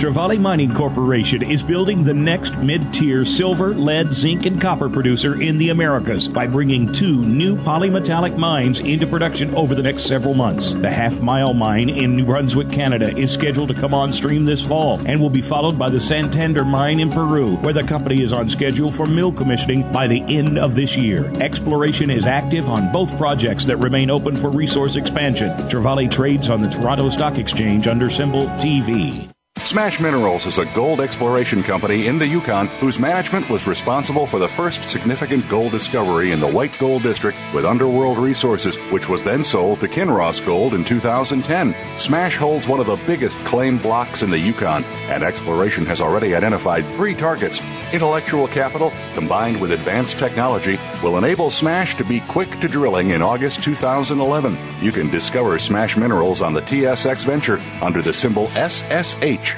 Trevali 0.00 0.40
Mining 0.40 0.74
Corporation 0.74 1.42
is 1.42 1.62
building 1.62 2.04
the 2.04 2.14
next 2.14 2.56
mid-tier 2.56 3.26
silver, 3.26 3.74
lead, 3.74 4.14
zinc, 4.14 4.46
and 4.46 4.58
copper 4.58 4.88
producer 4.88 5.42
in 5.42 5.58
the 5.58 5.68
Americas 5.68 6.26
by 6.26 6.46
bringing 6.46 6.90
two 6.90 7.22
new 7.22 7.54
polymetallic 7.54 8.34
mines 8.38 8.80
into 8.80 9.06
production 9.06 9.54
over 9.54 9.74
the 9.74 9.82
next 9.82 10.04
several 10.04 10.32
months. 10.32 10.72
The 10.72 10.88
Half 10.90 11.20
Mile 11.20 11.52
Mine 11.52 11.90
in 11.90 12.16
New 12.16 12.24
Brunswick, 12.24 12.70
Canada 12.70 13.14
is 13.14 13.30
scheduled 13.30 13.68
to 13.68 13.74
come 13.74 13.92
on 13.92 14.10
stream 14.10 14.46
this 14.46 14.62
fall 14.62 14.98
and 15.06 15.20
will 15.20 15.28
be 15.28 15.42
followed 15.42 15.78
by 15.78 15.90
the 15.90 16.00
Santander 16.00 16.64
Mine 16.64 16.98
in 16.98 17.10
Peru, 17.10 17.56
where 17.56 17.74
the 17.74 17.82
company 17.82 18.22
is 18.22 18.32
on 18.32 18.48
schedule 18.48 18.90
for 18.90 19.04
mill 19.04 19.32
commissioning 19.32 19.92
by 19.92 20.06
the 20.06 20.22
end 20.34 20.58
of 20.58 20.74
this 20.74 20.96
year. 20.96 21.30
Exploration 21.42 22.08
is 22.08 22.26
active 22.26 22.70
on 22.70 22.90
both 22.90 23.14
projects 23.18 23.66
that 23.66 23.76
remain 23.76 24.08
open 24.08 24.34
for 24.34 24.48
resource 24.48 24.96
expansion. 24.96 25.50
Trevali 25.68 26.10
trades 26.10 26.48
on 26.48 26.62
the 26.62 26.70
Toronto 26.70 27.10
Stock 27.10 27.36
Exchange 27.36 27.86
under 27.86 28.08
symbol 28.08 28.46
TV. 28.56 29.30
Smash 29.64 30.00
Minerals 30.00 30.46
is 30.46 30.58
a 30.58 30.64
gold 30.74 31.00
exploration 31.00 31.62
company 31.62 32.08
in 32.08 32.18
the 32.18 32.26
Yukon 32.26 32.66
whose 32.80 32.98
management 32.98 33.48
was 33.48 33.68
responsible 33.68 34.26
for 34.26 34.40
the 34.40 34.48
first 34.48 34.82
significant 34.88 35.48
gold 35.48 35.70
discovery 35.70 36.32
in 36.32 36.40
the 36.40 36.46
White 36.46 36.76
Gold 36.80 37.04
District 37.04 37.38
with 37.54 37.64
Underworld 37.64 38.18
Resources, 38.18 38.76
which 38.90 39.08
was 39.08 39.22
then 39.22 39.44
sold 39.44 39.78
to 39.80 39.86
Kinross 39.86 40.44
Gold 40.44 40.74
in 40.74 40.84
2010. 40.84 41.74
Smash 42.00 42.36
holds 42.36 42.66
one 42.66 42.80
of 42.80 42.86
the 42.86 43.00
biggest 43.06 43.36
claim 43.44 43.78
blocks 43.78 44.22
in 44.22 44.30
the 44.30 44.38
Yukon, 44.38 44.82
and 45.08 45.22
exploration 45.22 45.86
has 45.86 46.00
already 46.00 46.34
identified 46.34 46.84
three 46.84 47.14
targets. 47.14 47.60
Intellectual 47.92 48.46
capital 48.46 48.92
combined 49.14 49.60
with 49.60 49.72
advanced 49.72 50.16
technology 50.16 50.78
will 51.02 51.18
enable 51.18 51.50
Smash 51.50 51.96
to 51.96 52.04
be 52.04 52.20
quick 52.20 52.48
to 52.60 52.68
drilling 52.68 53.10
in 53.10 53.20
August 53.20 53.64
2011. 53.64 54.56
You 54.80 54.92
can 54.92 55.10
discover 55.10 55.58
Smash 55.58 55.96
Minerals 55.96 56.40
on 56.40 56.54
the 56.54 56.62
TSX 56.62 57.24
Venture 57.24 57.58
under 57.82 58.00
the 58.00 58.12
symbol 58.12 58.46
SSH. 58.50 59.56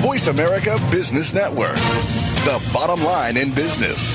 Voice 0.00 0.28
America 0.28 0.78
Business 0.92 1.32
Network, 1.34 1.74
the 1.74 2.70
bottom 2.72 3.04
line 3.04 3.36
in 3.36 3.52
business. 3.52 4.14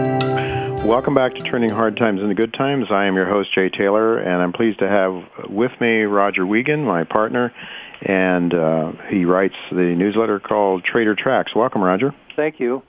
Welcome 0.85 1.13
back 1.13 1.35
to 1.35 1.41
Turning 1.41 1.69
Hard 1.69 1.95
Times 1.95 2.21
into 2.21 2.33
Good 2.33 2.55
Times. 2.55 2.87
I 2.89 3.05
am 3.05 3.15
your 3.15 3.27
host, 3.27 3.53
Jay 3.53 3.69
Taylor, 3.69 4.17
and 4.17 4.41
I'm 4.41 4.51
pleased 4.51 4.79
to 4.79 4.89
have 4.89 5.23
with 5.47 5.71
me 5.79 6.01
Roger 6.01 6.43
Wiegand, 6.43 6.83
my 6.83 7.03
partner, 7.03 7.53
and 8.01 8.51
uh, 8.51 8.91
he 9.07 9.25
writes 9.25 9.53
the 9.69 9.95
newsletter 9.95 10.39
called 10.39 10.83
Trader 10.83 11.13
Tracks. 11.13 11.53
Welcome, 11.53 11.83
Roger. 11.83 12.15
Thank 12.35 12.59
you. 12.59 12.81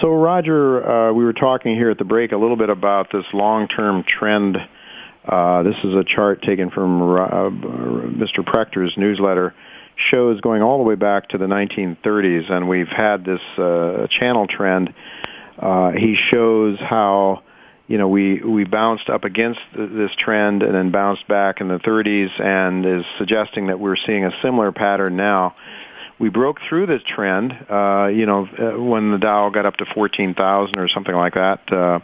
So, 0.00 0.10
Roger, 0.10 0.88
uh, 0.88 1.12
we 1.12 1.24
were 1.24 1.32
talking 1.32 1.74
here 1.74 1.90
at 1.90 1.98
the 1.98 2.04
break 2.04 2.30
a 2.30 2.36
little 2.36 2.56
bit 2.56 2.70
about 2.70 3.10
this 3.12 3.26
long-term 3.34 4.04
trend. 4.04 4.56
Uh, 5.24 5.64
this 5.64 5.76
is 5.82 5.96
a 5.96 6.04
chart 6.04 6.42
taken 6.42 6.70
from 6.70 7.02
uh, 7.02 7.50
Mr. 7.50 8.44
Prechter's 8.44 8.96
newsletter 8.96 9.52
shows 9.96 10.40
going 10.40 10.62
all 10.62 10.78
the 10.78 10.84
way 10.84 10.94
back 10.94 11.28
to 11.30 11.38
the 11.38 11.46
1930s, 11.46 12.50
and 12.50 12.68
we've 12.68 12.88
had 12.88 13.24
this 13.24 13.42
uh, 13.58 14.06
channel 14.08 14.46
trend 14.46 14.94
uh, 15.60 15.92
he 15.92 16.16
shows 16.30 16.78
how 16.80 17.42
you 17.86 17.98
know 17.98 18.08
we 18.08 18.40
we 18.40 18.64
bounced 18.64 19.08
up 19.10 19.24
against 19.24 19.60
this 19.74 20.10
trend 20.16 20.62
and 20.62 20.74
then 20.74 20.90
bounced 20.90 21.28
back 21.28 21.60
in 21.60 21.68
the 21.68 21.78
30s, 21.78 22.40
and 22.40 22.86
is 22.86 23.04
suggesting 23.18 23.66
that 23.66 23.78
we're 23.78 23.96
seeing 23.96 24.24
a 24.24 24.32
similar 24.42 24.72
pattern 24.72 25.16
now. 25.16 25.54
We 26.18 26.28
broke 26.28 26.58
through 26.68 26.86
this 26.86 27.02
trend, 27.06 27.52
uh, 27.70 28.08
you 28.12 28.26
know, 28.26 28.46
uh, 28.46 28.78
when 28.82 29.10
the 29.10 29.16
Dow 29.16 29.48
got 29.48 29.64
up 29.64 29.78
to 29.78 29.86
14,000 29.86 30.78
or 30.78 30.86
something 30.88 31.14
like 31.14 31.32
that. 31.32 31.72
Uh, 31.72 32.00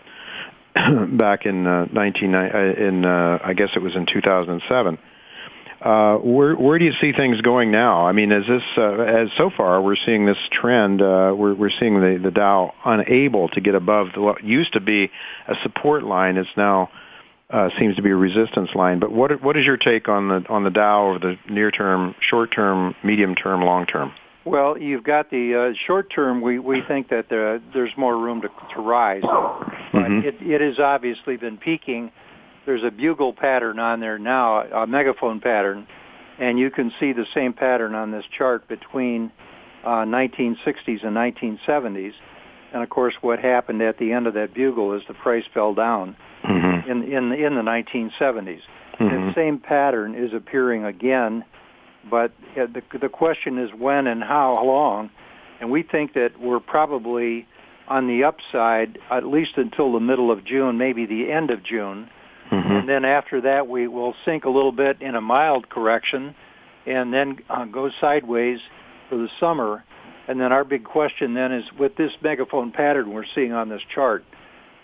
back 1.06 1.46
in 1.46 1.66
uh, 1.66 1.86
19 1.92 2.34
uh, 2.34 2.74
in 2.78 3.04
uh, 3.04 3.38
I 3.42 3.54
guess 3.54 3.70
it 3.74 3.80
was 3.80 3.94
in 3.94 4.06
2007. 4.06 4.98
Uh, 5.80 6.16
where 6.16 6.54
where 6.54 6.78
do 6.78 6.86
you 6.86 6.92
see 7.00 7.12
things 7.12 7.40
going 7.42 7.70
now? 7.70 8.06
I 8.06 8.12
mean, 8.12 8.32
is 8.32 8.46
this 8.46 8.62
uh, 8.78 8.94
as 8.94 9.28
so 9.36 9.50
far 9.54 9.80
we're 9.82 9.96
seeing 10.06 10.24
this 10.24 10.38
trend? 10.50 11.02
Uh, 11.02 11.34
we're 11.36 11.54
we're 11.54 11.70
seeing 11.78 12.00
the 12.00 12.18
the 12.22 12.30
Dow 12.30 12.72
unable 12.84 13.48
to 13.50 13.60
get 13.60 13.74
above 13.74 14.08
the, 14.14 14.22
what 14.22 14.42
used 14.42 14.72
to 14.72 14.80
be 14.80 15.10
a 15.46 15.54
support 15.62 16.02
line. 16.02 16.38
It's 16.38 16.48
now 16.56 16.90
uh, 17.50 17.68
seems 17.78 17.96
to 17.96 18.02
be 18.02 18.10
a 18.10 18.16
resistance 18.16 18.70
line. 18.74 19.00
But 19.00 19.12
what 19.12 19.42
what 19.42 19.58
is 19.58 19.66
your 19.66 19.76
take 19.76 20.08
on 20.08 20.28
the 20.28 20.44
on 20.48 20.64
the 20.64 20.70
Dow 20.70 21.08
over 21.08 21.18
the 21.18 21.38
near 21.52 21.70
term, 21.70 22.14
short 22.20 22.52
term, 22.52 22.94
medium 23.04 23.34
term, 23.34 23.60
long 23.60 23.84
term? 23.84 24.12
Well, 24.46 24.78
you've 24.78 25.04
got 25.04 25.30
the 25.30 25.72
uh, 25.72 25.76
short 25.86 26.10
term. 26.10 26.40
We 26.40 26.58
we 26.58 26.80
think 26.86 27.10
that 27.10 27.28
there, 27.28 27.60
there's 27.74 27.92
more 27.98 28.16
room 28.16 28.40
to 28.42 28.48
to 28.74 28.80
rise, 28.80 29.22
but 29.22 29.92
mm-hmm. 29.92 30.26
it 30.26 30.36
it 30.40 30.60
has 30.62 30.78
obviously 30.78 31.36
been 31.36 31.58
peaking 31.58 32.12
there's 32.66 32.84
a 32.84 32.90
bugle 32.90 33.32
pattern 33.32 33.78
on 33.78 34.00
there 34.00 34.18
now, 34.18 34.60
a 34.60 34.86
megaphone 34.86 35.40
pattern, 35.40 35.86
and 36.38 36.58
you 36.58 36.70
can 36.70 36.92
see 37.00 37.12
the 37.12 37.26
same 37.32 37.52
pattern 37.52 37.94
on 37.94 38.10
this 38.10 38.24
chart 38.36 38.68
between 38.68 39.32
uh, 39.84 40.04
1960s 40.04 41.06
and 41.06 41.16
1970s. 41.16 42.12
And 42.72 42.82
of 42.82 42.90
course, 42.90 43.14
what 43.20 43.38
happened 43.38 43.80
at 43.80 43.98
the 43.98 44.12
end 44.12 44.26
of 44.26 44.34
that 44.34 44.52
bugle 44.52 44.92
is 44.94 45.02
the 45.08 45.14
price 45.14 45.44
fell 45.54 45.74
down 45.74 46.16
mm-hmm. 46.44 46.90
in 46.90 47.02
in 47.04 47.32
in 47.32 47.54
the 47.54 47.62
1970s. 47.62 48.60
Mm-hmm. 48.98 49.28
The 49.28 49.32
same 49.34 49.58
pattern 49.58 50.14
is 50.14 50.34
appearing 50.34 50.84
again, 50.84 51.44
but 52.10 52.32
uh, 52.56 52.66
the 52.66 52.82
the 52.98 53.08
question 53.08 53.58
is 53.58 53.70
when 53.72 54.06
and 54.06 54.22
how 54.22 54.54
long. 54.54 55.10
And 55.60 55.70
we 55.70 55.82
think 55.82 56.12
that 56.14 56.38
we're 56.38 56.60
probably 56.60 57.46
on 57.88 58.08
the 58.08 58.24
upside 58.24 58.98
at 59.10 59.24
least 59.24 59.52
until 59.56 59.92
the 59.92 60.00
middle 60.00 60.30
of 60.30 60.44
June, 60.44 60.76
maybe 60.76 61.06
the 61.06 61.30
end 61.30 61.50
of 61.50 61.62
June. 61.62 62.10
Mm-hmm. 62.50 62.72
And 62.72 62.88
then 62.88 63.04
after 63.04 63.40
that, 63.42 63.68
we 63.68 63.88
will 63.88 64.14
sink 64.24 64.44
a 64.44 64.50
little 64.50 64.72
bit 64.72 65.02
in 65.02 65.14
a 65.14 65.20
mild 65.20 65.68
correction 65.68 66.34
and 66.86 67.12
then 67.12 67.38
uh, 67.50 67.64
go 67.64 67.90
sideways 68.00 68.60
for 69.08 69.16
the 69.16 69.28
summer. 69.40 69.84
And 70.28 70.40
then 70.40 70.52
our 70.52 70.64
big 70.64 70.84
question 70.84 71.34
then 71.34 71.52
is 71.52 71.64
with 71.78 71.96
this 71.96 72.12
megaphone 72.22 72.72
pattern 72.72 73.12
we're 73.12 73.24
seeing 73.34 73.52
on 73.52 73.68
this 73.68 73.82
chart, 73.94 74.24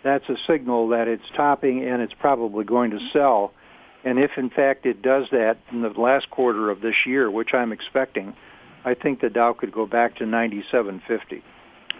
that's 0.02 0.28
a 0.28 0.36
signal 0.46 0.88
that 0.88 1.08
it's 1.08 1.24
topping 1.36 1.84
and 1.84 2.02
it's 2.02 2.14
probably 2.14 2.64
going 2.64 2.90
to 2.90 2.98
sell. 3.12 3.52
And 4.04 4.18
if 4.18 4.32
in 4.36 4.50
fact 4.50 4.84
it 4.84 5.02
does 5.02 5.26
that 5.30 5.58
in 5.70 5.82
the 5.82 5.88
last 5.90 6.30
quarter 6.30 6.70
of 6.70 6.80
this 6.80 6.94
year, 7.06 7.30
which 7.30 7.54
I'm 7.54 7.72
expecting, 7.72 8.34
I 8.84 8.94
think 8.94 9.20
the 9.20 9.30
Dow 9.30 9.52
could 9.52 9.72
go 9.72 9.86
back 9.86 10.16
to 10.16 10.24
97.50. 10.24 11.42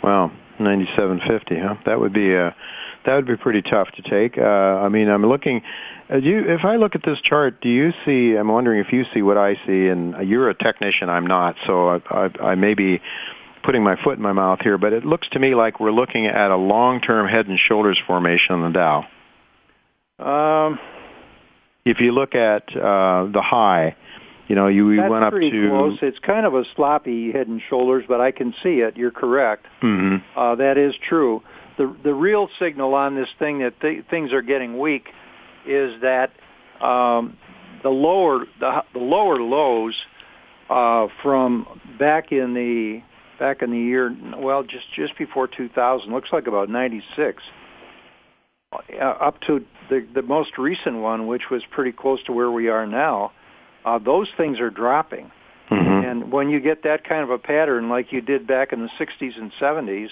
Wow, 0.03 0.33
97.50, 0.59 1.63
huh? 1.63 1.75
That 1.87 2.01
would 2.01 2.13
be 2.13 2.35
a 2.35 2.55
that 3.05 3.17
would 3.17 3.27
be 3.27 3.37
pretty 3.37 3.63
tough 3.63 3.91
to 3.93 4.03
take. 4.03 4.39
Uh, 4.39 4.43
I 4.43 4.89
mean, 4.89 5.09
I'm 5.09 5.27
looking. 5.27 5.63
Uh, 6.11 6.17
you, 6.17 6.49
if 6.49 6.65
I 6.65 6.77
look 6.77 6.95
at 6.95 7.03
this 7.05 7.21
chart, 7.21 7.61
do 7.61 7.69
you 7.69 7.93
see? 8.05 8.35
I'm 8.35 8.49
wondering 8.49 8.81
if 8.81 8.93
you 8.93 9.05
see 9.13 9.23
what 9.23 9.37
I 9.37 9.57
see. 9.67 9.89
And 9.89 10.29
you're 10.29 10.49
a 10.49 10.55
technician, 10.55 11.09
I'm 11.09 11.27
not, 11.27 11.57
so 11.67 11.89
I, 11.89 12.01
I, 12.11 12.31
I 12.51 12.55
may 12.55 12.75
be 12.75 13.01
putting 13.65 13.83
my 13.83 13.97
foot 14.03 14.17
in 14.17 14.23
my 14.23 14.33
mouth 14.33 14.61
here. 14.61 14.79
But 14.79 14.93
it 14.93 15.05
looks 15.05 15.29
to 15.31 15.39
me 15.39 15.55
like 15.55 15.81
we're 15.81 15.93
looking 15.93 16.27
at 16.27 16.51
a 16.51 16.57
long-term 16.57 17.29
head 17.29 17.47
and 17.49 17.59
shoulders 17.59 18.01
formation 18.07 18.55
on 18.55 18.73
the 18.73 18.79
Dow. 18.79 19.07
Um, 20.19 20.79
if 21.85 22.01
you 22.01 22.13
look 22.13 22.35
at 22.35 22.75
uh, 22.77 23.27
the 23.33 23.43
high, 23.43 23.97
you 24.47 24.55
know, 24.55 24.69
you 24.69 24.87
went 24.87 25.25
up 25.25 25.33
pretty 25.33 25.51
to. 25.51 25.69
close. 25.69 25.99
It's 26.03 26.19
kind 26.19 26.47
of 26.47 26.55
a 26.55 26.65
sloppy 26.77 27.33
head 27.33 27.49
and 27.49 27.61
shoulders, 27.69 28.05
but 28.07 28.21
I 28.21 28.31
can 28.31 28.55
see 28.63 28.79
it. 28.79 28.97
You're 28.97 29.11
correct. 29.11 29.67
Mm-hmm. 29.83 30.39
Uh, 30.39 30.55
that 30.57 30.79
is 30.79 30.95
true 31.09 31.43
the 31.83 31.97
the 32.05 32.15
real 32.15 32.49
signal 32.59 32.95
on 32.95 33.15
this 33.15 33.29
thing 33.39 33.59
that 33.59 33.81
th- 33.81 34.05
things 34.11 34.33
are 34.33 34.43
getting 34.43 34.79
weak 34.79 35.09
is 35.67 36.01
that 36.01 36.31
um, 36.81 37.37
the 37.83 37.89
lower 37.89 38.47
the, 38.61 38.85
the 38.93 38.99
lower 38.99 39.41
lows 39.41 39.95
uh, 40.71 41.09
from 41.23 41.81
back 41.99 42.33
in 42.33 42.55
the 42.55 43.03
back 43.39 43.63
in 43.63 43.71
the 43.71 43.79
year 43.79 44.17
well 44.37 44.63
just 44.63 44.93
just 44.95 45.17
before 45.19 45.49
2000 45.49 46.13
looks 46.13 46.33
like 46.33 46.47
about 46.47 46.69
96 46.69 47.43
uh, 48.73 49.05
up 49.05 49.41
to 49.41 49.65
the 49.91 50.07
the 50.15 50.23
most 50.23 50.59
recent 50.59 50.97
one 50.97 51.27
which 51.27 51.51
was 51.51 51.63
pretty 51.71 51.93
close 51.93 52.23
to 52.25 52.33
where 52.33 52.51
we 52.51 52.69
are 52.69 52.87
now 52.87 53.33
uh, 53.85 53.99
those 53.99 54.29
things 54.37 54.61
are 54.61 54.71
dropping 54.71 55.31
mm-hmm. 55.69 56.09
and 56.09 56.31
when 56.31 56.49
you 56.49 56.61
get 56.61 56.85
that 56.85 57.03
kind 57.03 57.23
of 57.25 57.31
a 57.31 57.39
pattern 57.39 57.89
like 57.89 58.13
you 58.13 58.21
did 58.21 58.47
back 58.47 58.73
in 58.73 58.81
the 58.83 58.91
60s 59.01 59.37
and 59.37 59.51
70s 59.61 60.11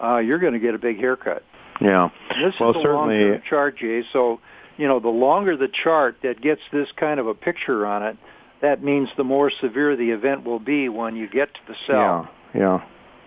uh, 0.00 0.18
you're 0.18 0.38
going 0.38 0.52
to 0.52 0.60
get 0.60 0.74
a 0.74 0.78
big 0.78 0.98
haircut. 0.98 1.42
Yeah. 1.80 2.10
This 2.28 2.54
well, 2.60 2.70
is 2.70 2.76
a 2.76 2.82
certainly... 2.82 3.20
long-term 3.20 3.42
chart, 3.48 3.78
Jay. 3.78 4.04
So, 4.12 4.40
you 4.76 4.86
know, 4.86 5.00
the 5.00 5.08
longer 5.08 5.56
the 5.56 5.68
chart 5.68 6.18
that 6.22 6.40
gets 6.40 6.60
this 6.72 6.88
kind 6.96 7.18
of 7.18 7.26
a 7.26 7.34
picture 7.34 7.86
on 7.86 8.02
it, 8.02 8.16
that 8.60 8.82
means 8.82 9.08
the 9.16 9.24
more 9.24 9.50
severe 9.60 9.96
the 9.96 10.10
event 10.10 10.44
will 10.44 10.60
be 10.60 10.88
when 10.88 11.16
you 11.16 11.28
get 11.28 11.52
to 11.54 11.60
the 11.66 11.74
sell. 11.86 12.28
Yeah. 12.54 12.60
Yeah. 12.60 12.84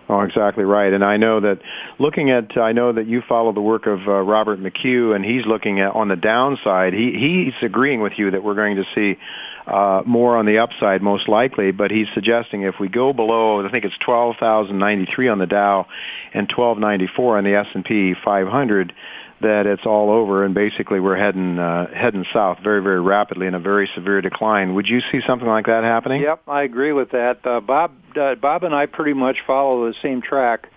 Oh, 0.08 0.20
exactly 0.20 0.62
right. 0.62 0.92
And 0.92 1.04
I 1.04 1.16
know 1.16 1.40
that 1.40 1.58
looking 1.98 2.30
at, 2.30 2.56
I 2.56 2.70
know 2.70 2.92
that 2.92 3.06
you 3.06 3.22
follow 3.28 3.52
the 3.52 3.60
work 3.60 3.86
of 3.86 4.06
uh, 4.06 4.12
Robert 4.22 4.60
McHugh, 4.60 5.16
and 5.16 5.24
he's 5.24 5.44
looking 5.44 5.80
at 5.80 5.96
on 5.96 6.06
the 6.06 6.16
downside. 6.16 6.92
He 6.92 7.12
he's 7.18 7.54
agreeing 7.60 8.00
with 8.00 8.12
you 8.16 8.30
that 8.30 8.44
we're 8.44 8.54
going 8.54 8.76
to 8.76 8.84
see 8.94 9.18
uh, 9.66 10.02
more 10.06 10.36
on 10.36 10.46
the 10.46 10.58
upside, 10.58 11.02
most 11.02 11.28
likely. 11.28 11.72
But 11.72 11.90
he's 11.90 12.06
suggesting 12.14 12.62
if 12.62 12.76
we 12.78 12.88
go 12.88 13.12
below, 13.12 13.64
I 13.64 13.70
think 13.70 13.84
it's 13.84 13.98
twelve 13.98 14.36
thousand 14.38 14.78
ninety 14.78 15.06
three 15.12 15.28
on 15.28 15.38
the 15.38 15.46
Dow, 15.46 15.86
and 16.32 16.48
twelve 16.48 16.78
ninety 16.78 17.08
four 17.08 17.38
on 17.38 17.44
the 17.44 17.54
S 17.54 17.66
and 17.74 17.84
P 17.84 18.14
500 18.24 18.92
that 19.40 19.66
it's 19.66 19.84
all 19.84 20.10
over 20.10 20.44
and 20.44 20.54
basically 20.54 20.98
we're 20.98 21.16
heading 21.16 21.58
uh, 21.58 21.86
heading 21.94 22.24
south 22.32 22.58
very 22.62 22.82
very 22.82 23.00
rapidly 23.00 23.46
in 23.46 23.54
a 23.54 23.60
very 23.60 23.88
severe 23.94 24.22
decline. 24.22 24.74
Would 24.74 24.88
you 24.88 25.00
see 25.12 25.20
something 25.26 25.46
like 25.46 25.66
that 25.66 25.84
happening? 25.84 26.22
Yep, 26.22 26.42
I 26.48 26.62
agree 26.62 26.92
with 26.92 27.10
that. 27.10 27.44
Uh, 27.44 27.60
Bob 27.60 27.92
uh, 28.18 28.34
Bob 28.36 28.64
and 28.64 28.74
I 28.74 28.86
pretty 28.86 29.12
much 29.12 29.38
follow 29.46 29.86
the 29.88 29.94
same 30.00 30.22
track. 30.22 30.70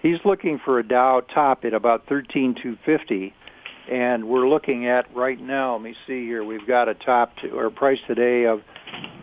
He's 0.00 0.18
looking 0.24 0.58
for 0.64 0.78
a 0.78 0.86
Dow 0.86 1.20
top 1.20 1.64
at 1.64 1.74
about 1.74 2.06
13250 2.08 3.34
and 3.90 4.28
we're 4.28 4.48
looking 4.48 4.86
at 4.86 5.14
right 5.14 5.40
now, 5.40 5.74
let 5.74 5.82
me 5.82 5.94
see 6.06 6.24
here. 6.24 6.44
We've 6.44 6.66
got 6.66 6.88
a 6.88 6.94
top 6.94 7.36
to, 7.38 7.50
or 7.50 7.70
price 7.70 7.98
today 8.06 8.44
of 8.44 8.60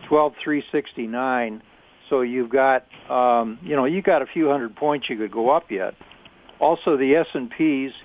12369. 0.10 1.62
So 2.10 2.22
you've 2.22 2.50
got 2.50 2.86
um, 3.10 3.60
you 3.64 3.76
know, 3.76 3.86
you 3.86 4.02
got 4.02 4.22
a 4.22 4.26
few 4.26 4.50
hundred 4.50 4.76
points 4.76 5.10
you 5.10 5.18
could 5.18 5.32
go 5.32 5.50
up 5.50 5.72
yet. 5.72 5.96
Also 6.60 6.98
the 6.98 7.16
S&Ps 7.16 7.96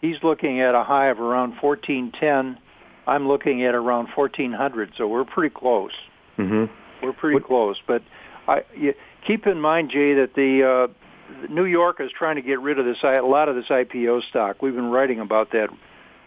He's 0.00 0.22
looking 0.22 0.60
at 0.60 0.74
a 0.74 0.84
high 0.84 1.08
of 1.08 1.20
around 1.20 1.54
1410. 1.60 2.58
I'm 3.06 3.28
looking 3.28 3.64
at 3.64 3.74
around 3.74 4.08
1400. 4.14 4.92
So 4.96 5.08
we're 5.08 5.24
pretty 5.24 5.54
close. 5.54 5.92
Mm-hmm. 6.38 6.72
We're 7.04 7.12
pretty 7.12 7.36
what? 7.36 7.44
close. 7.44 7.76
But 7.86 8.02
I, 8.46 8.62
you, 8.76 8.94
keep 9.26 9.46
in 9.46 9.60
mind, 9.60 9.90
Jay, 9.90 10.14
that 10.14 10.34
the 10.34 10.88
uh, 10.90 11.48
New 11.48 11.64
York 11.64 12.00
is 12.00 12.10
trying 12.16 12.36
to 12.36 12.42
get 12.42 12.60
rid 12.60 12.78
of 12.78 12.84
this 12.84 12.98
a 13.02 13.22
lot 13.22 13.48
of 13.48 13.56
this 13.56 13.66
IPO 13.66 14.28
stock. 14.28 14.62
We've 14.62 14.74
been 14.74 14.90
writing 14.90 15.20
about 15.20 15.52
that 15.52 15.68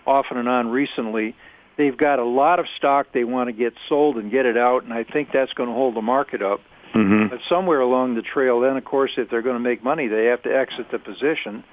off 0.09 0.25
and 0.31 0.49
on 0.49 0.69
recently. 0.69 1.35
They've 1.77 1.95
got 1.95 2.19
a 2.19 2.25
lot 2.25 2.59
of 2.59 2.65
stock 2.77 3.07
they 3.13 3.23
want 3.23 3.47
to 3.47 3.53
get 3.53 3.73
sold 3.87 4.17
and 4.17 4.29
get 4.29 4.45
it 4.45 4.57
out, 4.57 4.83
and 4.83 4.91
I 4.91 5.03
think 5.03 5.29
that's 5.31 5.53
going 5.53 5.69
to 5.69 5.75
hold 5.75 5.95
the 5.95 6.01
market 6.01 6.41
up. 6.41 6.59
Mm-hmm. 6.93 7.27
But 7.29 7.39
somewhere 7.47 7.79
along 7.79 8.15
the 8.15 8.21
trail, 8.21 8.59
then 8.59 8.75
of 8.75 8.83
course, 8.83 9.11
if 9.17 9.29
they're 9.29 9.43
going 9.43 9.55
to 9.55 9.61
make 9.61 9.83
money, 9.83 10.07
they 10.07 10.25
have 10.25 10.41
to 10.43 10.49
exit 10.49 10.87
the 10.91 10.99
position, 10.99 11.63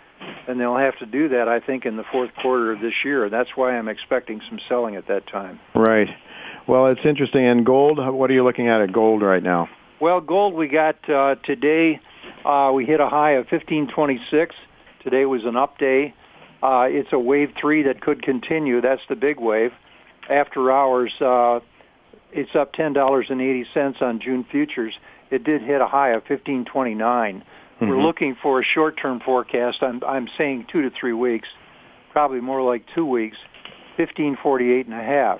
and 0.46 0.60
they'll 0.60 0.76
have 0.76 0.98
to 0.98 1.06
do 1.06 1.30
that, 1.30 1.48
I 1.48 1.58
think, 1.58 1.86
in 1.86 1.96
the 1.96 2.04
fourth 2.12 2.30
quarter 2.40 2.70
of 2.72 2.80
this 2.80 2.92
year. 3.04 3.28
That's 3.30 3.50
why 3.56 3.76
I'm 3.76 3.88
expecting 3.88 4.40
some 4.48 4.60
selling 4.68 4.94
at 4.94 5.08
that 5.08 5.26
time. 5.26 5.58
Right. 5.74 6.10
Well, 6.68 6.86
it's 6.86 7.00
interesting. 7.04 7.46
And 7.46 7.64
gold, 7.64 7.98
what 7.98 8.30
are 8.30 8.34
you 8.34 8.44
looking 8.44 8.68
at 8.68 8.80
at 8.82 8.92
gold 8.92 9.22
right 9.22 9.42
now? 9.42 9.68
Well, 10.00 10.20
gold 10.20 10.54
we 10.54 10.68
got 10.68 11.08
uh, 11.08 11.36
today. 11.42 12.00
Uh, 12.44 12.70
we 12.74 12.84
hit 12.84 13.00
a 13.00 13.08
high 13.08 13.32
of 13.32 13.46
1526. 13.50 14.54
Today 15.02 15.24
was 15.24 15.44
an 15.44 15.56
up 15.56 15.78
day. 15.78 16.14
Uh, 16.66 16.88
it's 16.88 17.12
a 17.12 17.18
wave 17.18 17.52
three 17.60 17.84
that 17.84 18.00
could 18.00 18.24
continue. 18.24 18.80
That's 18.80 19.02
the 19.08 19.14
big 19.14 19.38
wave. 19.38 19.70
After 20.28 20.72
hours, 20.72 21.12
uh, 21.20 21.60
it's 22.32 22.56
up 22.56 22.72
ten 22.72 22.92
dollars 22.92 23.26
and 23.30 23.40
eighty 23.40 23.64
cents 23.72 23.98
on 24.00 24.18
June 24.18 24.44
futures. 24.50 24.92
It 25.30 25.44
did 25.44 25.62
hit 25.62 25.80
a 25.80 25.86
high 25.86 26.08
of 26.08 26.22
1529. 26.28 27.38
Mm-hmm. 27.38 27.88
We're 27.88 28.02
looking 28.02 28.36
for 28.42 28.60
a 28.60 28.64
short-term 28.64 29.20
forecast. 29.20 29.80
I'm 29.80 30.02
I'm 30.04 30.28
saying 30.36 30.66
two 30.72 30.82
to 30.82 30.90
three 30.90 31.12
weeks, 31.12 31.48
probably 32.10 32.40
more 32.40 32.62
like 32.62 32.84
two 32.96 33.06
weeks. 33.06 33.36
1548 33.96 34.86
and 34.86 34.94
a 34.94 35.02
half. 35.02 35.38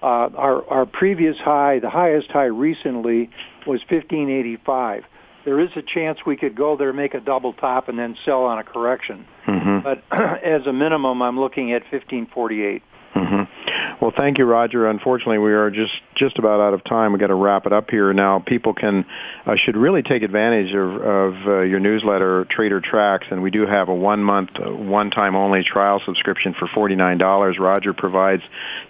Uh, 0.00 0.30
our 0.36 0.64
our 0.70 0.86
previous 0.86 1.36
high, 1.36 1.80
the 1.80 1.90
highest 1.90 2.30
high 2.30 2.44
recently, 2.44 3.28
was 3.66 3.80
1585. 3.90 5.02
There 5.44 5.60
is 5.60 5.70
a 5.76 5.82
chance 5.82 6.18
we 6.26 6.36
could 6.36 6.54
go 6.54 6.76
there, 6.76 6.92
make 6.92 7.14
a 7.14 7.20
double 7.20 7.52
top, 7.52 7.88
and 7.88 7.98
then 7.98 8.16
sell 8.24 8.44
on 8.44 8.58
a 8.58 8.64
correction. 8.64 9.26
Mm-hmm. 9.46 9.80
But 9.80 10.02
as 10.42 10.66
a 10.66 10.72
minimum, 10.72 11.22
I'm 11.22 11.38
looking 11.38 11.72
at 11.72 11.82
1548. 11.82 12.82
Mm-hmm. 13.14 14.04
Well, 14.04 14.12
thank 14.16 14.38
you, 14.38 14.44
Roger. 14.44 14.88
Unfortunately, 14.88 15.38
we 15.38 15.52
are 15.52 15.70
just 15.70 15.92
just 16.16 16.38
about 16.38 16.60
out 16.60 16.74
of 16.74 16.82
time. 16.84 17.12
We 17.12 17.18
got 17.18 17.28
to 17.28 17.34
wrap 17.34 17.64
it 17.64 17.72
up 17.72 17.90
here 17.90 18.12
now. 18.12 18.40
People 18.40 18.74
can 18.74 19.06
uh, 19.46 19.54
should 19.56 19.76
really 19.76 20.02
take 20.02 20.22
advantage 20.22 20.74
of, 20.74 20.96
of 20.96 21.34
uh, 21.46 21.60
your 21.60 21.78
newsletter, 21.78 22.44
Trader 22.50 22.80
Tracks, 22.80 23.26
and 23.30 23.42
we 23.42 23.50
do 23.50 23.66
have 23.66 23.88
a 23.88 23.94
one 23.94 24.22
month, 24.22 24.50
uh, 24.56 24.70
one 24.70 25.10
time 25.10 25.36
only 25.36 25.62
trial 25.62 26.02
subscription 26.04 26.54
for 26.58 26.66
forty 26.66 26.96
nine 26.96 27.18
dollars. 27.18 27.58
Roger 27.58 27.92
provides 27.92 28.42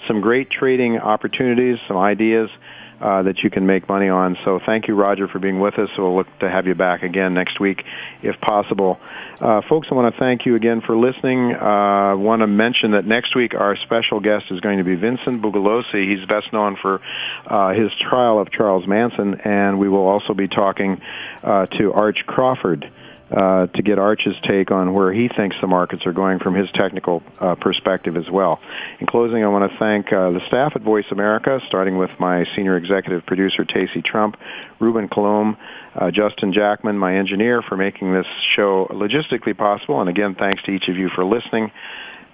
some 0.09 0.21
great 0.21 0.51
trading 0.51 0.99
opportunities, 0.99 1.79
some 1.87 1.99
ideas 1.99 2.49
uh, 3.01 3.23
that 3.23 3.43
you 3.43 3.51
can 3.51 3.67
make 3.67 3.89
money 3.89 4.09
on. 4.09 4.37
So 4.45 4.61
thank 4.65 4.89
you, 4.89 4.95
Roger, 4.95 5.29
for 5.29 5.39
being 5.39 5.61
with 5.61 5.79
us. 5.79 5.91
We'll 5.97 6.15
look 6.15 6.27
to 6.41 6.49
have 6.49 6.67
you 6.67 6.75
back 6.75 7.03
again 7.03 7.35
next 7.35 7.61
week, 7.61 7.85
if 8.23 8.41
possible. 8.41 9.01
Uh, 9.41 9.63
folks, 9.69 9.89
I 9.91 9.95
want 9.95 10.15
to 10.15 10.19
thank 10.19 10.47
you 10.47 10.55
again 10.55 10.81
for 10.81 10.97
listening. 10.97 11.55
Uh, 11.55 11.59
I 11.59 12.15
want 12.15 12.41
to 12.41 12.47
mention 12.47 12.93
that 12.93 13.05
next 13.05 13.35
week 13.35 13.55
our 13.55 13.77
special 13.77 14.21
guest 14.21 14.51
is 14.51 14.61
going 14.61 14.79
to 14.79 14.85
be 14.85 14.95
Vincent 14.95 15.43
Bugliosi. 15.43 16.09
He's 16.09 16.25
best 16.27 16.53
known 16.53 16.77
for 16.81 17.01
uh, 17.47 17.73
his 17.75 17.93
trial 18.01 18.39
of 18.39 18.51
Charles 18.51 18.87
Manson, 18.87 19.41
and 19.41 19.79
we 19.79 19.89
will 19.89 20.07
also 20.07 20.35
be 20.35 20.49
talking 20.49 21.01
uh, 21.43 21.67
to 21.67 21.93
Arch 21.93 22.25
Crawford 22.27 22.91
uh, 23.31 23.67
to 23.69 23.83
get 23.83 23.99
Arch's 23.99 24.37
take 24.43 24.71
on 24.71 24.93
where 24.93 25.13
he 25.13 25.29
thinks 25.29 25.57
the 25.61 25.67
markets 25.67 26.07
are 26.07 26.13
going 26.13 26.39
from 26.39 26.55
his 26.55 26.71
technical 26.73 27.23
uh, 27.39 27.55
perspective 27.55 28.17
as 28.17 28.29
well. 28.31 28.61
In 29.01 29.07
closing, 29.07 29.43
I 29.43 29.49
want 29.49 29.71
to 29.71 29.79
thank 29.79 30.13
uh, 30.13 30.31
the 30.31 30.41
staff 30.47 30.73
at 30.77 30.83
Voice 30.83 31.07
America, 31.11 31.61
starting 31.67 31.97
with 31.97 32.11
my 32.19 32.45
senior 32.55 32.77
executive 32.77 33.25
producer, 33.27 33.65
Tacey 33.65 34.03
Trump, 34.03 34.37
Ruben 34.79 35.09
Colomb, 35.09 35.57
uh, 35.95 36.11
Justin 36.11 36.53
Jackman, 36.53 36.99
my 36.99 37.17
engineer, 37.17 37.63
for 37.63 37.77
making 37.77 38.13
this 38.13 38.27
show 38.55 38.87
logistically 38.91 39.57
possible. 39.57 40.01
And 40.01 40.11
again, 40.11 40.35
thanks 40.35 40.63
to 40.65 40.71
each 40.71 40.89
of 40.89 40.97
you 40.97 41.09
for 41.09 41.25
listening. 41.25 41.71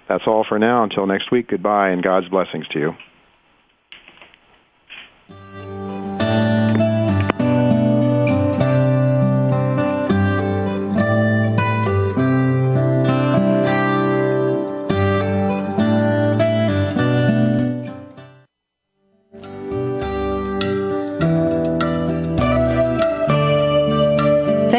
That's 0.07 0.27
all 0.27 0.43
for 0.43 0.59
now. 0.59 0.83
Until 0.83 1.05
next 1.05 1.31
week, 1.31 1.47
goodbye 1.47 1.89
and 1.89 2.03
God's 2.03 2.27
blessings 2.27 2.67
to 2.69 2.79
you. 2.79 2.95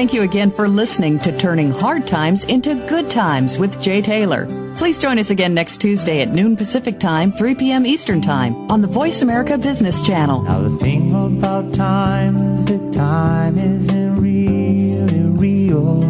Thank 0.03 0.15
you 0.15 0.23
again 0.23 0.51
for 0.51 0.69
listening 0.69 1.21
to 1.21 1.39
Turning 1.39 1.71
Hard 1.71 2.09
Times 2.09 2.43
into 2.47 2.75
Good 2.89 3.09
Times 3.09 3.57
with 3.57 3.81
Jay 3.81 4.03
Taylor. 4.03 4.47
Please 4.77 4.99
join 4.99 5.17
us 5.17 5.31
again 5.31 5.55
next 5.55 5.81
Tuesday 5.81 6.23
at 6.23 6.33
noon 6.33 6.57
Pacific 6.57 6.99
Time, 6.99 7.31
3 7.31 7.55
p.m. 7.55 7.87
Eastern 7.87 8.21
Time 8.21 8.69
on 8.69 8.81
the 8.81 8.89
Voice 8.89 9.23
America 9.23 9.57
Business 9.57 10.03
Channel. 10.03 10.43
Now 10.43 10.61
the 10.61 10.77
thing 10.79 11.15
about 11.15 11.73
time 11.75 12.37
is 12.55 12.65
that 12.65 12.93
time 12.93 13.57
isn't 13.57 14.21
really 14.21 15.23
real. 15.39 16.03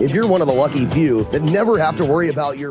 If 0.00 0.14
you're 0.14 0.28
one 0.28 0.40
of 0.40 0.46
the 0.46 0.54
lucky 0.54 0.86
few 0.86 1.24
that 1.24 1.42
never 1.42 1.76
have 1.76 1.96
to 1.96 2.04
worry 2.04 2.28
about 2.28 2.56
your 2.56 2.68